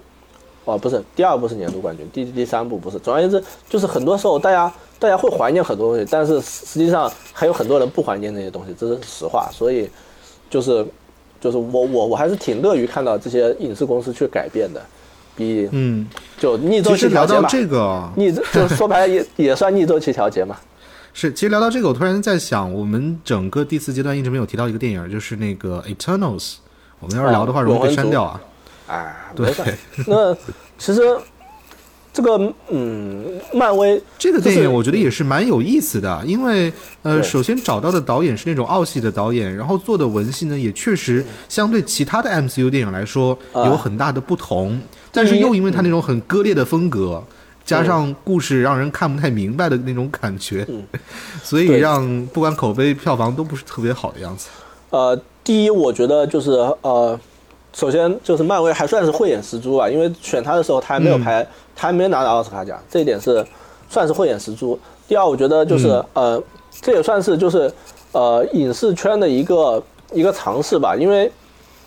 [0.65, 2.97] 哦，不是，第二部是年度冠军，第第三部不是。
[2.97, 9.49] 总而言之，就是很多时候大家大家会怀念很多东西，但是实际上还有很多人不怀念那些东西，这是实话。
[9.51, 9.89] 所以，
[10.49, 10.87] 就是
[11.41, 14.81] 就是我我我还是挺乐于看到这些影视公司去改变的，
[15.35, 16.07] 比嗯，
[16.39, 20.55] 就逆周期调节嘛，这个，逆 就说白了也也算逆周期调节嘛。
[21.13, 26.39] 是，其实聊到这个，我突然在想，我们整个第四阶段一直没有提到一个电影，就是那个《Eternals》。
[26.99, 28.41] 我们要是聊的话，哦容易被删掉啊。
[28.87, 29.53] 哎，对。
[30.07, 30.33] 那
[30.77, 31.01] 其实
[32.11, 36.73] 这个嗯，漫威 这个电影我觉得也是蛮有意思的，因为
[37.03, 44.81] 呃，首先找到的导演是那种澳系的导演，然后做的文戏呢也确实相对其他的 MCU 电影来说啊有很大的不同，
[45.11, 47.23] 但是又因为他那种很割裂的风格。
[47.65, 50.83] 加上故事让人看不太明白的那种感觉，嗯
[51.41, 54.49] 所以让不管口碑、票房都不是特别好的样子。
[54.89, 57.19] 呃，第一，我觉得就是呃，
[57.73, 61.45] 首先就是漫威还算是慧眼识珠啊，因为选他的时候他还没有拍，
[61.75, 63.45] 他还没拿到奥斯卡奖，这一点是
[63.89, 64.77] 算是慧眼识珠。
[65.07, 66.41] 第二，我觉得就是、呃，
[66.81, 67.71] 这也算是就是
[68.11, 71.31] 呃影视圈的一个一个尝试吧，因为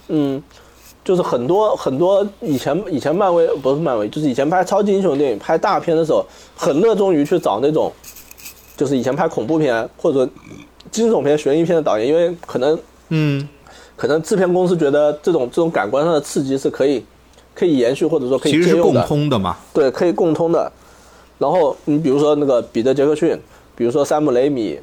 [0.09, 0.43] 嗯。
[1.07, 6.27] 就是很多很多以前以前漫威不是漫威，就是以前拍超级英雄电影、拍大片的时候，
[6.57, 7.93] 很热衷于去找那种，
[8.77, 10.29] 就是以前拍恐怖片或者
[10.91, 12.77] 惊悚片、悬疑片的导演，因为可能
[13.11, 13.49] 嗯，
[13.95, 17.05] 可能制片公司觉得这种这种感官上的刺激是可以
[17.55, 19.57] 可以延续或者说可以其实是共通的嘛。
[19.73, 20.73] 对，可以共通的。
[21.39, 23.41] 然后你比如说那个彼得·杰克逊，
[23.77, 24.77] 比如说山姆·雷米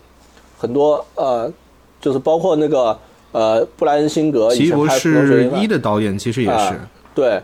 [0.57, 1.51] 很多呃，
[1.99, 2.97] 就是包括那个
[3.33, 7.41] 呃布莱恩辛格以奇异博前拍《普通学士一的导演其实也是啊，对，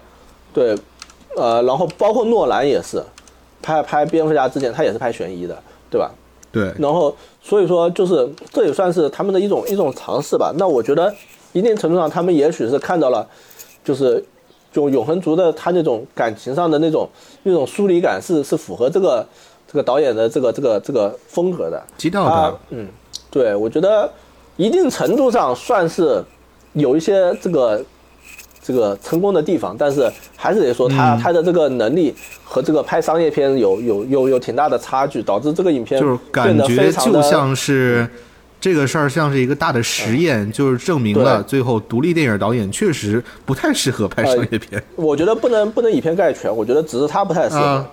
[0.53, 0.78] 对，
[1.36, 3.03] 呃，然后包括诺兰也是，
[3.61, 5.61] 拍拍蝙蝠侠之前他也是拍悬疑的，
[5.91, 6.10] 对吧？
[6.52, 10.52] 对，然后所以说就是这也算是他们的一种一种尝试吧。
[10.57, 11.14] 那我觉得
[11.52, 13.28] 一定程度上他们也许是看到了，
[13.84, 14.24] 就是
[14.74, 17.07] 就永恒族的他那种感情上的那种
[17.44, 19.24] 那种疏离感是是符合这个
[19.68, 21.80] 这个导演的这个这个这个风格的。
[21.98, 22.88] 基调他的，嗯，
[23.30, 24.11] 对，我觉得
[24.60, 26.22] 一定程度上算是
[26.73, 27.81] 有一些这个
[28.61, 32.14] 这个成功的地方，但是还是得说他、嗯他的这个能力
[32.44, 38.06] 和这个拍商业片有有有有挺大的差距，导致这个影片就是感觉就像是
[38.60, 44.84] 这个事儿像是一个大的实验，就是证明了最后独立电影导演确实不太适合拍商业片。
[44.98, 47.90] 我觉得不能不能以偏概全，我觉得只是他不太适合，啊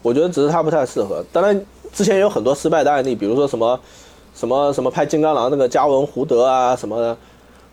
[0.00, 1.22] 我觉得只是他不太适合。
[1.30, 1.60] 当然，
[1.92, 3.78] 之前也有很多失败的案例，比如说什么
[4.36, 7.16] 什么什么拍金刚狼那个加文胡德啊什么的，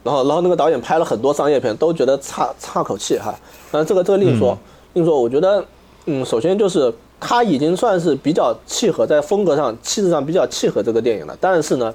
[0.02, 3.36] 然后然后那个导演拍了很多商业片，都觉得差差口气哈。
[3.70, 4.58] 但这个这个另说，
[4.94, 5.64] 另说，我觉得
[6.06, 11.94] 嗯，首先就是他已经算是比较契合在风格上、气质上比较契合这个电影了，但是呢，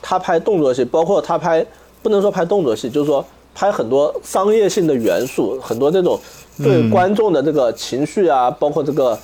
[0.00, 1.64] 他拍动作戏，包括他拍
[2.02, 6.16] 不能说拍动作戏，就是说拍很多商业性的元素，很多这种
[6.58, 9.18] 对嗯观众的这个情绪啊，包括这个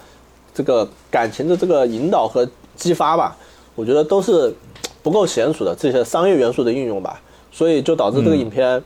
[0.53, 2.45] 这个感情的这个引导和
[2.75, 3.37] 激发吧，
[3.75, 4.55] 我觉得都是
[5.03, 7.21] 不够娴熟的这些商业元素的运用吧，
[7.51, 8.83] 所以就导致这个影片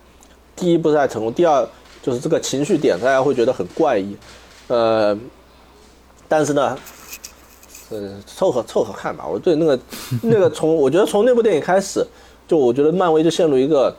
[0.55, 1.66] 第一不太成功，第二
[2.02, 4.16] 就是这个情绪点大家会觉得很怪异，
[4.69, 5.19] 呃，
[6.28, 6.77] 但是呢。
[7.90, 9.27] 呃，凑合凑合看吧。
[9.27, 9.81] 我对那个
[10.23, 12.06] 那个从我觉得从那部电影开始，
[12.47, 13.97] 就我觉得漫威就陷入一个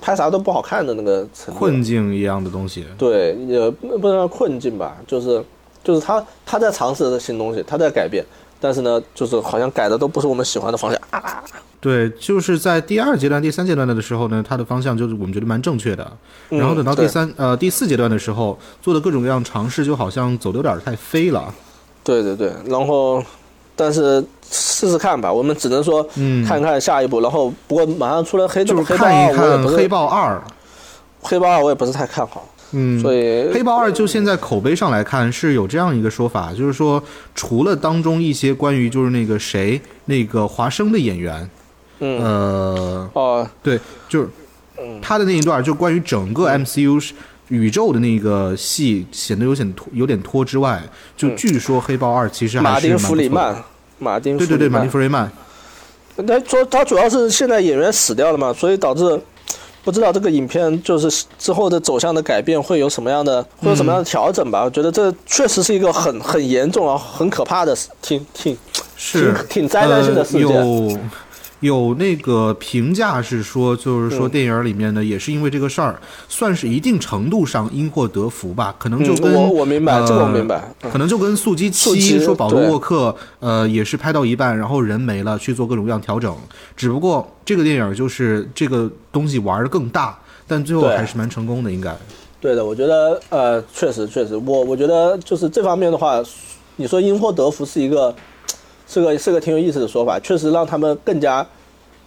[0.00, 1.24] 拍啥都不好看的那个。
[1.56, 5.40] 困境一样的东西，对，也不不能说困境吧，就是
[5.84, 8.24] 就是他他在尝试新东西，他在改变，
[8.60, 11.42] 但是呢，就是好像改的都不是我们喜欢的方向啊。
[11.80, 16.10] 对，就是在第二阶段、第三阶段的时候呢，它的方向就是我们觉得蛮正确的。
[16.48, 21.52] 嗯然后等到第对三、呃第四阶段的时候，做的各种各样尝试，就好像走的有点太飞了。
[22.02, 23.22] 对对对，然后
[23.76, 27.20] 但是试试看吧，我们只能说嗯，看看下一步。
[27.20, 30.36] 然后不过马上出来黑就是黑豹，看一看《黑豹二》。
[31.20, 37.02] 黑豹二我也不是太看好，嗯，所以黑豹二就现在口碑上来看是有这样一个说法，就是说
[37.34, 41.48] 除了当中一些关于就是那个谁那个华生的演员，
[42.00, 42.18] 嗯。
[42.18, 43.48] 呃，哦。
[43.62, 43.78] 对，
[44.08, 44.28] 就是
[44.78, 47.14] 嗯他的那一段，就关于整个 MCU 是
[47.48, 50.82] 宇宙的那个戏显得有点拖有点拖之外，
[51.16, 51.36] 就嗯。
[51.36, 52.96] 据说黑豹二其实还马丁·。
[52.98, 53.56] 弗里曼，
[53.98, 55.30] 马丁·对对对，马丁·弗里曼，
[56.16, 59.20] 他说他主要是现在演员死掉了嘛，所以导致
[59.84, 64.64] 不知道这个影片就是之后的走向的改变会有什么样的，会有什么样的调整吧？
[64.64, 68.56] 我觉得这确实是一个很很严重啊、很可怕的事，挺挺
[68.96, 70.48] 是挺挺灾难性的事件。
[70.48, 70.98] 呃、
[71.64, 80.90] 有有那个评价是说，就是说嗯电影里面呢，也是因为这个事儿，算是一定程度上因祸得福吧，可能就跟、嗯我我明白呃这个我明白嗯。
[80.90, 86.34] 可能就跟速激速七说保罗沃克呃也是拍到一半，然后人没了，去做各种各样调整，
[86.76, 91.94] 只不过这个电影就是这个东西玩的更大，但最后还是蛮成功的，应该。
[92.40, 96.22] 对的，我觉得呃，确实确实，我我觉得就是这方面的话，
[96.76, 98.14] 你说因祸得福是一个
[98.86, 101.46] 是个是个挺有意思的说法，确实让他们更加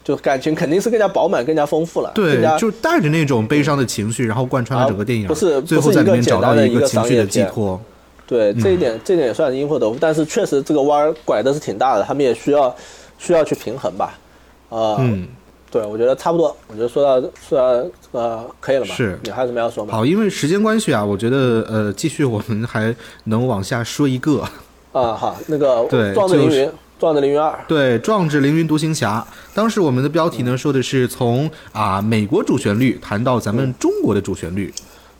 [0.04, 7.80] 就感情肯定是更加饱满、更加丰富了，对，就带着那种悲伤的情绪，然后贯穿了啊整个电影，不是最后在里面找到简单的一个情绪的寄托。
[8.26, 12.76] 对嗯这一点，这一点也算是因祸得福，但是确实这个弯儿拐的是挺大的，他们也需要
[13.18, 14.20] 需要去平衡吧。
[14.68, 15.26] 呃，嗯，
[15.72, 18.94] 对，我觉得差不多，我觉得说到说到呃可以了吧？
[18.94, 19.94] 是你还有什么要说吗？
[19.94, 22.94] 好，因为时间关系啊，我觉得呃，继续我们还
[23.24, 24.44] 能往下说一个，
[24.92, 29.26] 啊，好，那个对壮志凌就是云，壮志凌云二，对，《壮志凌云独行侠》。
[29.56, 34.74] 当时我们的标题呢说的是从啊美国主旋律谈到咱们中国的主旋律。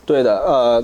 [0.04, 0.82] 对的，呃，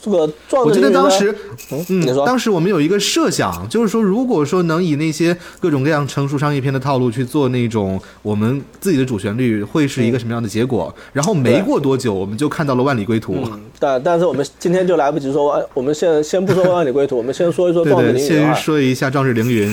[0.00, 1.34] 这个壮我记志凌云呢得当时，
[1.72, 10.94] 嗯，嗯你，说，当时我们有一个设想，就是说，如果说能以那些各种各样成熟商业片的套路去做那种我们自己的主旋律，会是一个什么样的结果？
[11.12, 13.34] 然后没过多久，我们就看到了《万里归途》。
[13.44, 18.54] 嗯，但但是我们今天就来不及说，呃我们先先不说万里归途，我们先说一说壮志凌云先。
[18.54, 19.68] 说一下《壮志凌云》。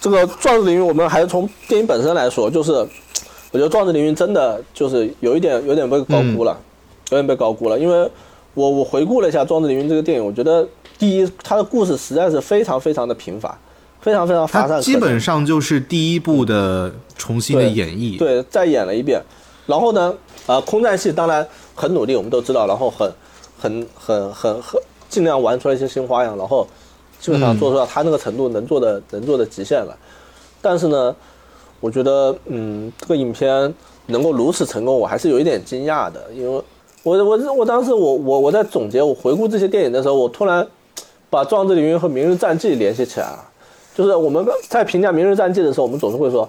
[0.00, 2.72] 这个壮志凌云，我们还是从电影本身来说，就是
[3.50, 6.58] 我觉得壮志凌云真的就是有一点有点被高估了，
[7.10, 7.78] 有点被高估了。
[7.78, 8.10] 因为
[8.54, 10.66] 我我回顾了一下壮志凌云这个电影，我觉得
[10.98, 13.56] 第一，它的故事实在是非常非常的贫乏，
[14.00, 18.18] 非常非常乏善基本上就是第一部的重新的演绎。
[18.18, 19.22] 对，再演了一遍。
[19.66, 20.12] 然后呢，
[20.46, 23.12] 呃，空战戏当然很努力，我们都知道，然后很
[23.56, 26.66] 很很很很尽量玩出来一些新花样，然后
[27.20, 29.96] 基本上嗯做出到他那个程度能做的能做的极限了。
[30.60, 31.14] 但是呢，
[31.78, 33.72] 我觉得嗯，这个影片
[34.06, 36.60] 能够如此成功，我还是有一点惊讶的，因为
[37.02, 40.66] 我我我当时我我我在总结我回顾这些电影的时候，我突然
[41.30, 43.44] 把《壮志凌云》和《明日战记》联系起来了。
[43.94, 46.48] 就是我们在评价《明日战记》的时候，我们总是会说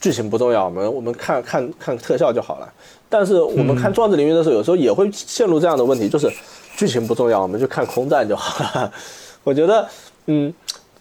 [0.00, 2.72] 剧情不重要，我们我们看看看特效就好了。
[3.08, 6.30] 但是我们看《壮志凌云》的时候，有时候也会陷入这样的问题，就是
[6.76, 8.92] 剧情不重要，我们就看空战就好了。
[9.42, 9.86] 我觉得，
[10.26, 10.52] 嗯，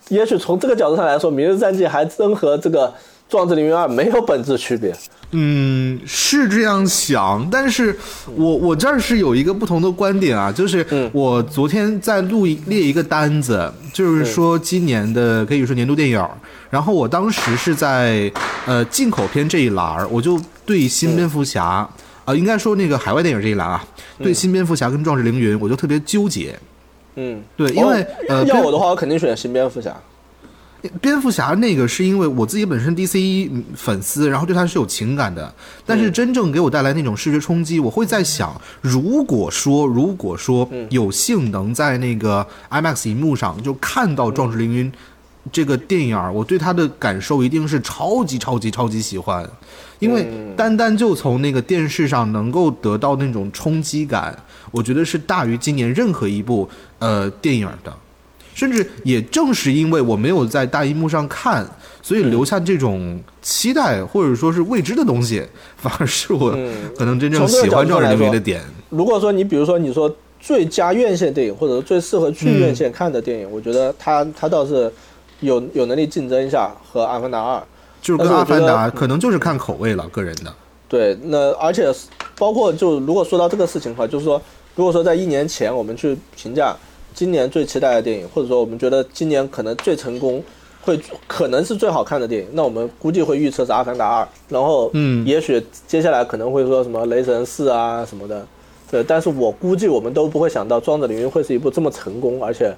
[0.07, 2.87] 也许从这个角度上来说，《明日战记》还真和这个
[3.29, 4.95] 《壮志凌云二》没有本质区别。
[5.31, 7.93] 嗯，是这样想，但是
[8.33, 16.25] 我我这儿是有一个不同的观点啊，就是我昨天在录一列一个单子，就是说今年的可以说年度电影，
[16.69, 18.31] 然后我当时是在
[18.65, 21.85] 呃进口片这一栏儿，我就对新蝙蝠侠
[22.23, 23.85] 啊，应该说那个海外电影这一栏啊，
[24.19, 26.57] 对新蝙蝠侠跟壮志凌云，我就特别纠结。
[27.15, 29.93] 嗯，对，因为呃，要我的话，我肯定选新蝙蝠侠。
[31.01, 35.53] 蝙蝠侠那个是因为我自己本身 DC 粉丝，然后对他是有情感的。
[35.85, 44.91] 但是真正给我带来那种视觉冲击，我会在想，如果说如果说有幸能在那个 IMAX 荧幕上就看到《壮志凌云》
[45.51, 49.49] 这个电影，我对他的感受一定是超级超级超级喜欢，
[49.99, 54.37] 因为单单就从那个电视上能够得到那种冲击感，
[54.71, 57.93] 我觉得是大于今年任何一部呃电影的。
[58.57, 61.63] 甚至也正是因为我没有在大荧幕上看，
[62.01, 65.43] 所以留下这种期待或者说是未知的东西，
[65.75, 66.49] 反而是我
[66.97, 68.59] 可能真正喜欢《壮志凌云》的点。
[68.89, 74.91] 如果说你比如说你说最佳院线电影，或者最适合去院线看的电影，我觉得他他倒是
[75.41, 77.59] 有有能力竞争一下和《阿凡达二》，
[78.01, 80.51] 就是跟《阿凡达》可能就是看口味了，个人的。
[80.89, 81.93] 对，那而且
[82.35, 84.41] 包括就如果说到这个事情的话，就是说
[84.73, 86.75] 如果说在一年前我们去评价。
[87.17, 90.43] 今年最期待的电影，或者说我们觉得今年可能最成功，
[90.81, 98.45] 会可能是最好看的电影，那我们估计会预测是《阿凡达二》，然后，嗯，也许接下来可能会说什么《雷神四》啊什么的，
[98.91, 102.71] 对，但是我估计我们都不会想到《庄子凌云》会是一部这么成功，而且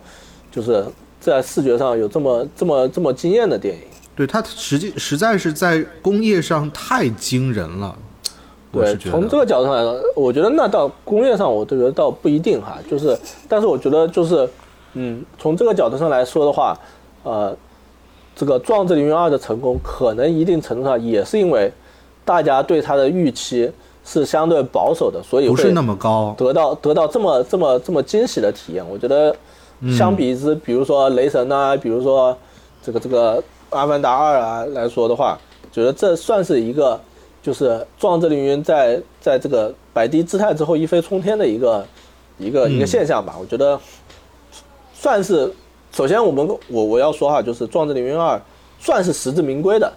[0.50, 0.86] 就是
[1.20, 3.82] 在视觉上有这么这么这么惊艳的电影。
[4.16, 7.94] 对，它实际实在是在工业上太惊人了。
[8.72, 12.78] 对，从这个角度上来说，我觉得那到工业上，我都觉得倒不一定哈。
[12.88, 13.18] 就是，
[13.48, 14.48] 但是我觉得就是，
[14.94, 16.78] 嗯，从这个角度上来说的话，
[17.24, 17.52] 呃，
[18.36, 21.72] 这个《壮志凌云二》的成功，可能一定程度上也是因为
[22.24, 23.72] 大家对它的预期
[24.06, 28.86] 是相对保守的，所以不是那么高，得到得到这么这么这么惊喜的体验。
[28.88, 29.36] 我觉得，
[29.98, 32.38] 相比之，比如说《雷神》啊，比如说
[32.84, 33.38] 这个这个
[33.72, 35.36] 《阿凡达二》啊来说的话，
[35.72, 37.00] 觉得这算是一个。
[37.50, 37.68] 就是
[38.00, 41.84] 《壮志凌云》在在这个摆低姿态之后一飞冲天的一个
[42.38, 43.80] 一个一个现象吧，我觉得
[44.94, 45.52] 算是
[45.92, 48.38] 首先我们我我要说哈，就是《壮志凌云二》
[48.80, 49.92] 算是实至名归的，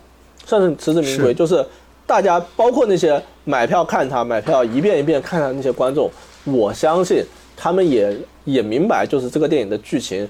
[0.47, 1.62] 算是实至名归，就是
[2.07, 6.11] 大家包括那些买票看他、买票一遍一遍看他那些观众，
[6.45, 7.23] 我相信
[7.55, 8.16] 他们也
[8.47, 10.27] 也明白，就是这个电影的剧情。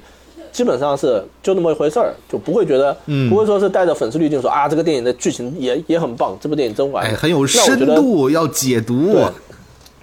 [0.53, 2.95] 基本上是就那么一回事儿，就不会觉得，
[3.31, 9.17] 不会说是带着粉丝滤镜说啊，这个电影的剧情也也很棒，这部电影真完，很有深度，要解读。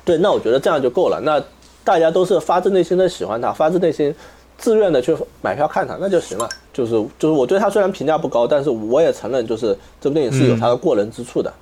[0.03, 1.21] 对，那我觉得这样就够了。
[1.21, 1.39] 那
[1.83, 4.13] 大家都是发自内心的喜欢他，发自内心
[4.57, 6.49] 自愿的去买票看他，那就行了。
[6.73, 11.53] 就是就是我对他虽然评价不高，但是我也承认，就是这部电影是有它的过人之处的。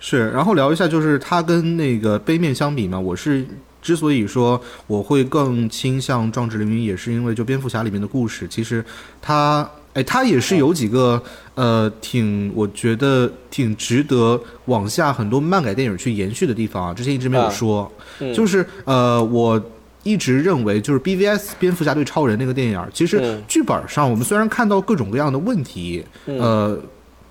[0.00, 3.46] 是，然后聊一下，就是它跟那个《杯面》相比嘛，我是。
[3.82, 8.84] 之所以说我会更倾向《壮志凌云》，也是因为就蝙蝠侠里面的故事，其实
[9.22, 11.22] 它，哎，它也是有几个
[11.54, 16.94] 呃，挺我觉得挺值得往下很多漫改电影去延续的地方啊。
[16.94, 17.90] 之前一直没有说，
[18.34, 19.62] 就是呃，我
[20.02, 26.78] 一直认为就是 BVS 蝙蝠侠对超人那个电影，其实剧本上我们虽然看到各种各样的问题，呃。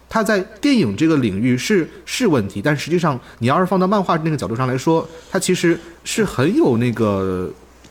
[0.10, 7.48] 它在电影这个领域是是问题，但实际上你要是放到漫画那个角度上来说，它其实是很有那个，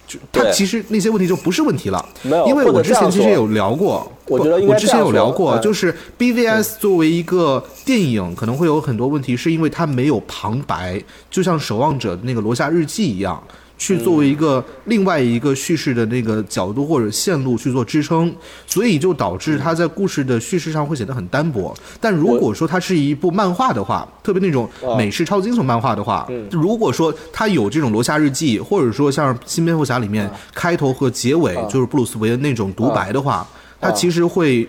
[0.07, 2.05] 就它其实那些问题就不是问题了。
[2.23, 11.01] 没有，因为我之前其实有聊过，我觉得我之前有聊过，就是 BVS 作为一个电影可能会有很多问题，是因为它没有旁白，
[11.31, 13.40] 就像《守望者》那个罗夏日记一样。
[13.79, 18.35] 去作为一个另外一个叙事的那个角度或者线路去做支撑，
[18.67, 21.73] 所以就导致它在故事的叙事上会显得很单薄。
[22.01, 24.69] 但如果说它是一部漫画的话，特别那种
[24.99, 33.47] 美式超惊悚漫画的话，如果说它有这种罗夏日记，或者说像新蝙蝠侠里面开头和结尾就是布鲁斯韦恩那种独白的话，
[33.81, 34.69] 它其实会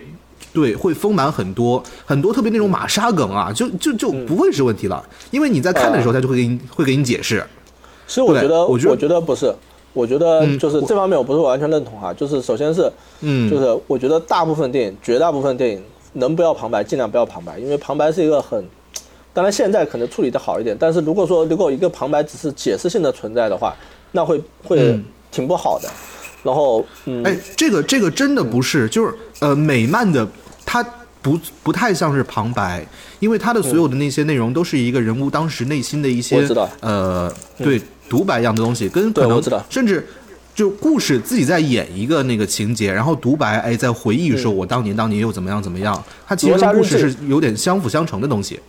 [0.54, 7.44] 对会丰满很多很多特别那种马杀梗啊，就就就不会是问题了，因为你在看的时候，他就会给你会给你解释。
[8.10, 9.54] 其实我觉得，我觉得不是，
[9.94, 12.14] 我觉得就是这方面我不是完全认同哈。
[12.14, 12.92] 就是首先是，
[13.22, 15.82] 嗯，就是我觉得大部分电影，绝大部分电影
[16.14, 18.62] 能不要旁白尽量不要旁白，因为旁白是一个很，
[19.32, 23.74] 当然现在可能处理的好一点，但是如果说如果一个旁白只是解释性的存在的话，
[24.12, 25.06] 那会会嗯。
[25.32, 25.88] 挺不好的。
[26.42, 30.28] 然后，嗯，哎，这个这个真的不是，就是呃，美漫的
[30.66, 30.84] 它
[31.22, 32.84] 不不太像是旁白，
[33.20, 36.68] 因为它的所有的那些内容都是一个人物当时内心的一些我知道。
[36.82, 37.80] 呃对
[38.10, 40.06] 独白一样的东西，跟可能甚至。
[40.56, 46.04] 就故事自己在演一个那个情节，然后独白，哎，在回忆说，我当年当年又怎么样怎么样。
[46.28, 48.60] 它其实跟故事是有点相辅相成的东西。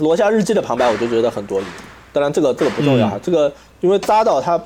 [0.00, 1.64] 罗夏日记的旁白我就觉得很多余。
[2.12, 4.62] 当然这个这个不重嗯要哈，这个因为扎导他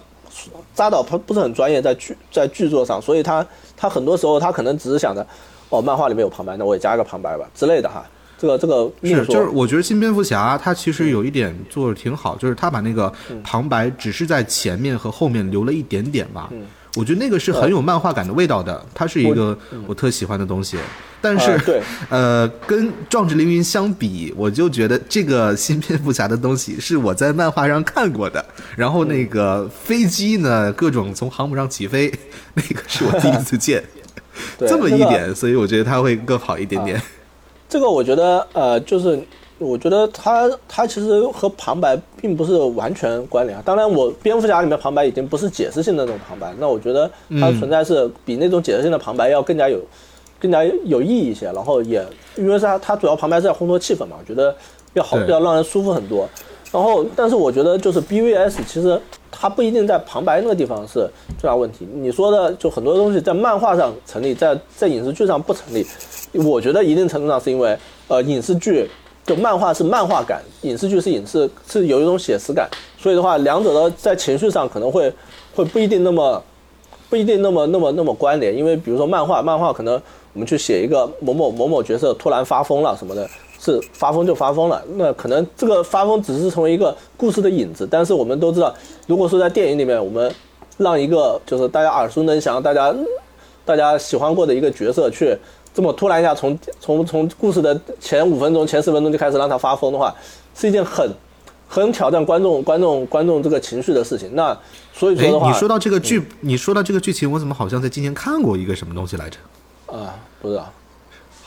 [0.74, 5.24] 扎导他不是很专业在剧在剧作上，所以他他很多时候他可能只是想着，
[5.68, 8.04] 哦，漫画里面有旁白，那我也加个旁白吧之类的哈。
[8.38, 16.48] 这个这个是，就是，我觉得新蝙蝠侠他其实有一点做的挺好，就是他把那个嗯旁白只是在前面和后面留了一点点吧。
[16.96, 19.56] 我觉得那个是很有漫画感的味道的，它是一个
[19.86, 20.78] 我特喜欢的东西。
[21.20, 21.60] 但是
[22.08, 28.44] 呃，跟《壮志凌云》相比，我就觉得这个新蝙蝠侠的东西是我在漫画上看过的。
[28.76, 32.12] 然后那个飞机呢，各种从航母上起飞，
[32.54, 33.82] 那个是我第一次见。
[34.58, 37.00] 这么一点，所以我觉得它会更好一点点。
[37.68, 39.20] 这个我觉得呃，就是
[39.58, 43.62] 我觉得他他其实和旁白并不是完全关联啊。
[43.64, 49.80] 当然，我蝙蝠侠里面旁白已经不是解释性的那种旁白，那我觉得它的存在是比那种解释性的旁白要更加有
[50.40, 51.46] 更加有意义一些。
[51.52, 52.04] 然后也
[52.36, 54.54] 因为是它它主要旁白是在烘托气氛嘛，我觉得
[54.94, 56.28] 要好要让人舒服很多。
[56.70, 59.00] 然后，但是我觉得就是 BVS 其实
[59.40, 61.08] 它不一定在旁白那个地方是
[61.38, 61.86] 最大问题。
[61.94, 65.86] 你说的就很多东西在漫画上成立，在在影视剧上不成立。
[66.32, 67.78] 我觉得一定程度上是因为
[68.08, 68.90] 呃影视剧
[69.24, 75.12] 就漫画是漫画感，影视剧是影视是有一种写实感，所以的话两者的在情绪上可能会
[75.54, 76.42] 会不一定那么
[77.08, 78.56] 不一定那么那么那么关联。
[78.56, 79.94] 因为比如说漫画，漫画可能
[80.32, 83.28] 我们去写一个某某某某角色突然发疯了什么的，
[83.58, 88.72] 是发疯就发疯了，那可能这个发疯只是成为一个故事的影子，但是我们都知道，
[89.06, 90.32] 如果说在电影里面，我们
[90.76, 92.94] 让一个就是大家耳熟能详、大家
[93.64, 95.36] 大家喜欢过的一个角色去
[95.74, 100.14] 这么突然一下从从从故事的前五分钟、前十分钟就开始让他发疯的话，
[100.54, 101.12] 是一件很
[101.68, 104.34] 很挑战观众观众观众这个情绪的事情。
[104.34, 104.56] 那
[104.92, 109.38] 所以说哎，的话，你说到这个剧，你说到这个剧情，我怎么好像在今年看过一个什么东西来着？
[109.86, 110.72] 啊，不知道，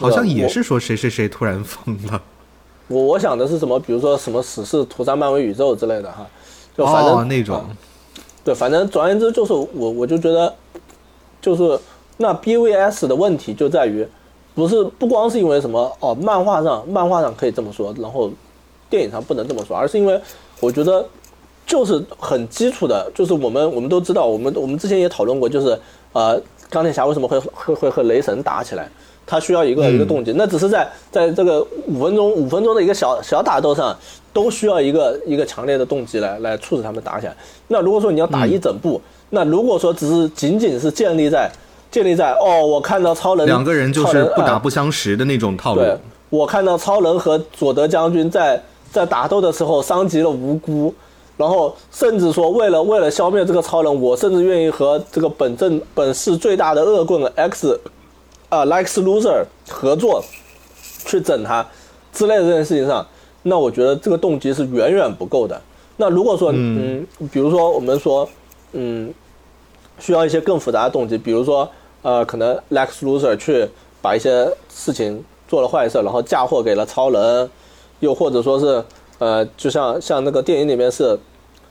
[0.02, 2.22] 好像也是说谁谁谁突然疯了。
[2.88, 3.80] 我我想的是什么？
[3.80, 6.28] 比如说什么死侍屠杀漫威宇宙之类的哈，
[6.78, 7.66] 就反正、哦，那种啊
[8.44, 10.54] 对，反正总而言之就是我我就觉得，
[11.40, 11.80] 就是
[12.18, 14.06] 那 BVS 的问题就在于，
[14.56, 18.30] 不是不光是因为什么哦，漫画上漫画上可以这么说，然后
[18.90, 20.20] 电影上不能这么说，而是因为
[20.60, 21.06] 我觉得
[21.66, 25.80] 就是很基础的，就是我们我们都知道，我们我们之前也讨论过，就是
[26.12, 28.90] 呃钢铁侠为什么会会会和雷神打起来，
[29.32, 33.98] 他需要一个一个动机，那只是在在这个五分钟五分钟的一个小小打斗上，
[34.34, 37.36] 都需要一个一个强烈的动机来来促使他们打起来。
[37.70, 39.00] 那如果说你要打一整部，
[39.30, 41.50] 那如果说只是仅仅是建立在
[41.90, 45.98] 建立在哦，我看到超人两个人就是不打不相识的那种套路对。，
[46.30, 50.94] 我看到超人和佐德将军在在打斗的时候伤及了无辜，
[51.38, 57.80] 然后甚至说为了为了消灭这个超人，我甚至愿意和这个本镇本市最大的恶棍 X
[58.52, 60.22] 啊、Lex Luthor 合作
[61.06, 61.66] 去整他
[62.12, 63.08] 之类的这件事情上，
[63.44, 65.60] 那我觉得这个动机是远远不够的。
[65.96, 68.28] 那如果说嗯比如说我们说
[68.74, 69.14] 嗯
[70.00, 71.70] 需要一些更复杂的动机，比如说
[72.02, 73.70] 呃，可能 Lex Luthor 去
[74.02, 77.50] 把一些事情做了坏事，然后嫁祸给了超人，
[78.02, 78.84] 又或者说是
[79.20, 81.18] 呃，就像像那个电影里面是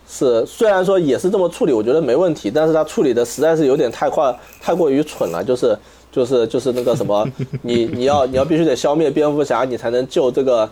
[0.09, 5.77] 是，虽然说也是这么处理，我觉得没问题，但是他处理的实在是有点太快，太过于蠢了，就是
[6.12, 7.27] 就是就是那个什么，
[7.62, 10.70] 你你要你要必须得消灭蝙蝠侠，你才能救这个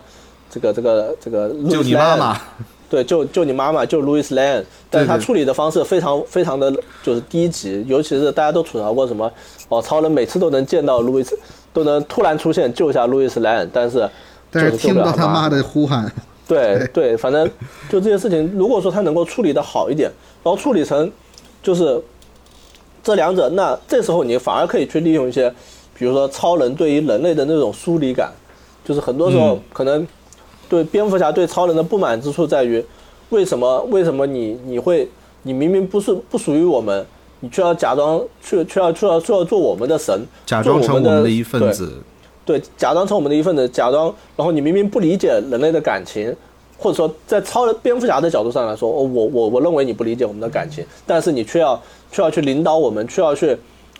[0.49, 2.41] 这个这个这个就 Lois 你妈妈，
[2.89, 9.31] 对，救救你妈妈，救 Louis Lane，但是他处理的方式非常非常的就是低级，尤其是大家都吐槽过什么
[9.69, 11.31] 哦，超人每次都能见到 Louis，
[11.71, 14.09] 都能突然出现救一下 Louis Lane，但是
[14.51, 16.11] 但是听不到他妈的呼喊，
[16.47, 17.47] 对对，反正
[17.87, 20.11] 就这些事情，如果说他能够处理的好一点，
[20.43, 21.09] 然后处理成
[21.61, 22.01] 就是
[23.03, 25.49] 这两者，那这时候你反而可以去利用一些，
[25.97, 28.31] 比如说超人对于人类的那种疏离感，
[28.83, 30.07] 就是很多时候嗯可能
[30.67, 32.83] 对蝙蝠侠对超人的不满之处在于，
[33.29, 35.09] 为什么为什么你你会
[35.43, 37.05] 你明明不是不属于我们，
[37.39, 41.93] 你却要假装却却要却要却要做我们的神，假装成我们我们的一份子。
[42.45, 46.35] 对，假装成我们的一份子，假装，然后你明明不理解人类的感情，
[46.79, 51.79] 或者说在超人蝙蝠侠的角度上来说，哦，我我我认为你不理解我们的感情，但是你却要
[52.11, 53.57] 却要去领导我们，却要去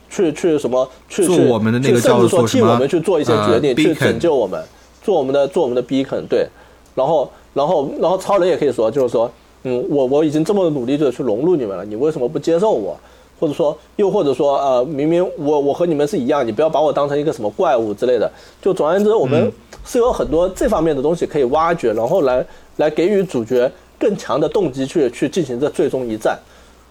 [0.10, 4.64] 去去什么去做我们的那个去甚至说替我们去做一些决定，呃去拯救我们，
[5.04, 6.48] 做我们的做我们的 beacon，对，
[6.96, 9.30] 然后然后然后超人也可以说，就是说，
[9.64, 12.98] 嗯，我我已经这么努力的去融入你们了，你为什么不接受我？
[13.40, 18.30] 或者说，又或者说，呃，明明我我和你们是一样，你不要把我当成一个什么怪物之类的。
[18.62, 19.50] 就总而言之，我们
[19.86, 22.46] 是有很多这方面的东西可以挖掘，然后来
[22.80, 23.70] 来给予主角
[24.00, 26.40] 更强的动机去去进行这最终一战，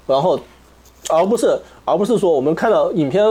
[0.06, 0.39] 然后
[1.09, 3.24] 而不是而不是说我们看到影片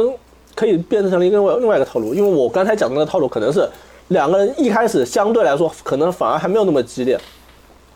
[0.55, 3.69] 可以变成了一个另外另外一个套路，因为我刚才讲的那个套路可能是
[4.07, 7.15] 两个人一开始相对来说可能反而还没有那么激烈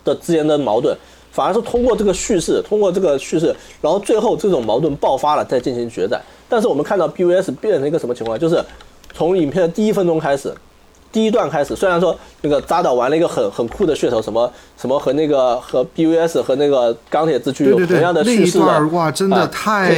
[0.04, 0.96] 的之间的矛盾，
[1.32, 6.22] 反而是通过这个叙事，通过这个叙事，然后最后这种矛盾爆发了再进行决战。
[6.48, 8.64] 但是我们看到 BVS 变成一个什么情况，就是
[9.14, 10.54] 从影片的第一分钟开始。
[11.12, 19.90] 第一段开始，虽然说那个扎导玩了一个很很酷的噱头，什么什么和那个和 BVS 和那个钢铁之躯有同样的，叙事哇，真的啊太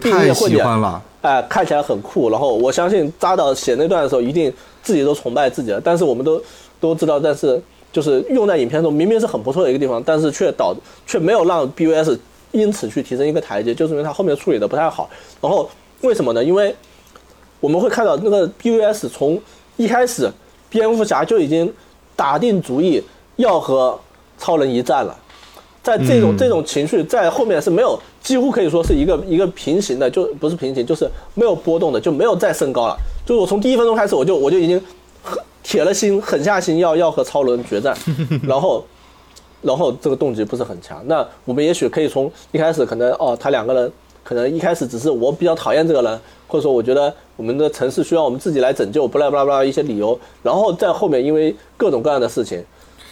[0.00, 1.00] 太喜欢了。
[1.22, 2.30] 哎，看起来很酷。
[2.30, 4.52] 然后我相信扎导写那段的时候，一定
[4.82, 5.80] 自己都崇拜自己了。
[5.80, 6.40] 但是我们都
[6.80, 7.60] 都知道，但是
[7.92, 10.74] 就是用在影片中，明明是很不错的一个地方，但是却导
[11.06, 12.18] 却没有让 BVS
[12.52, 15.08] 因此去提升一个台阶，就是因为他后面处理的不太好。
[15.40, 15.68] 然后
[16.02, 16.42] 为什么呢？
[16.44, 16.74] 因为
[17.60, 19.40] 我们会看到那个 BVS 从
[19.76, 20.30] 一开始，
[20.68, 21.72] 蝙蝠侠就已经
[22.14, 23.02] 打定主意
[23.36, 23.98] 要和
[24.38, 25.16] 超人一战了。
[25.82, 32.96] 在这种、嗯这种情绪在后面是没有，几乎可以说是一个一个平行的，就不是平行，就是没有波动的，就没有再升高了。
[33.24, 34.82] 就是我从第一分钟开始，我就我就已经
[35.22, 37.96] 狠铁了心，狠下心要要和超人决战，
[38.42, 38.84] 然后
[39.62, 41.00] 然后这个动机不是很强。
[41.06, 43.92] 那我们也许可以从一开始可能哦，他两个人
[44.24, 52.64] 可能一开始只是我比较讨厌这个人，或者说我觉得我们的城市需要我们自己来拯救，不啦不啦不啦一些理由，然后在后面因为各种各样的事情，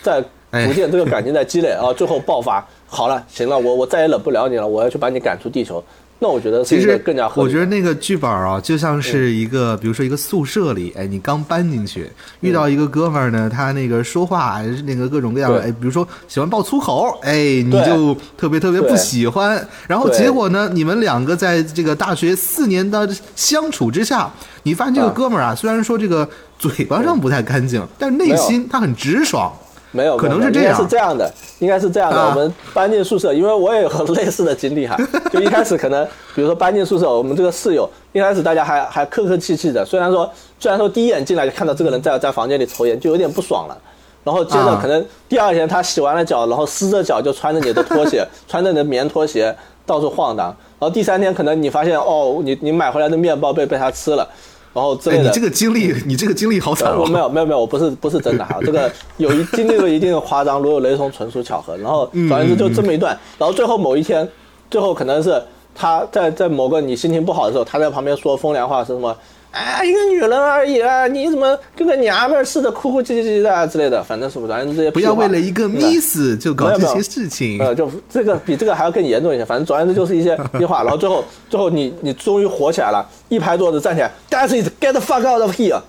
[0.03, 0.21] 在
[0.51, 2.67] 逐渐这个感情在积累啊，最后爆发。
[2.87, 5.83] 好了，行了，我我再也忍不了你了，我要去把你赶出地球。
[6.21, 7.47] 那我觉得其实更加合理。
[7.47, 12.09] 我觉得那个剧本啊，就像是一个，比如说一个宿舍里，哎，你刚搬进去，
[12.41, 19.67] 遇到一个哥们儿呢，他那个说话那个各种各样的，哎，比如说喜欢爆粗口，哎，你就特别特别不喜欢。
[19.87, 24.33] 然后结果呢，你们两个在这个大学四年的相处之下，
[24.63, 26.27] 你发现这个啊哥们儿啊，虽然说这个
[26.59, 29.53] 嘴巴上不太干净，但是内心他很直爽。
[29.95, 32.19] 没有，可能没有应该是这样是这样的，应该是这样的。
[32.19, 34.97] 啊我们搬进宿舍，因为我也有类似的经历哈。
[35.33, 36.05] 就一开始可能，
[36.35, 43.79] 比如说搬进宿舍，我们这个室友一开始大家还还客客气气的，虽然说虽然说第一眼进来就看到这个人在在房间里抽烟，就有点不爽了。
[44.25, 49.55] 然后接着啊可能第二天他洗完了脚，然后湿着脚就穿着你的拖鞋， 穿着你的棉拖鞋
[49.87, 50.47] 到处晃荡。
[50.81, 54.27] 然后第三天可能你发现哦，你你买回来的面包被被他吃了，
[54.75, 55.29] 然后之哎，类的。
[55.29, 57.23] 你这个经历， 你这个经历好惨我没哦。
[57.23, 61.77] 有没有没有，我不是不是真的哈， 这个有一经历了一定的夸张，如有雷同，纯属巧合。
[61.79, 64.29] 然后嗯总而言之就这么一段，然后最后某一天，
[64.71, 65.41] 最后可能是
[65.75, 69.17] 他在在某个你心情不好的时候，他在旁边说风凉话，是什么？
[69.55, 74.53] 哎，一个女人而已啊，你怎么跟个娘们儿似的，哭哭唧唧的啊之类的，反正是不是？
[74.53, 77.61] 反正这些不要为了一个嗯 miss 就搞这些事情。
[77.61, 79.45] 呃，就这个比这个还要更严重一些。
[79.45, 84.11] 反正总而言之就是一些 一些话，然后最后最后你你终于火起来了，一拍桌子站起来
[84.49, 85.81] is get the fuck out of here，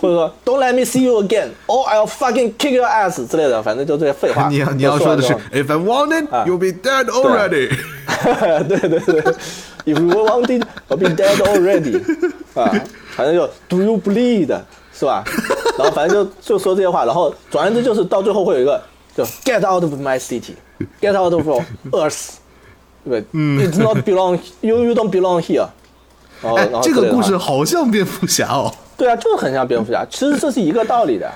[0.00, 4.48] 或者说 Don't let me see you again, or I'll fucking kick your ass 之类的，反正就这些废话。
[4.48, 7.70] 你要你要说的是，If I wanted,、啊、you'll be dead already。
[8.68, 9.22] 对对对
[9.84, 12.00] ，If you wanted, I'll be dead already
[12.54, 12.72] 啊，
[13.16, 14.56] 反正就 Do you bleed
[14.92, 15.24] 是吧？
[15.78, 18.82] 然后反正就就说这些话，然后总而言之就是到最后会有一个
[19.16, 20.54] 就 Get out of my city,
[21.00, 21.46] Get out of
[21.92, 22.34] Earth，
[23.04, 25.68] 对，It's not belong you you don't belong here。
[26.42, 28.72] 然后哎然，后这个故事好像蝙蝠侠哦。
[28.96, 30.04] 对啊，就是很像蝙蝠侠。
[30.10, 31.30] 其实这是一个道理的，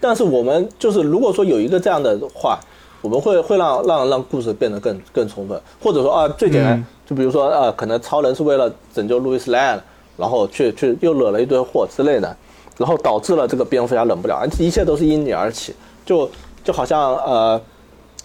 [0.00, 2.58] 但是我们就是如果说有一个这样的话，
[3.00, 9.82] 我们会会让让让故事变得更更充分，或者说啊，最简单，嗯就比如说啊，可能超人是为了拯救路易斯莱恩，
[10.16, 12.36] 然后去去又惹了一堆祸之类的，
[12.76, 15.72] 然后导致了这个蝙蝠侠忍不了，一切都是因你而起，
[16.04, 16.28] 就
[16.64, 17.60] 就好像呃，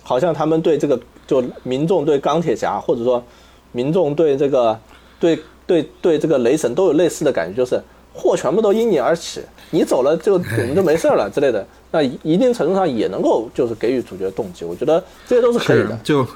[0.02, 3.24] 好像他们对这个就民众对钢铁侠，或者说
[3.72, 4.78] 民众对这个
[5.20, 5.40] 对
[5.72, 7.82] 对对这个雷神都有类似的感觉，就是
[8.14, 11.66] 祸全部都因你而起，你走了就 我们就没事儿了之类的。
[11.92, 15.98] 那一一定程度上也能够就是给予主角动机，我觉得这些都是可以的。
[16.04, 16.28] 就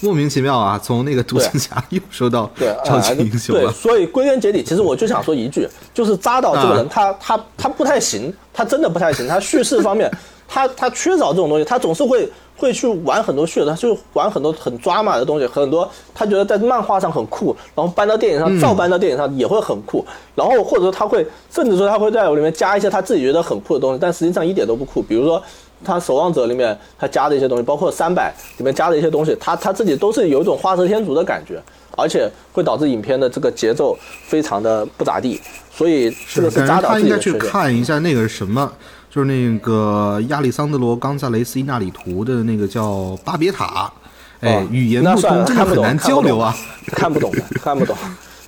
[0.00, 3.72] 莫名其妙啊，从那个独行侠又说到对，超啊级英雄对，了。
[3.72, 10.10] 所以归根结底，其实我就想说一句，就是扎导这个人，啊他他他不太行，他真的不太行，他叙事方面，
[10.48, 20.04] 他他缺少这种东西，他总是会会去玩很多噱头，他就玩很多很抓马的东西，很多他觉得在漫画上很酷，然后搬到电影上，照搬到电影上也会很酷，
[20.34, 25.42] 然后或者说他会，甚至说他会在我里面加一些他自己觉得很酷的东西，但实际上一点都不酷，比如说。
[25.84, 33.94] 他守望者里面他加的一些东西，包括三百里面加的一些东西，他他自己都是有一种画蛇添足的感觉，而且会导致影片的这个节奏
[34.26, 35.38] 非常的不咋地。
[35.70, 37.52] 所以这个是感扎导觉他应该去自己的缺点。
[37.52, 38.72] 看一下那个是什么，
[39.14, 43.88] 就是那个亚历桑德罗·冈萨雷斯·伊纳里图的那个叫《巴别塔》，
[44.44, 46.52] 哎哦，语言不通真的了看不懂很难交流啊。
[46.86, 47.96] 看不懂的，看不懂。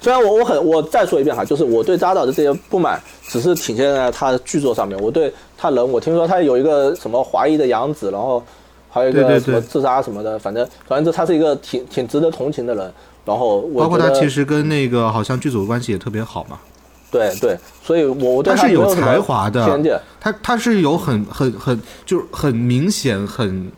[0.00, 4.98] 虽然我我很我再说一遍哈，就是我对扎导的这些不满，只是体现在他的剧作上面。
[4.98, 8.42] 我对他人，我听说他有一个什么华裔的养子，然后
[8.90, 12.92] 还有一个什么自杀什么的，反正反正这他是一个挺挺值得同情的人。
[13.24, 16.58] 然后我包括他其实跟那个好像剧组关系也特别好嘛，
[17.16, 19.98] 对对，所以我我对他是有才华的偏见。
[20.20, 23.70] 他他是有很很很就是很明显很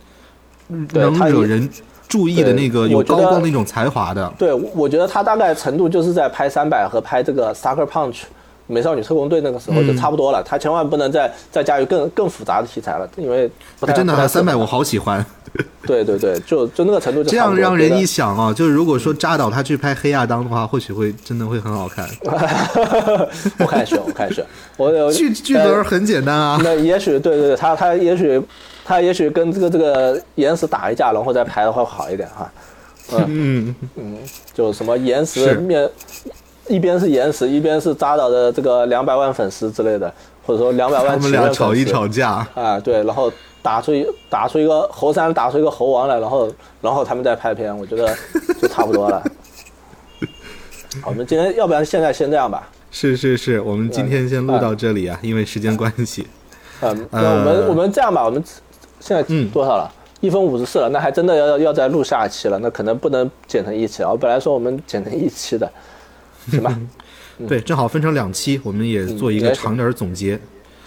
[0.87, 1.69] 对能惹人
[2.07, 4.33] 注意的那个有高光的那种才华的。
[4.37, 8.21] 对，我我觉得他大概程度就是在拍三百和拍这个 Sucker Punch
[8.67, 13.49] 美少女特工队那个时候就嗯差不多了，他千万不能再再加入更更复杂的题材了，因为
[13.79, 15.25] 不太哎真的不太适合三百我好喜欢，
[15.87, 22.07] 对对对，就就那个程度就这样让人一想啊，就是如果说扎导他去拍黑亚当的话，或许会真的会很好看。
[23.59, 24.45] 我看是，我看是，
[24.77, 28.41] 我有剧剧本很简单啊，那也许对对对，他他也许
[28.85, 32.51] 他也许跟这个这个岩石打一架，然后再拍的话会好一点哈。
[33.27, 34.17] 嗯嗯，
[34.53, 35.89] 就什么岩石面，
[36.67, 40.13] 一边是岩石，一边是扎导的这个两百万粉丝之类的，
[40.45, 48.15] 或者说两百万他万们俩吵一吵架，啊，对，然后打出一打出一个猴山打出一个猴王来，然后然后他们再拍片，我觉得
[48.61, 49.23] 就差不多了。
[51.01, 52.69] 好，我们今天要不然现在先这样吧。
[52.91, 56.27] 是是是，我们今天先录到这里啊，因为时间关系。
[56.81, 58.43] 嗯，那我们、呃我们这样吧，我们
[58.99, 59.91] 现在嗯多少了？
[60.21, 64.09] 一分五十四了，那还真的要要再录下一期了，那可能不能剪成一期啊。
[64.09, 65.71] 我本来说我们剪成一期的，
[66.49, 66.77] 行吧？
[67.47, 70.37] 对，正好分成两期，我们也做一个长点儿总结。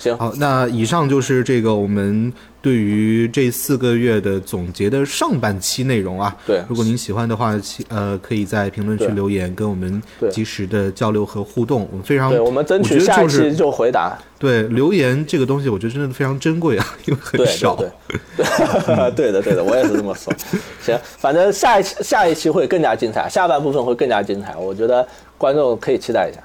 [0.02, 6.36] 行，好，那以上就是这个我们对于这四个月的总结的上半期内容啊。
[6.44, 7.54] 对如果您喜欢的话，
[7.86, 11.86] 呃，可以在评论区留言，跟我们对及时的交流和互动。
[11.92, 14.18] 我们非常，对，我们争取下期就回答。
[14.40, 17.76] 对留言这个东西，我觉得真的非常珍贵啊，因为很对少。
[17.76, 17.88] 对
[18.36, 18.44] 对
[18.84, 20.34] 对，对的对的，我也是这么说。
[20.80, 25.06] 行，反正下一期下一期会更加精彩，下半部分会更加精彩，我觉得
[25.38, 26.40] 观众可以期待一下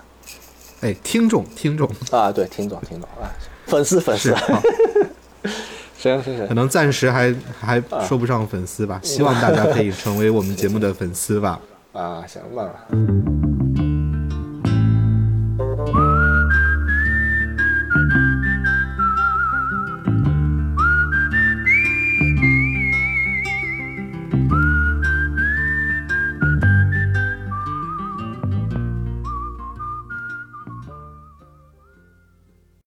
[0.81, 2.31] 哎，听众听众啊。
[2.31, 3.25] 对，听众听众啊，
[3.67, 4.33] 粉丝粉丝，
[5.97, 11.59] 行行行可，能暂时还还啊说不上粉丝吧，希望大家可以成为我们节目的粉丝吧。
[11.93, 13.66] 啊，行，慢慢。